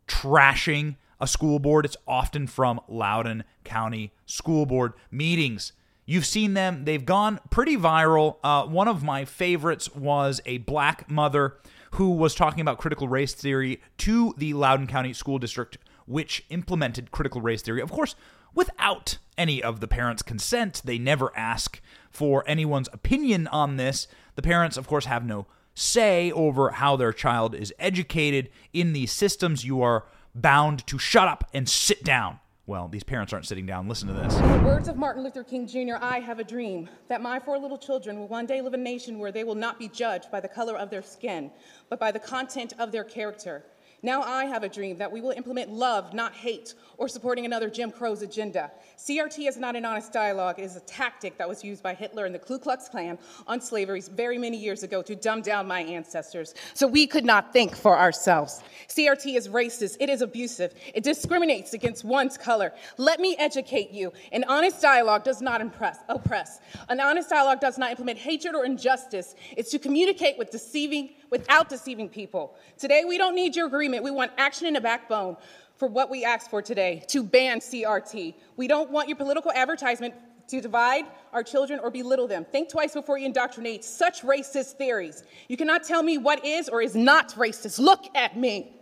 trashing 0.08 0.96
a 1.22 1.28
school 1.28 1.60
board, 1.60 1.86
it's 1.86 1.96
often 2.08 2.48
from 2.48 2.82
Loudoun 2.90 3.46
County 3.64 4.12
School 4.26 4.66
Board 4.66 4.94
meetings. 5.10 5.72
You've 6.06 6.26
seen 6.26 6.56
them, 6.56 6.84
they've 6.84 7.06
gone 7.06 7.40
pretty 7.50 7.78
viral. 7.78 8.38
Uh, 8.44 8.66
one 8.66 8.90
of 8.90 9.04
my 9.04 9.24
favorites 9.24 9.94
was 9.96 10.42
a 10.46 10.58
black 10.58 11.10
mother 11.10 11.58
who 11.92 12.10
was 12.10 12.36
talking 12.36 12.60
about 12.60 12.80
critical 12.80 13.08
race 13.08 13.34
theory 13.34 13.82
to 14.00 14.34
the 14.38 14.54
Loudoun 14.54 14.88
County 14.88 15.14
School 15.14 15.38
District, 15.38 15.78
which 16.06 16.44
implemented 16.50 17.12
critical 17.12 17.40
race 17.40 17.62
theory. 17.62 17.82
Of 17.82 17.92
course, 17.92 18.16
without 18.54 19.20
any 19.42 19.62
of 19.64 19.80
the 19.80 19.88
parents' 19.88 20.22
consent. 20.22 20.82
They 20.86 21.00
never 21.00 21.36
ask 21.36 21.82
for 22.12 22.44
anyone's 22.48 22.90
opinion 22.94 23.48
on 23.48 23.78
this. 23.78 24.08
The 24.36 24.42
parents, 24.44 24.78
of 24.78 24.88
course, 24.88 25.06
have 25.06 25.26
no 25.26 25.48
say 25.74 26.32
over 26.32 26.72
how 26.72 26.96
their 26.96 27.12
child 27.12 27.56
is 27.56 27.74
educated 27.80 28.50
in 28.72 28.94
these 28.94 29.12
systems. 29.12 29.66
You 29.66 29.82
are 29.82 30.06
bound 30.36 30.86
to 30.88 30.98
shut 30.98 31.28
up 31.28 31.50
and 31.54 31.68
sit 31.68 32.04
down. 32.04 32.40
Well, 32.68 32.88
these 32.88 33.04
parents 33.04 33.34
aren't 33.34 33.48
sitting 33.48 33.66
down. 33.66 33.90
Listen 33.90 34.08
to 34.08 34.14
this. 34.14 34.38
In 34.38 34.52
the 34.52 34.60
words 34.60 34.88
of 34.88 34.96
Martin 34.96 35.24
Luther 35.24 35.44
King 35.44 35.68
Jr., 35.68 35.96
I 36.00 36.20
have 36.20 36.40
a 36.40 36.44
dream 36.44 36.88
that 37.10 37.22
my 37.22 37.40
four 37.40 37.58
little 37.58 37.78
children 37.78 38.20
will 38.20 38.28
one 38.28 38.46
day 38.46 38.62
live 38.62 38.74
in 38.74 38.80
a 38.80 38.84
nation 38.84 39.20
where 39.20 39.32
they 39.32 39.44
will 39.44 39.56
not 39.56 39.80
be 39.80 39.90
judged 39.90 40.32
by 40.32 40.40
the 40.40 40.48
color 40.48 40.78
of 40.78 40.90
their 40.90 41.02
skin, 41.02 41.52
but 41.90 42.00
by 42.00 42.12
the 42.12 42.20
content 42.20 42.74
of 42.80 42.92
their 42.92 43.04
character. 43.04 43.66
Now 44.04 44.24
I 44.24 44.46
have 44.46 44.64
a 44.64 44.70
dream 44.70 44.98
that 44.98 45.12
we 45.12 45.22
will 45.22 45.32
implement 45.32 45.72
love, 45.72 46.14
not 46.14 46.34
hate, 46.34 46.74
or 46.98 47.08
supporting 47.08 47.46
another 47.46 47.70
Jim 47.70 47.92
Crow's 47.92 48.24
agenda. 48.24 48.72
CRT 48.98 49.48
is 49.48 49.58
not 49.58 49.76
an 49.76 49.86
honest 49.86 50.12
dialogue. 50.12 50.60
It 50.60 50.64
is 50.64 50.76
a 50.76 50.80
tactic 50.82 51.38
that 51.38 51.48
was 51.48 51.64
used 51.64 51.84
by 51.84 51.94
Hitler 51.94 52.26
and 52.26 52.34
the 52.34 52.40
Ku 52.40 52.58
Klux 52.58 52.90
Klan 52.90 53.20
on 53.48 53.62
slavery 53.62 54.02
very 54.02 54.38
many 54.40 54.58
years 54.58 54.82
ago 54.82 55.04
to 55.04 55.16
dumb 55.16 55.42
down 55.42 55.68
my 55.68 55.82
ancestors 55.82 56.56
so 56.74 56.88
we 56.88 57.06
could 57.06 57.26
not 57.26 57.54
think 57.54 57.76
for 57.76 57.98
ourselves. 57.98 58.64
CRT 58.88 59.38
is 59.38 59.48
racist. 59.48 59.98
It 60.00 60.10
is 60.10 60.22
abusive. 60.22 60.74
It 60.96 61.04
discriminates 61.04 61.74
against 61.74 62.04
one's 62.04 62.38
color. 62.38 62.74
Let 62.98 63.20
me 63.20 63.36
educate 63.38 63.92
you. 63.92 64.14
An 64.32 64.44
honest 64.48 64.82
dialogue 64.82 65.24
does 65.24 65.42
not 65.42 65.62
impress, 65.62 66.00
oppress. 66.10 66.60
An 66.90 67.00
honest 67.00 67.30
dialogue 67.30 67.60
does 67.60 67.78
not 67.78 67.92
implement 67.92 68.18
hatred 68.18 68.56
or 68.56 68.66
injustice. 68.66 69.36
It's 69.56 69.70
to 69.72 69.80
communicate 69.80 70.38
with 70.38 70.50
deceiving 70.50 71.12
without 71.32 71.70
deceiving 71.70 72.10
people. 72.10 72.56
Today, 72.78 73.04
we 73.08 73.18
don't 73.18 73.34
need 73.34 73.56
your 73.56 73.66
agreement. 73.66 74.04
We 74.04 74.12
want 74.12 74.32
action 74.38 74.68
and 74.68 74.78
a 74.78 74.82
backbone 74.82 75.38
for 75.78 75.88
what 75.88 76.12
we 76.12 76.24
asked 76.24 76.52
for 76.52 76.62
today 76.62 77.04
to 77.08 77.24
ban 77.24 77.60
CRT. 77.60 78.36
We 78.58 78.68
don't 78.68 78.92
want 78.92 79.08
your 79.08 79.16
political 79.16 79.52
advertisement 79.54 80.14
to 80.50 80.62
divide 80.62 81.06
our 81.32 81.42
children 81.42 81.80
or 81.82 81.90
belittle 81.90 82.28
them. 82.28 82.46
Think 82.52 82.70
twice 82.70 82.94
before 82.94 83.18
you 83.18 83.26
indoctrinate 83.26 83.86
such 83.86 84.22
racist 84.22 84.74
theories. 84.74 85.24
You 85.48 85.56
cannot 85.56 85.84
tell 85.84 86.04
me 86.04 86.18
what 86.18 86.46
is 86.46 86.68
or 86.68 86.82
is 86.82 86.96
not 86.96 87.30
racist. 87.36 87.80
Look 87.80 88.06
at 88.16 88.38
me. 88.38 88.76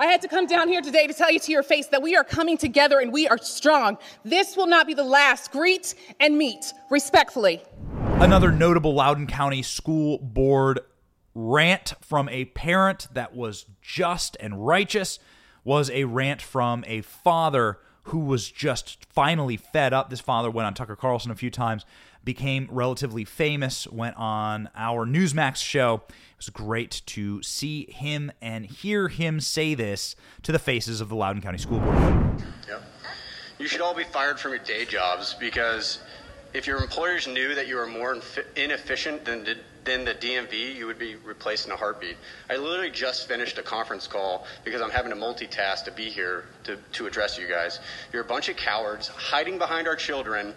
I 0.00 0.06
had 0.06 0.20
to 0.22 0.28
come 0.28 0.46
down 0.46 0.68
here 0.68 0.82
today 0.82 1.06
to 1.06 1.14
tell 1.14 1.30
you 1.30 1.38
to 1.40 1.52
your 1.52 1.62
face 1.62 1.86
that 1.88 2.02
we 2.02 2.16
are 2.16 2.24
coming 2.24 2.56
together 2.56 3.00
and 3.00 3.12
we 3.12 3.28
are 3.28 3.38
strong. 3.38 3.98
This 4.24 4.56
will 4.56 4.66
not 4.66 4.86
be 4.86 4.94
the 4.94 5.04
last. 5.04 5.52
Greet 5.52 5.94
and 6.20 6.36
meet 6.36 6.72
respectfully. 6.90 7.62
Another 8.20 8.50
notable 8.50 8.94
Loudoun 8.94 9.28
County 9.28 9.62
School 9.62 10.18
Board 10.18 10.80
rant 11.38 11.94
from 12.00 12.28
a 12.30 12.46
parent 12.46 13.06
that 13.12 13.34
was 13.34 13.66
just 13.80 14.36
and 14.40 14.66
righteous 14.66 15.20
was 15.62 15.88
a 15.90 16.04
rant 16.04 16.42
from 16.42 16.82
a 16.86 17.00
father 17.02 17.78
who 18.04 18.18
was 18.18 18.50
just 18.50 19.04
finally 19.04 19.56
fed 19.56 19.92
up. 19.92 20.10
This 20.10 20.20
father 20.20 20.50
went 20.50 20.66
on 20.66 20.74
Tucker 20.74 20.96
Carlson 20.96 21.30
a 21.30 21.36
few 21.36 21.50
times, 21.50 21.84
became 22.24 22.66
relatively 22.72 23.24
famous, 23.24 23.86
went 23.86 24.16
on 24.16 24.68
our 24.74 25.06
Newsmax 25.06 25.56
show. 25.56 26.02
It 26.08 26.38
was 26.38 26.50
great 26.50 27.02
to 27.06 27.40
see 27.42 27.86
him 27.88 28.32
and 28.42 28.66
hear 28.66 29.08
him 29.08 29.40
say 29.40 29.74
this 29.74 30.16
to 30.42 30.50
the 30.50 30.58
faces 30.58 31.00
of 31.00 31.08
the 31.08 31.14
Loudoun 31.14 31.42
County 31.42 31.58
School 31.58 31.78
Board. 31.78 32.42
Yep. 32.66 32.82
You 33.60 33.68
should 33.68 33.80
all 33.80 33.94
be 33.94 34.04
fired 34.04 34.40
from 34.40 34.52
your 34.52 34.60
day 34.60 34.84
jobs 34.86 35.34
because 35.34 36.00
If 36.54 36.66
your 36.66 36.78
employers 36.78 37.26
knew 37.26 37.54
that 37.54 37.68
you 37.68 37.76
were 37.76 37.86
more 37.86 38.16
inefficient 38.56 39.24
than 39.24 39.44
the, 39.44 39.56
than 39.84 40.04
the 40.04 40.14
DMV, 40.14 40.74
you 40.74 40.86
would 40.86 40.98
be 40.98 41.16
replaced 41.16 41.66
in 41.66 41.72
a 41.72 41.76
heartbeat. 41.76 42.16
I 42.48 42.56
literally 42.56 42.90
just 42.90 43.28
finished 43.28 43.58
a 43.58 43.62
conference 43.62 44.06
call 44.06 44.46
because 44.64 44.80
I'm 44.80 44.90
having 44.90 45.10
to 45.10 45.16
multitask 45.16 45.84
to 45.84 45.92
be 45.92 46.08
here 46.08 46.46
to, 46.64 46.76
to 46.92 47.06
address 47.06 47.38
you 47.38 47.48
guys. 47.48 47.80
You're 48.12 48.22
a 48.22 48.26
bunch 48.26 48.48
of 48.48 48.56
cowards 48.56 49.08
hiding 49.08 49.58
behind 49.58 49.86
our 49.86 49.96
children 49.96 50.54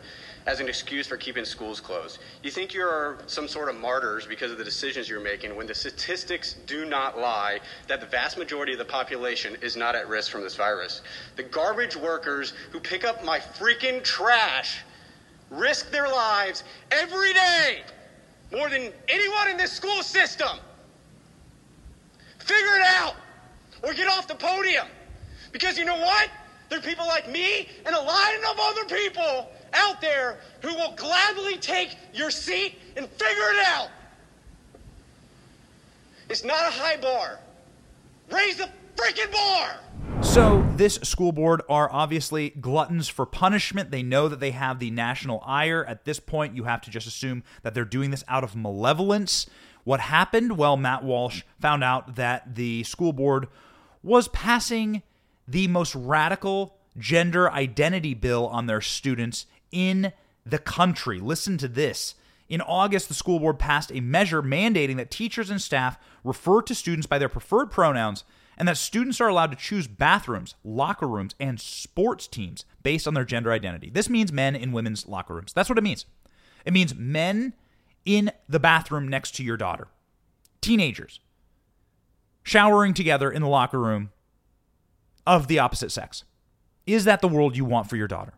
as 0.47 0.59
an 0.59 0.67
excuse 0.67 1.07
for 1.07 1.17
keeping 1.17 1.45
schools 1.45 1.79
closed. 1.79 2.19
You 2.41 2.51
think 2.51 2.73
you're 2.73 3.17
some 3.27 3.47
sort 3.47 3.69
of 3.69 3.75
martyrs 3.75 4.25
because 4.25 4.51
of 4.51 4.57
the 4.57 4.63
decisions 4.63 5.09
you're 5.09 5.19
making 5.19 5.55
when 5.55 5.67
the 5.67 5.75
statistics 5.75 6.55
do 6.65 6.85
not 6.85 7.19
lie 7.19 7.59
that 7.87 7.99
the 7.99 8.07
vast 8.07 8.37
majority 8.37 8.71
of 8.71 8.79
the 8.79 8.85
population 8.85 9.57
is 9.61 9.75
not 9.75 9.95
at 9.95 10.07
risk 10.07 10.31
from 10.31 10.41
this 10.41 10.55
virus. 10.55 11.01
The 11.35 11.43
garbage 11.43 11.95
workers 11.95 12.53
who 12.71 12.79
pick 12.79 13.03
up 13.03 13.23
my 13.23 13.39
freaking 13.39 14.03
trash 14.03 14.83
risk 15.51 15.91
their 15.91 16.07
lives 16.07 16.63
every 16.89 17.33
day 17.33 17.81
more 18.51 18.69
than 18.69 18.91
anyone 19.07 19.49
in 19.49 19.57
this 19.57 19.71
school 19.71 20.01
system. 20.01 20.57
Figure 22.39 22.77
it 22.77 22.83
out 22.85 23.15
or 23.83 23.93
get 23.93 24.07
off 24.07 24.27
the 24.27 24.35
podium. 24.35 24.87
Because 25.51 25.77
you 25.77 25.85
know 25.85 25.97
what? 25.97 26.29
There 26.69 26.79
are 26.79 26.81
people 26.81 27.05
like 27.05 27.29
me 27.29 27.67
and 27.85 27.93
a 27.93 28.01
line 28.01 28.39
of 28.49 28.57
other 28.59 28.85
people 28.85 29.49
out 29.73 30.01
there 30.01 30.39
who 30.61 30.73
will 30.75 30.93
gladly 30.93 31.57
take 31.57 31.97
your 32.13 32.31
seat 32.31 32.77
and 32.95 33.07
figure 33.07 33.51
it 33.51 33.65
out. 33.67 33.89
It's 36.29 36.43
not 36.43 36.61
a 36.61 36.71
high 36.71 36.97
bar. 36.97 37.39
Raise 38.31 38.55
the 38.55 38.69
freaking 38.95 39.31
bar. 39.31 39.79
So, 40.21 40.67
this 40.75 40.95
school 40.95 41.31
board 41.31 41.61
are 41.67 41.91
obviously 41.91 42.49
gluttons 42.51 43.07
for 43.07 43.25
punishment. 43.25 43.91
They 43.91 44.03
know 44.03 44.27
that 44.27 44.39
they 44.39 44.51
have 44.51 44.79
the 44.79 44.91
national 44.91 45.41
ire. 45.45 45.83
At 45.85 46.05
this 46.05 46.19
point, 46.19 46.55
you 46.55 46.65
have 46.65 46.81
to 46.81 46.91
just 46.91 47.07
assume 47.07 47.43
that 47.63 47.73
they're 47.73 47.85
doing 47.85 48.11
this 48.11 48.23
out 48.27 48.43
of 48.43 48.55
malevolence. 48.55 49.47
What 49.83 49.99
happened? 49.99 50.57
Well, 50.57 50.77
Matt 50.77 51.03
Walsh 51.03 51.41
found 51.59 51.83
out 51.83 52.15
that 52.15 52.55
the 52.55 52.83
school 52.83 53.13
board 53.13 53.47
was 54.03 54.27
passing 54.27 55.01
the 55.47 55.67
most 55.67 55.95
radical 55.95 56.75
gender 56.97 57.51
identity 57.51 58.13
bill 58.13 58.47
on 58.47 58.67
their 58.67 58.81
students 58.81 59.47
in 59.71 60.13
the 60.45 60.59
country. 60.59 61.19
Listen 61.19 61.57
to 61.57 61.67
this. 61.67 62.15
In 62.47 62.61
August, 62.61 63.07
the 63.07 63.13
school 63.13 63.39
board 63.39 63.59
passed 63.59 63.91
a 63.91 64.01
measure 64.01 64.41
mandating 64.41 64.97
that 64.97 65.09
teachers 65.09 65.49
and 65.49 65.61
staff 65.61 65.97
refer 66.23 66.61
to 66.63 66.75
students 66.75 67.07
by 67.07 67.17
their 67.17 67.29
preferred 67.29 67.71
pronouns 67.71 68.23
and 68.61 68.67
that 68.67 68.77
students 68.77 69.19
are 69.19 69.27
allowed 69.27 69.49
to 69.49 69.57
choose 69.57 69.87
bathrooms, 69.87 70.53
locker 70.63 71.07
rooms, 71.07 71.33
and 71.39 71.59
sports 71.59 72.27
teams 72.27 72.63
based 72.83 73.07
on 73.07 73.15
their 73.15 73.25
gender 73.25 73.51
identity. 73.51 73.89
This 73.89 74.07
means 74.07 74.31
men 74.31 74.55
in 74.55 74.71
women's 74.71 75.07
locker 75.07 75.33
rooms. 75.33 75.51
That's 75.51 75.67
what 75.67 75.79
it 75.79 75.83
means. 75.83 76.05
It 76.63 76.71
means 76.71 76.93
men 76.93 77.55
in 78.05 78.31
the 78.47 78.59
bathroom 78.59 79.07
next 79.07 79.31
to 79.37 79.43
your 79.43 79.57
daughter, 79.57 79.87
teenagers 80.61 81.21
showering 82.43 82.93
together 82.93 83.31
in 83.31 83.41
the 83.41 83.47
locker 83.47 83.79
room 83.79 84.11
of 85.25 85.47
the 85.47 85.57
opposite 85.57 85.91
sex. 85.91 86.23
Is 86.85 87.03
that 87.05 87.21
the 87.21 87.27
world 87.27 87.57
you 87.57 87.65
want 87.65 87.89
for 87.89 87.95
your 87.95 88.07
daughter? 88.07 88.33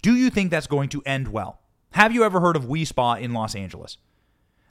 Do 0.00 0.16
you 0.16 0.30
think 0.30 0.50
that's 0.50 0.66
going 0.66 0.88
to 0.88 1.02
end 1.04 1.28
well? 1.28 1.60
Have 1.90 2.14
you 2.14 2.24
ever 2.24 2.40
heard 2.40 2.56
of 2.56 2.62
Wi 2.62 2.84
Spa 2.84 3.16
in 3.16 3.34
Los 3.34 3.54
Angeles? 3.54 3.98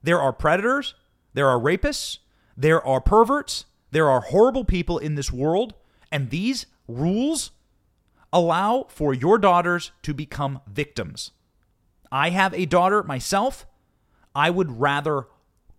There 0.01 0.19
are 0.19 0.33
predators, 0.33 0.95
there 1.35 1.47
are 1.47 1.59
rapists, 1.59 2.17
there 2.57 2.83
are 2.83 2.99
perverts, 2.99 3.65
there 3.95 4.09
are 4.09 4.19
horrible 4.19 4.65
people 4.65 4.97
in 4.97 5.15
this 5.15 5.31
world, 5.31 5.73
and 6.11 6.29
these 6.29 6.65
rules 6.85 7.51
allow 8.33 8.85
for 8.89 9.13
your 9.13 9.37
daughters 9.37 9.93
to 10.01 10.13
become 10.13 10.59
victims. 10.67 11.31
I 12.11 12.31
have 12.31 12.53
a 12.53 12.65
daughter 12.65 13.03
myself. 13.03 13.65
I 14.35 14.49
would 14.49 14.81
rather 14.81 15.27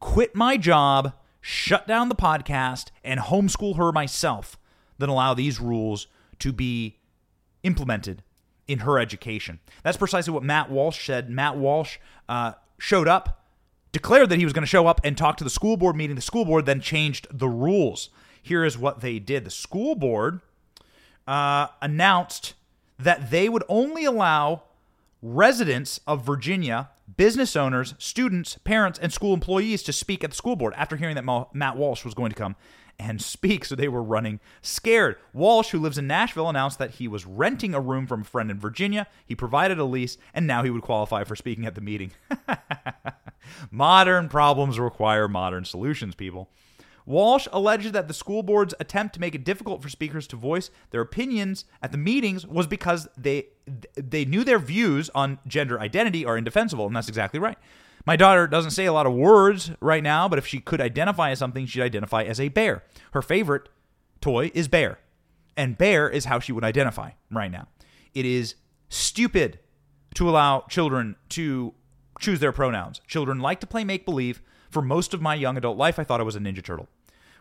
quit 0.01 0.35
my 0.35 0.57
job, 0.57 1.13
shut 1.43 1.87
down 1.87 2.09
the 2.09 2.15
podcast, 2.15 2.87
and 3.05 3.21
homeschool 3.21 3.77
her 3.77 3.93
myself 3.93 4.59
than 4.97 5.11
allow 5.11 5.35
these 5.35 5.61
rules 5.61 6.07
to 6.39 6.55
be 6.55 6.97
implemented 7.65 8.23
in 8.67 8.79
her 8.79 8.99
education. 8.99 9.61
That's 9.83 9.99
precisely 9.99 10.33
what 10.33 10.43
Matt 10.43 10.71
Walsh 10.71 11.05
said. 11.05 11.29
Matt 11.29 11.59
Walsh 11.59 11.99
uh, 12.31 12.53
showed 12.79 13.09
up, 13.09 13.46
declared 13.97 14.29
that 14.29 14.39
he 14.39 14.45
was 14.45 14.53
going 14.53 14.63
to 14.63 14.69
show 14.69 14.87
up 14.87 15.01
and 15.05 15.17
talk 15.17 15.39
to 15.39 15.45
the 15.45 15.49
school 15.49 15.79
board 15.79 15.97
meeting. 15.97 16.17
The 16.17 16.23
school 16.23 16.45
board 16.45 16.67
then 16.67 16.83
changed 16.83 17.27
the 17.31 17.49
rules. 17.49 18.11
Here 18.43 18.63
is 18.63 18.77
what 18.77 19.01
they 19.01 19.19
did 19.19 19.45
the 19.45 19.51
school 19.51 19.95
board 19.95 20.41
uh, 21.27 21.69
announced 21.81 22.53
that 22.99 23.31
they 23.31 23.49
would 23.49 23.65
only 23.71 24.05
allow 24.05 24.65
residents 25.23 25.99
of 26.07 26.27
Virginia, 26.27 26.91
business 27.17 27.57
owners, 27.57 27.95
students, 27.97 28.59
parents, 28.65 28.99
and 28.99 29.15
school 29.15 29.33
employees 29.33 29.83
to 29.85 29.95
speak 29.95 30.23
at 30.23 30.31
the 30.31 30.37
school 30.37 30.57
board 30.57 30.75
after 30.77 30.97
hearing 30.97 31.15
that 31.15 31.49
Matt 31.55 31.79
Walsh 31.79 32.05
was 32.05 32.13
going 32.13 32.31
to 32.31 32.37
come 32.37 32.55
and 32.99 33.21
speak, 33.21 33.65
so 33.65 33.75
they 33.75 33.89
were 33.89 34.03
running 34.03 34.41
scared. 34.63 35.17
Walsh, 35.33 35.71
who 35.71 35.79
lives 35.79 35.99
in 35.99 36.07
Nashville, 36.07 36.49
announced 36.49 36.79
that 36.79 36.93
he 36.93 37.09
was 37.09 37.27
renting 37.27 37.75
a 37.75 37.81
room 37.81 38.07
from 38.07 38.23
a 38.23 38.25
friend 38.25 38.51
in 38.51 38.59
Virginia. 38.59 39.07
He 39.25 39.35
provided 39.35 39.79
a 39.79 39.85
lease, 39.85 40.19
and 40.33 40.47
now 40.47 40.63
he 40.63 40.71
would 40.71 40.83
qualify 40.83 41.25
for 41.25 41.37
speaking 41.37 41.67
at 41.67 41.75
the 41.75 41.81
meeting. 41.81 42.13
modern 43.71 44.29
problems 44.29 44.79
require 44.79 45.29
modern 45.29 45.65
solutions, 45.65 46.15
people. 46.15 46.51
Walsh 47.07 47.47
alleged 47.53 47.93
that 47.93 48.09
the 48.09 48.15
school 48.15 48.43
board's 48.43 48.75
attempt 48.81 49.15
to 49.15 49.21
make 49.21 49.35
it 49.35 49.45
difficult 49.45 49.81
for 49.81 49.89
speakers 49.89 50.27
to 50.27 50.37
voice 50.37 50.71
their 50.91 51.01
opinions 51.01 51.65
at 51.81 51.93
the 51.93 51.99
meetings 51.99 52.45
was 52.45 52.67
because 52.67 53.09
they 53.17 53.47
they 53.95 54.25
knew 54.25 54.43
their 54.43 54.59
views 54.59 55.09
on 55.15 55.39
gender 55.47 55.79
identity 55.81 56.25
are 56.25 56.37
indefensible, 56.37 56.87
and 56.87 56.97
that's 56.97 57.09
exactly 57.09 57.39
right. 57.39 57.59
My 58.07 58.15
daughter 58.15 58.47
doesn't 58.47 58.71
say 58.71 58.87
a 58.87 58.93
lot 58.93 59.07
of 59.07 59.13
words 59.13 59.73
right 59.81 60.03
now, 60.03 60.29
but 60.29 60.39
if 60.39 60.47
she 60.47 60.61
could 60.61 60.81
identify 60.81 61.31
as 61.31 61.41
something, 61.41 61.67
she'd 61.67 61.83
identify 61.83 62.23
as 62.23 62.39
a 62.39 62.49
bear. 62.49 62.85
Her 63.13 63.21
favorite 63.21 63.69
toy 64.21 64.53
is 64.55 64.69
bear, 64.69 65.01
and 65.57 65.77
bear 65.77 66.09
is 66.09 66.27
how 66.27 66.39
she 66.39 66.53
would 66.53 66.63
identify 66.63 67.11
right 67.33 67.51
now. 67.51 67.67
It 68.15 68.25
is 68.25 68.55
stupid 68.89 69.59
to 70.15 70.31
allow 70.31 70.61
children 70.69 71.17
to 71.31 71.75
choose 72.21 72.39
their 72.39 72.53
pronouns. 72.53 73.01
Children 73.09 73.41
like 73.41 73.61
to 73.61 73.67
play 73.67 73.83
make 73.83 74.05
believe. 74.05 74.41
For 74.71 74.83
most 74.83 75.13
of 75.13 75.21
my 75.21 75.35
young 75.35 75.57
adult 75.57 75.77
life, 75.77 75.99
I 75.99 76.05
thought 76.05 76.21
I 76.21 76.25
was 76.25 76.37
a 76.37 76.41
Ninja 76.41 76.63
Turtle. 76.63 76.89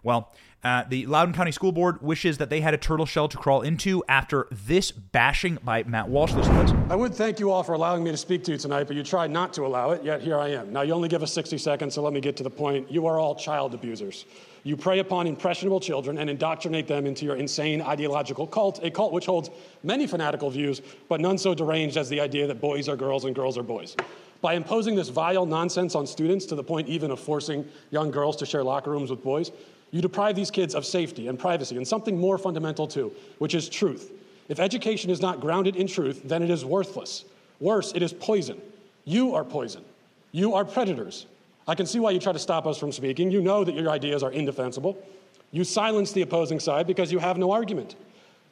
Well, 0.06 0.32
uh, 0.64 0.84
the 0.88 1.08
Loudoun 1.08 1.34
County 1.34 1.52
School 1.52 1.72
Board 1.72 2.00
wishes 2.02 2.38
that 2.38 2.52
they 2.52 2.62
had 2.62 2.76
a 2.76 2.78
turtle 2.78 3.08
shell 3.08 3.28
to 3.28 3.38
crawl 3.38 3.64
into 3.64 4.04
after 4.08 4.48
this 4.52 4.92
bashing 4.92 5.58
by 5.64 5.82
Matt 5.84 6.10
Walsh. 6.10 6.34
Listen 6.34 6.56
this. 6.60 6.72
I 6.90 6.96
would 6.96 7.14
thank 7.14 7.40
you 7.40 7.50
all 7.50 7.64
for 7.64 7.74
allowing 7.74 8.04
me 8.04 8.12
to 8.12 8.18
speak 8.18 8.44
to 8.44 8.52
you 8.52 8.58
tonight, 8.60 8.86
but 8.86 8.96
you 8.96 9.02
tried 9.02 9.32
not 9.32 9.52
to 9.54 9.66
allow 9.66 9.92
it, 9.92 10.04
yet 10.04 10.22
here 10.22 10.38
I 10.38 10.50
am. 10.50 10.72
Now, 10.72 10.84
you 10.84 10.94
only 10.94 11.10
give 11.10 11.24
us 11.24 11.34
60 11.34 11.58
seconds, 11.58 11.96
so 11.96 12.04
let 12.04 12.14
me 12.14 12.22
get 12.22 12.38
to 12.38 12.44
the 12.44 12.52
point. 12.52 12.90
You 12.92 13.08
are 13.08 13.20
all 13.20 13.34
child 13.34 13.74
abusers. 13.74 14.26
You 14.64 14.78
prey 14.78 15.00
upon 15.00 15.26
impressionable 15.26 15.80
children 15.80 16.20
and 16.20 16.30
indoctrinate 16.30 16.88
them 16.88 17.08
into 17.08 17.26
your 17.26 17.36
insane 17.36 17.82
ideological 17.82 18.46
cult, 18.46 18.84
a 18.84 18.92
cult 18.92 19.12
which 19.12 19.26
holds 19.26 19.50
many 19.82 20.06
fanatical 20.06 20.52
views, 20.52 20.84
but 21.10 21.20
none 21.20 21.40
so 21.40 21.56
deranged 21.56 21.98
as 21.98 22.10
the 22.10 22.20
idea 22.20 22.46
that 22.46 22.62
boys 22.62 22.88
are 22.88 22.96
girls 22.96 23.26
and 23.26 23.36
girls 23.36 23.58
are 23.58 23.64
boys. 23.64 23.96
By 24.42 24.54
imposing 24.54 24.96
this 24.96 25.10
vile 25.10 25.46
nonsense 25.46 25.96
on 25.96 26.06
students 26.06 26.46
to 26.48 26.56
the 26.56 26.64
point 26.64 26.88
even 26.88 27.10
of 27.10 27.20
forcing 27.20 27.68
young 27.90 28.12
girls 28.12 28.36
to 28.38 28.46
share 28.46 28.64
locker 28.64 28.92
rooms 28.92 29.10
with 29.10 29.24
boys, 29.24 29.52
you 29.96 30.02
deprive 30.02 30.36
these 30.36 30.52
kids 30.52 30.76
of 30.76 30.86
safety 30.86 31.30
and 31.30 31.40
privacy 31.40 31.78
and 31.78 31.88
something 31.88 32.20
more 32.20 32.38
fundamental 32.38 32.86
too, 32.86 33.14
which 33.38 33.56
is 33.56 33.70
truth. 33.70 34.12
If 34.50 34.60
education 34.60 35.10
is 35.10 35.22
not 35.22 35.40
grounded 35.40 35.78
in 35.78 35.88
truth, 35.88 36.22
then 36.26 36.44
it 36.44 36.50
is 36.50 36.66
worthless. 36.66 37.24
Worse, 37.62 37.94
it 37.94 38.04
is 38.04 38.12
poison. 38.12 38.62
You 39.06 39.36
are 39.36 39.46
poison. 39.46 39.86
You 40.34 40.54
are 40.54 40.66
predators. 40.66 41.28
I 41.66 41.76
can 41.76 41.86
see 41.86 42.02
why 42.02 42.12
you 42.12 42.20
try 42.20 42.34
to 42.34 42.40
stop 42.40 42.68
us 42.68 42.78
from 42.78 42.92
speaking. 42.92 43.32
You 43.32 43.42
know 43.42 43.64
that 43.64 43.74
your 43.74 43.90
ideas 43.90 44.22
are 44.22 44.34
indefensible. 44.34 45.02
You 45.54 45.64
silence 45.64 46.12
the 46.12 46.24
opposing 46.24 46.60
side 46.60 46.88
because 46.88 47.10
you 47.10 47.20
have 47.20 47.38
no 47.38 47.52
argument. 47.52 47.96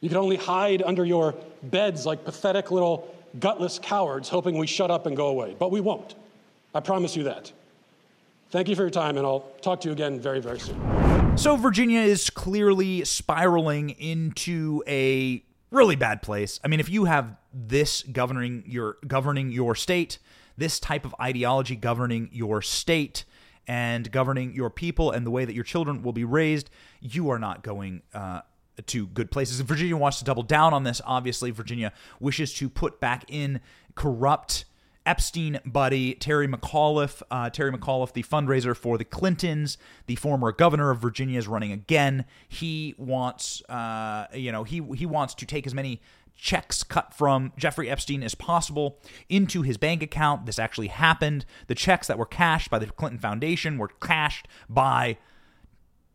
You 0.00 0.08
can 0.08 0.16
only 0.16 0.36
hide 0.36 0.80
under 0.80 1.04
your 1.04 1.34
beds 1.64 2.06
like 2.06 2.24
pathetic 2.24 2.70
little 2.70 3.14
gutless 3.38 3.78
cowards, 3.78 4.30
hoping 4.30 4.56
we 4.56 4.66
shut 4.66 4.90
up 4.90 5.04
and 5.04 5.14
go 5.14 5.26
away. 5.26 5.56
But 5.58 5.70
we 5.70 5.82
won't. 5.82 6.14
I 6.74 6.80
promise 6.80 7.14
you 7.14 7.24
that. 7.24 7.52
Thank 8.50 8.70
you 8.70 8.76
for 8.76 8.82
your 8.82 8.90
time, 8.90 9.18
and 9.18 9.26
I'll 9.26 9.44
talk 9.60 9.82
to 9.82 9.88
you 9.88 9.92
again 9.92 10.18
very, 10.18 10.40
very 10.40 10.58
soon. 10.58 11.13
So 11.36 11.56
Virginia 11.56 12.00
is 12.00 12.30
clearly 12.30 13.04
spiraling 13.04 13.90
into 13.90 14.82
a 14.86 15.44
really 15.70 15.96
bad 15.96 16.22
place. 16.22 16.58
I 16.64 16.68
mean, 16.68 16.80
if 16.80 16.88
you 16.88 17.04
have 17.04 17.36
this 17.52 18.02
governing 18.02 18.64
your 18.66 18.96
governing 19.06 19.50
your 19.50 19.74
state, 19.74 20.18
this 20.56 20.80
type 20.80 21.04
of 21.04 21.14
ideology 21.20 21.76
governing 21.76 22.30
your 22.32 22.62
state 22.62 23.24
and 23.66 24.10
governing 24.10 24.54
your 24.54 24.70
people 24.70 25.10
and 25.10 25.26
the 25.26 25.30
way 25.30 25.44
that 25.44 25.54
your 25.54 25.64
children 25.64 26.02
will 26.02 26.12
be 26.12 26.24
raised, 26.24 26.70
you 27.00 27.28
are 27.30 27.38
not 27.38 27.62
going 27.62 28.02
uh, 28.14 28.40
to 28.86 29.06
good 29.08 29.30
places. 29.30 29.60
Virginia 29.60 29.96
wants 29.96 30.20
to 30.20 30.24
double 30.24 30.44
down 30.44 30.72
on 30.72 30.84
this. 30.84 31.00
Obviously, 31.04 31.50
Virginia 31.50 31.92
wishes 32.20 32.54
to 32.54 32.70
put 32.70 33.00
back 33.00 33.24
in 33.28 33.60
corrupt 33.96 34.64
Epstein 35.06 35.60
buddy, 35.64 36.14
Terry 36.14 36.48
McAuliffe. 36.48 37.22
Uh, 37.30 37.50
Terry 37.50 37.72
McAuliffe, 37.72 38.12
the 38.12 38.22
fundraiser 38.22 38.76
for 38.76 38.96
the 38.96 39.04
Clintons, 39.04 39.76
the 40.06 40.16
former 40.16 40.50
governor 40.52 40.90
of 40.90 40.98
Virginia, 40.98 41.38
is 41.38 41.46
running 41.46 41.72
again. 41.72 42.24
He 42.48 42.94
wants, 42.96 43.62
uh, 43.68 44.26
you 44.32 44.50
know, 44.50 44.64
he 44.64 44.82
he 44.96 45.06
wants 45.06 45.34
to 45.34 45.46
take 45.46 45.66
as 45.66 45.74
many 45.74 46.00
checks 46.36 46.82
cut 46.82 47.14
from 47.14 47.52
Jeffrey 47.56 47.88
Epstein 47.88 48.22
as 48.22 48.34
possible 48.34 48.98
into 49.28 49.62
his 49.62 49.76
bank 49.76 50.02
account. 50.02 50.46
This 50.46 50.58
actually 50.58 50.88
happened. 50.88 51.44
The 51.68 51.74
checks 51.74 52.06
that 52.08 52.18
were 52.18 52.26
cashed 52.26 52.70
by 52.70 52.78
the 52.78 52.86
Clinton 52.86 53.20
Foundation 53.20 53.78
were 53.78 53.88
cashed 53.88 54.48
by 54.68 55.18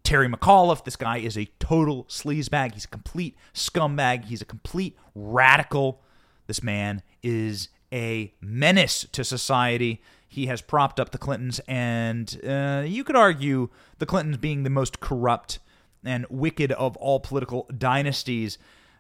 Terry 0.04 0.28
McAuliffe. 0.28 0.84
This 0.84 0.96
guy 0.96 1.18
is 1.18 1.38
a 1.38 1.46
total 1.60 2.06
sleazebag. 2.06 2.74
He's 2.74 2.86
a 2.86 2.90
complete 2.90 3.38
scumbag. 3.54 4.26
He's 4.26 4.42
a 4.42 4.46
complete 4.46 4.98
radical. 5.16 6.02
This 6.48 6.64
man 6.64 7.02
is 7.22 7.70
a 7.92 8.34
menace 8.42 9.06
to 9.12 9.24
society. 9.24 10.02
He 10.28 10.46
has 10.46 10.62
propped 10.62 11.00
up 11.00 11.12
the 11.12 11.18
Clintons, 11.18 11.60
and 11.68 12.40
uh, 12.48 12.84
you 12.86 13.04
could 13.04 13.16
argue 13.16 13.70
the 13.98 14.06
Clintons 14.06 14.38
being 14.38 14.64
the 14.64 14.70
most 14.70 15.00
corrupt 15.00 15.60
and 16.04 16.26
wicked 16.30 16.72
of 16.74 16.96
all 16.98 17.20
political 17.20 17.68
dynasties. 17.76 18.58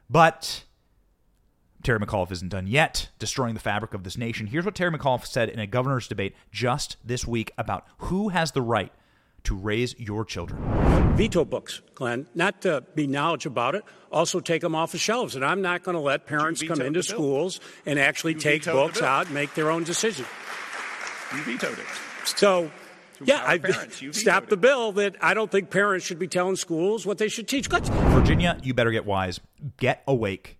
But 0.10 0.64
Terry 1.84 2.00
McAuliffe 2.00 2.32
isn't 2.32 2.50
done 2.50 2.68
yet 2.68 3.10
destroying 3.20 3.54
the 3.54 3.60
fabric 3.60 3.94
of 3.94 4.04
this 4.04 4.18
nation. 4.18 4.48
Here's 4.48 4.66
what 4.66 4.76
Terry 4.76 4.92
McAuliffe 4.92 5.26
said 5.26 5.50
in 5.50 5.60
a 5.60 5.68
governor's 5.68 6.08
debate 6.08 6.36
just 6.52 6.98
this 7.04 7.26
week 7.26 7.52
about 7.58 7.86
who 8.00 8.30
has 8.30 8.52
the 8.52 8.62
right 8.62 8.92
to 9.44 9.56
raise 9.56 9.98
your 10.00 10.26
children. 10.26 11.16
Veto 11.16 11.44
books, 11.46 11.82
Glenn, 11.96 12.28
not 12.34 12.62
to 12.62 12.84
be 12.96 13.08
knowledge 13.08 13.46
about 13.46 13.76
it, 13.76 13.84
also 14.12 14.40
take 14.40 14.62
them 14.62 14.76
off 14.76 14.92
the 14.92 14.98
shelves. 14.98 15.36
And 15.36 15.44
I'm 15.44 15.62
not 15.62 15.84
going 15.84 15.96
to 15.96 16.02
let 16.02 16.26
parents 16.26 16.64
come 16.64 16.82
into 16.82 17.04
schools 17.04 17.60
and 17.86 18.00
actually 18.00 18.34
you 18.34 18.40
take 18.40 18.66
books 18.66 19.02
out 19.02 19.26
and 19.26 19.36
make 19.36 19.54
their 19.54 19.70
own 19.70 19.84
decision. 19.84 20.26
You 21.36 21.42
vetoed 21.44 21.78
it. 21.78 21.86
So, 22.26 22.72
yeah, 23.24 23.44
I 23.46 23.60
stopped 24.12 24.50
the 24.50 24.58
bill 24.58 24.94
that 24.94 25.16
I 25.22 25.34
don't 25.34 25.52
think 25.52 25.70
parents 25.70 26.06
should 26.06 26.20
be 26.20 26.28
telling 26.28 26.56
schools 26.56 27.06
what 27.06 27.18
they 27.18 27.28
should 27.28 27.48
teach. 27.48 27.68
Virginia, 27.68 28.58
you 28.64 28.74
better 28.74 28.92
get 28.92 29.06
wise. 29.06 29.40
Get 29.78 30.04
awake. 30.08 30.58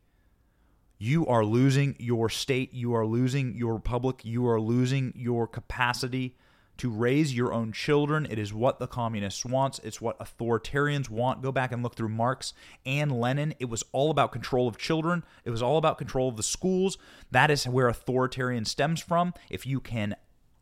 You 0.98 1.26
are 1.28 1.46
losing 1.46 1.96
your 2.00 2.28
state. 2.28 2.74
You 2.74 2.94
are 2.96 3.06
losing 3.06 3.56
your 3.56 3.76
republic. 3.76 4.26
You 4.26 4.48
are 4.50 4.60
losing 4.60 5.14
your 5.16 5.48
capacity 5.48 6.36
to 6.80 6.90
raise 6.90 7.36
your 7.36 7.54
own 7.54 7.72
children. 7.72 8.26
It 8.30 8.40
is 8.40 8.54
what 8.54 8.80
the 8.80 8.88
communists 8.88 9.46
want. 9.46 9.80
It's 9.84 10.02
what 10.02 10.18
authoritarians 10.20 11.10
want. 11.10 11.42
Go 11.42 11.52
back 11.52 11.72
and 11.72 11.84
look 11.84 11.96
through 11.96 12.10
Marx 12.10 12.54
and 12.86 13.12
Lenin. 13.12 13.54
It 13.60 13.70
was 13.70 13.84
all 13.92 14.10
about 14.10 14.32
control 14.32 14.68
of 14.68 14.78
children. 14.78 15.24
It 15.44 15.52
was 15.52 15.62
all 15.62 15.78
about 15.78 15.98
control 15.98 16.30
of 16.30 16.38
the 16.38 16.44
schools. 16.44 16.98
That 17.32 17.52
is 17.52 17.68
where 17.68 17.90
authoritarian 17.90 18.66
stems 18.66 19.02
from. 19.02 19.34
If 19.50 19.66
you 19.66 19.82
can 19.82 20.16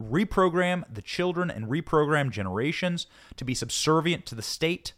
reprogram 0.03 0.83
the 0.91 1.01
children 1.01 1.49
and 1.51 1.67
reprogram 1.67 2.31
generations 2.31 3.07
to 3.35 3.45
be 3.45 3.53
subservient 3.53 4.25
to 4.25 4.35
the 4.35 4.41
state, 4.41 4.93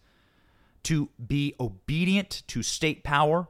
to 0.84 1.09
be 1.26 1.53
obedient 1.59 2.43
to 2.47 2.63
state 2.63 3.03
power, 3.03 3.49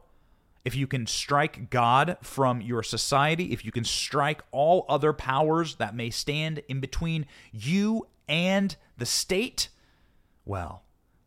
if 0.65 0.75
you 0.75 0.87
can 0.87 1.07
strike 1.07 1.69
God 1.69 2.17
from 2.21 2.61
your 2.61 2.83
society, 2.83 3.51
if 3.51 3.63
you 3.63 3.71
can 3.71 3.83
strike 3.83 4.41
all 4.51 4.85
other 4.89 5.13
powers 5.13 5.75
that 5.75 5.95
may 5.95 6.09
stand 6.09 6.61
in 6.67 6.79
between 6.79 7.25
you 7.51 8.07
and 8.27 8.75
the 8.97 9.05
state, 9.05 9.69
well, 10.45 10.83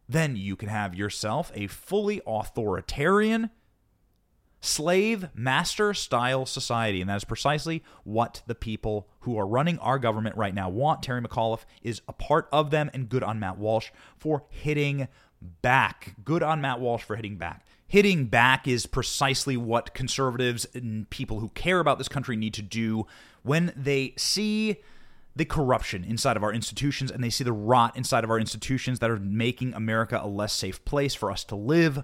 then 0.08 0.36
you 0.36 0.56
can 0.56 0.68
have 0.68 0.94
yourself 0.94 1.50
a 1.54 1.66
fully 1.66 2.20
authoritarian 2.26 3.50
slave 4.60 5.28
master 5.34 5.92
style 5.92 6.46
society. 6.46 7.00
And 7.00 7.10
that 7.10 7.16
is 7.16 7.24
precisely 7.24 7.82
what 8.04 8.42
the 8.46 8.54
people 8.54 9.08
who 9.20 9.36
are 9.38 9.46
running 9.46 9.78
our 9.78 9.98
government 9.98 10.36
right 10.36 10.54
now 10.54 10.68
want. 10.68 11.02
Terry 11.02 11.20
McAuliffe 11.20 11.64
is 11.82 12.00
a 12.06 12.12
part 12.12 12.48
of 12.52 12.70
them, 12.70 12.90
and 12.94 13.08
good 13.08 13.24
on 13.24 13.40
Matt 13.40 13.58
Walsh 13.58 13.90
for 14.16 14.44
hitting 14.50 15.08
back. 15.40 16.14
Good 16.22 16.42
on 16.42 16.60
Matt 16.60 16.80
Walsh 16.80 17.02
for 17.02 17.16
hitting 17.16 17.36
back 17.36 17.66
hitting 17.92 18.24
back 18.24 18.66
is 18.66 18.86
precisely 18.86 19.54
what 19.54 19.92
conservatives 19.92 20.66
and 20.72 21.10
people 21.10 21.40
who 21.40 21.50
care 21.50 21.78
about 21.78 21.98
this 21.98 22.08
country 22.08 22.34
need 22.34 22.54
to 22.54 22.62
do 22.62 23.06
when 23.42 23.70
they 23.76 24.14
see 24.16 24.78
the 25.36 25.44
corruption 25.44 26.02
inside 26.02 26.34
of 26.34 26.42
our 26.42 26.54
institutions 26.54 27.10
and 27.10 27.22
they 27.22 27.28
see 27.28 27.44
the 27.44 27.52
rot 27.52 27.94
inside 27.94 28.24
of 28.24 28.30
our 28.30 28.38
institutions 28.38 29.00
that 29.00 29.10
are 29.10 29.18
making 29.18 29.74
America 29.74 30.18
a 30.22 30.26
less 30.26 30.54
safe 30.54 30.82
place 30.86 31.14
for 31.14 31.30
us 31.30 31.44
to 31.44 31.54
live. 31.54 32.02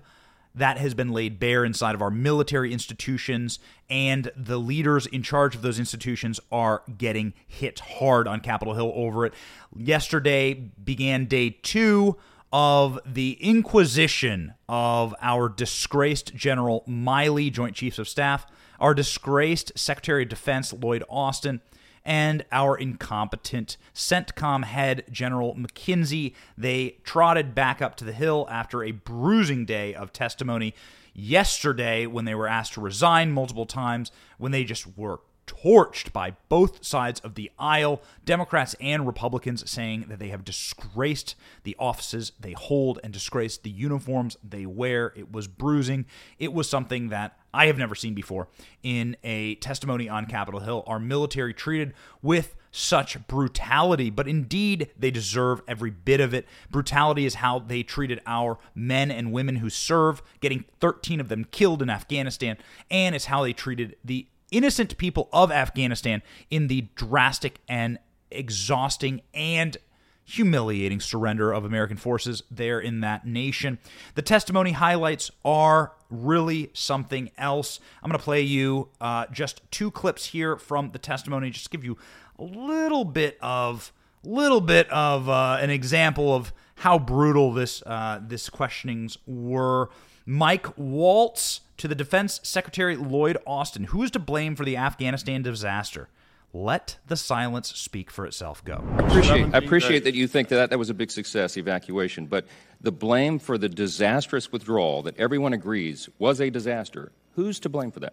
That 0.54 0.76
has 0.76 0.92
been 0.92 1.10
laid 1.10 1.40
bare 1.40 1.64
inside 1.64 1.94
of 1.94 2.02
our 2.02 2.10
military 2.10 2.70
institutions, 2.70 3.58
and 3.88 4.30
the 4.36 4.58
leaders 4.58 5.06
in 5.06 5.22
charge 5.22 5.54
of 5.54 5.62
those 5.62 5.78
institutions 5.78 6.38
are 6.52 6.82
getting 6.98 7.32
hit 7.46 7.80
hard 7.80 8.28
on 8.28 8.40
Capitol 8.40 8.74
Hill 8.74 8.92
over 8.94 9.24
it. 9.24 9.32
Yesterday 9.74 10.52
began 10.52 11.24
day 11.24 11.48
two 11.48 12.18
of 12.52 12.98
the 13.04 13.32
inquisition 13.40 14.54
of 14.68 15.14
our 15.20 15.48
disgraced 15.48 16.34
General 16.34 16.84
Milley, 16.88 17.52
Joint 17.52 17.74
Chiefs 17.74 17.98
of 17.98 18.08
Staff, 18.08 18.46
our 18.80 18.94
disgraced 18.94 19.72
Secretary 19.76 20.22
of 20.22 20.28
Defense 20.28 20.72
Lloyd 20.72 21.04
Austin, 21.08 21.60
and 22.04 22.44
our 22.50 22.76
incompetent 22.76 23.76
CENTCOM 23.94 24.64
head, 24.64 25.04
General 25.10 25.54
McKenzie. 25.54 26.34
They 26.56 26.96
trotted 27.04 27.54
back 27.54 27.82
up 27.82 27.96
to 27.96 28.04
the 28.04 28.12
Hill 28.12 28.46
after 28.50 28.82
a 28.82 28.92
bruising 28.92 29.66
day 29.66 29.94
of 29.94 30.12
testimony 30.12 30.74
yesterday 31.12 32.06
when 32.06 32.24
they 32.24 32.34
were 32.34 32.48
asked 32.48 32.74
to 32.74 32.80
resign 32.80 33.32
multiple 33.32 33.66
times, 33.66 34.10
when 34.38 34.52
they 34.52 34.64
just 34.64 34.96
were 34.96 35.20
torched 35.48 36.12
by 36.12 36.36
both 36.48 36.84
sides 36.84 37.20
of 37.20 37.34
the 37.34 37.50
aisle, 37.58 38.00
Democrats 38.24 38.76
and 38.80 39.06
Republicans, 39.06 39.68
saying 39.68 40.06
that 40.08 40.18
they 40.18 40.28
have 40.28 40.44
disgraced 40.44 41.34
the 41.64 41.74
offices 41.78 42.32
they 42.38 42.52
hold 42.52 43.00
and 43.02 43.12
disgraced 43.12 43.64
the 43.64 43.70
uniforms 43.70 44.36
they 44.48 44.66
wear. 44.66 45.12
It 45.16 45.32
was 45.32 45.48
bruising. 45.48 46.06
It 46.38 46.52
was 46.52 46.68
something 46.68 47.08
that 47.08 47.38
I 47.52 47.66
have 47.66 47.78
never 47.78 47.94
seen 47.94 48.14
before 48.14 48.48
in 48.82 49.16
a 49.24 49.56
testimony 49.56 50.08
on 50.08 50.26
Capitol 50.26 50.60
Hill. 50.60 50.84
Our 50.86 51.00
military 51.00 51.54
treated 51.54 51.94
with 52.22 52.54
such 52.70 53.26
brutality, 53.26 54.10
but 54.10 54.28
indeed 54.28 54.90
they 54.98 55.10
deserve 55.10 55.62
every 55.66 55.90
bit 55.90 56.20
of 56.20 56.34
it. 56.34 56.46
Brutality 56.70 57.24
is 57.24 57.36
how 57.36 57.58
they 57.58 57.82
treated 57.82 58.20
our 58.26 58.58
men 58.74 59.10
and 59.10 59.32
women 59.32 59.56
who 59.56 59.70
serve, 59.70 60.22
getting 60.40 60.64
13 60.80 61.20
of 61.20 61.28
them 61.28 61.44
killed 61.50 61.82
in 61.82 61.90
Afghanistan, 61.90 62.58
and 62.90 63.14
it's 63.14 63.24
how 63.26 63.42
they 63.42 63.52
treated 63.52 63.96
the 64.04 64.26
innocent 64.50 64.96
people 64.98 65.28
of 65.32 65.50
Afghanistan 65.50 66.22
in 66.50 66.68
the 66.68 66.88
drastic 66.94 67.60
and 67.68 67.98
exhausting 68.30 69.22
and 69.34 69.76
humiliating 70.24 71.00
surrender 71.00 71.52
of 71.52 71.64
American 71.64 71.96
forces 71.96 72.42
there 72.50 72.78
in 72.78 73.00
that 73.00 73.26
nation. 73.26 73.78
The 74.14 74.20
testimony 74.20 74.72
highlights 74.72 75.30
are 75.42 75.92
really 76.10 76.70
something 76.74 77.30
else. 77.38 77.80
I'm 78.02 78.10
going 78.10 78.18
to 78.18 78.24
play 78.24 78.42
you 78.42 78.88
uh, 79.00 79.24
just 79.32 79.62
two 79.70 79.90
clips 79.90 80.26
here 80.26 80.56
from 80.56 80.90
the 80.90 80.98
testimony, 80.98 81.48
just 81.48 81.70
give 81.70 81.82
you 81.82 81.96
a 82.38 82.44
little 82.44 83.06
bit 83.06 83.38
of 83.40 83.92
little 84.22 84.60
bit 84.60 84.90
of 84.90 85.28
uh, 85.28 85.58
an 85.60 85.70
example 85.70 86.34
of 86.34 86.52
how 86.74 86.98
brutal 86.98 87.52
this 87.52 87.82
uh, 87.86 88.20
this 88.22 88.50
questionings 88.50 89.16
were. 89.26 89.88
Mike 90.28 90.76
Waltz 90.76 91.62
to 91.78 91.88
the 91.88 91.94
Defense 91.94 92.38
Secretary 92.42 92.96
Lloyd 92.96 93.38
Austin, 93.46 93.84
who 93.84 94.02
is 94.02 94.10
to 94.10 94.18
blame 94.18 94.56
for 94.56 94.64
the 94.66 94.76
Afghanistan 94.76 95.40
disaster? 95.40 96.10
Let 96.52 96.98
the 97.06 97.16
silence 97.16 97.70
speak 97.74 98.10
for 98.10 98.26
itself. 98.26 98.62
Go. 98.62 98.84
I 98.98 99.06
appreciate, 99.06 99.54
I 99.54 99.58
appreciate 99.58 100.04
that 100.04 100.14
you 100.14 100.28
think 100.28 100.48
that 100.48 100.68
that 100.68 100.78
was 100.78 100.90
a 100.90 100.94
big 100.94 101.10
success, 101.10 101.56
evacuation, 101.56 102.26
but 102.26 102.46
the 102.82 102.92
blame 102.92 103.38
for 103.38 103.56
the 103.56 103.70
disastrous 103.70 104.52
withdrawal 104.52 105.02
that 105.04 105.18
everyone 105.18 105.54
agrees 105.54 106.10
was 106.18 106.42
a 106.42 106.50
disaster, 106.50 107.10
who's 107.34 107.58
to 107.60 107.70
blame 107.70 107.90
for 107.90 108.00
that? 108.00 108.12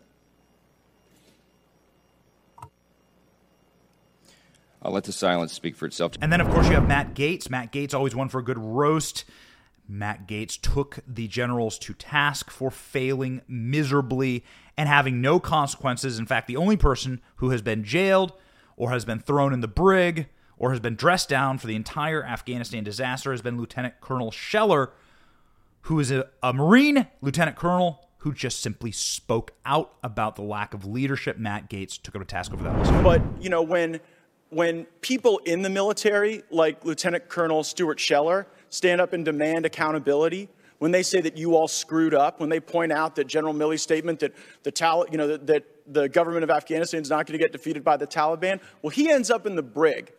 I'll 4.82 4.94
let 4.94 5.04
the 5.04 5.12
silence 5.12 5.52
speak 5.52 5.76
for 5.76 5.86
itself. 5.86 6.14
And 6.22 6.32
then, 6.32 6.40
of 6.40 6.48
course, 6.48 6.68
you 6.68 6.76
have 6.76 6.88
Matt 6.88 7.14
Gaetz. 7.14 7.50
Matt 7.50 7.74
Gaetz, 7.74 7.94
always 7.94 8.16
one 8.16 8.30
for 8.30 8.40
a 8.40 8.44
good 8.44 8.60
roast. 8.60 9.26
Matt 9.88 10.28
Gaetz 10.28 10.60
took 10.60 11.00
the 11.08 11.28
generals 11.28 11.78
to 11.80 11.94
task 11.94 12.50
for 12.50 12.72
failing 12.72 13.42
miserably 13.48 14.44
and 14.78 14.90
having 14.90 15.22
no 15.22 15.40
consequences. 15.40 16.20
In 16.20 16.26
fact, 16.26 16.48
the 16.48 16.58
only 16.58 16.78
person 16.78 17.22
who 17.38 17.52
has 17.52 17.62
been 17.62 17.84
jailed 17.84 18.34
or 18.78 18.92
has 18.92 19.06
been 19.06 19.20
thrown 19.20 19.54
in 19.54 19.62
the 19.62 19.68
brig 19.68 20.28
or 20.58 20.72
has 20.72 20.80
been 20.80 20.96
dressed 20.96 21.30
down 21.30 21.58
for 21.58 21.68
the 21.68 21.76
entire 21.76 22.24
Afghanistan 22.24 22.84
disaster 22.84 23.32
has 23.32 23.42
been 23.42 23.58
Lieutenant 23.58 23.96
Colonel 24.02 24.32
Scheller, 24.32 24.92
who 25.82 26.00
is 26.00 26.12
a, 26.12 26.28
a 26.42 26.54
Marine 26.54 27.08
lieutenant 27.22 27.58
colonel 27.58 28.08
who 28.20 28.34
just 28.34 28.62
simply 28.62 28.92
spoke 28.92 29.52
out 29.66 29.94
about 30.04 30.36
the 30.36 30.42
lack 30.42 30.74
of 30.74 30.86
leadership. 30.86 31.38
Matt 31.38 31.70
Gaetz 31.70 32.02
took 32.02 32.16
him 32.16 32.22
to 32.22 32.26
task 32.26 32.54
over 32.54 32.64
that. 32.64 33.04
But, 33.04 33.22
you 33.40 33.50
know, 33.50 33.62
when 33.62 34.00
when 34.50 34.86
people 35.02 35.40
in 35.46 35.62
the 35.64 35.70
military, 35.70 36.42
like 36.50 36.86
Lieutenant 36.86 37.28
Colonel 37.28 37.64
Stuart 37.64 38.00
Scheller, 38.00 38.48
stand 38.70 39.02
up 39.02 39.14
and 39.14 39.24
demand 39.26 39.66
accountability, 39.66 40.50
when 40.80 40.92
they 40.92 41.04
say 41.04 41.22
that 41.22 41.38
you 41.38 41.56
all 41.56 41.68
screwed 41.68 42.14
up, 42.14 42.40
when 42.40 42.50
they 42.50 42.60
point 42.60 42.92
out 42.92 43.16
that 43.16 43.28
General 43.28 43.54
Milley's 43.54 43.82
statement 43.82 44.20
that 44.20 44.34
the 44.64 44.72
Tal- 44.72 45.06
you 45.12 45.18
know 45.18 45.28
that, 45.28 45.48
that 45.48 45.64
the 45.88 46.10
government 46.10 46.44
of 46.44 46.50
Afghanistan 46.50 47.02
is 47.02 47.10
not 47.10 47.28
going 47.28 47.38
to 47.40 47.44
get 47.44 47.52
defeated 47.52 47.84
by 47.84 47.98
the 47.98 48.08
Taliban, 48.08 48.60
well, 48.82 48.90
he 48.90 49.10
ends 49.10 49.30
up 49.30 49.46
in 49.46 49.56
the 49.56 49.64
brig, 49.64 50.12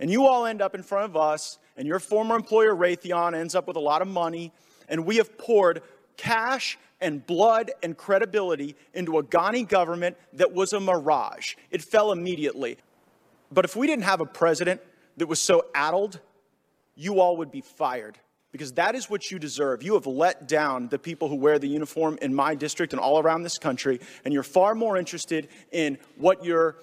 and 0.00 0.10
you 0.10 0.26
all 0.26 0.46
end 0.46 0.62
up 0.62 0.74
in 0.74 0.82
front 0.82 1.06
of 1.06 1.16
us, 1.16 1.58
and 1.76 1.86
your 1.86 1.98
former 1.98 2.36
employer 2.36 2.74
Raytheon 2.74 3.34
ends 3.34 3.54
up 3.54 3.66
with 3.66 3.76
a 3.76 3.80
lot 3.80 4.02
of 4.02 4.08
money, 4.08 4.52
and 4.88 5.04
we 5.04 5.16
have 5.16 5.36
poured 5.38 5.82
cash 6.16 6.78
and 7.00 7.24
blood 7.26 7.70
and 7.82 7.96
credibility 7.96 8.76
into 8.92 9.18
a 9.18 9.22
Ghani 9.22 9.66
government 9.68 10.16
that 10.34 10.52
was 10.52 10.72
a 10.72 10.80
mirage. 10.80 11.54
It 11.70 11.82
fell 11.82 12.12
immediately. 12.12 12.76
But 13.50 13.64
if 13.64 13.76
we 13.76 13.86
didn't 13.86 14.04
have 14.04 14.20
a 14.20 14.26
president 14.26 14.80
that 15.16 15.26
was 15.26 15.40
so 15.40 15.64
addled, 15.74 16.20
you 16.98 17.20
all 17.20 17.36
would 17.36 17.52
be 17.52 17.60
fired 17.60 18.18
because 18.50 18.72
that 18.72 18.94
is 18.94 19.08
what 19.08 19.30
you 19.30 19.38
deserve. 19.38 19.82
You 19.82 19.94
have 19.94 20.06
let 20.06 20.48
down 20.48 20.88
the 20.88 20.98
people 20.98 21.28
who 21.28 21.36
wear 21.36 21.58
the 21.58 21.68
uniform 21.68 22.18
in 22.20 22.34
my 22.34 22.54
district 22.54 22.92
and 22.92 23.00
all 23.00 23.20
around 23.20 23.42
this 23.42 23.56
country, 23.56 24.00
and 24.24 24.34
you're 24.34 24.42
far 24.42 24.74
more 24.74 24.96
interested 24.96 25.48
in 25.70 25.98
what 26.16 26.44
your 26.44 26.76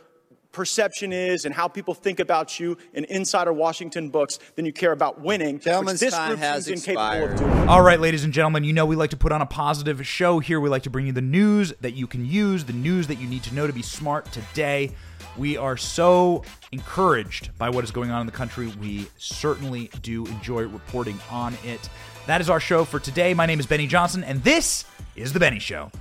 perception 0.54 1.12
is 1.12 1.44
and 1.44 1.54
how 1.54 1.68
people 1.68 1.94
think 1.94 2.22
about 2.22 2.62
you 2.62 2.78
in 2.94 3.04
insider 3.06 3.52
Washington 3.52 4.10
books 4.10 4.40
than 4.56 4.66
you 4.66 4.72
care 4.72 4.94
about 4.94 5.20
winning, 5.20 5.60
Gentleman's 5.60 6.00
which 6.00 6.12
this 6.12 6.14
time 6.14 6.38
has 6.38 6.64
seems 6.66 6.88
incapable 6.88 7.04
expired. 7.04 7.32
of 7.34 7.40
doing. 7.40 7.68
All 7.68 7.82
right, 7.82 8.00
ladies 8.00 8.24
and 8.24 8.32
gentlemen, 8.32 8.64
you 8.64 8.72
know 8.72 8.86
we 8.86 8.96
like 8.96 9.10
to 9.10 9.18
put 9.18 9.34
on 9.34 9.42
a 9.42 9.46
positive 9.46 10.08
show 10.08 10.40
here. 10.40 10.62
We 10.62 10.70
like 10.70 10.84
to 10.84 10.90
bring 10.90 11.08
you 11.08 11.12
the 11.12 11.22
news 11.22 11.74
that 11.82 11.92
you 11.92 12.08
can 12.08 12.26
use, 12.26 12.64
the 12.64 12.74
news 12.74 13.08
that 13.08 13.20
you 13.20 13.28
need 13.28 13.44
to 13.44 13.54
know 13.54 13.68
to 13.68 13.74
be 13.74 13.82
smart 13.82 14.32
today. 14.32 14.92
We 15.38 15.58
are 15.58 15.76
so 15.76 16.44
encouraged 16.72 17.58
by 17.58 17.70
what 17.70 17.84
is 17.84 17.92
going 17.92 18.12
on 18.12 18.22
in 18.22 18.26
the 18.26 18.32
country. 18.32 18.72
We 18.80 19.08
certainly 19.18 19.90
do 20.02 20.26
enjoy 20.28 20.64
reporting 20.64 21.20
on 21.30 21.56
it. 21.64 21.90
That 22.28 22.42
is 22.42 22.50
our 22.50 22.60
show 22.60 22.86
for 22.86 23.00
today. 23.00 23.34
My 23.34 23.46
name 23.46 23.60
is 23.60 23.66
Benny 23.66 23.88
Johnson, 23.88 24.24
and 24.24 24.44
this 24.44 24.86
is 25.16 25.34
The 25.34 25.40
Benny 25.40 25.60
Show. 25.60 25.92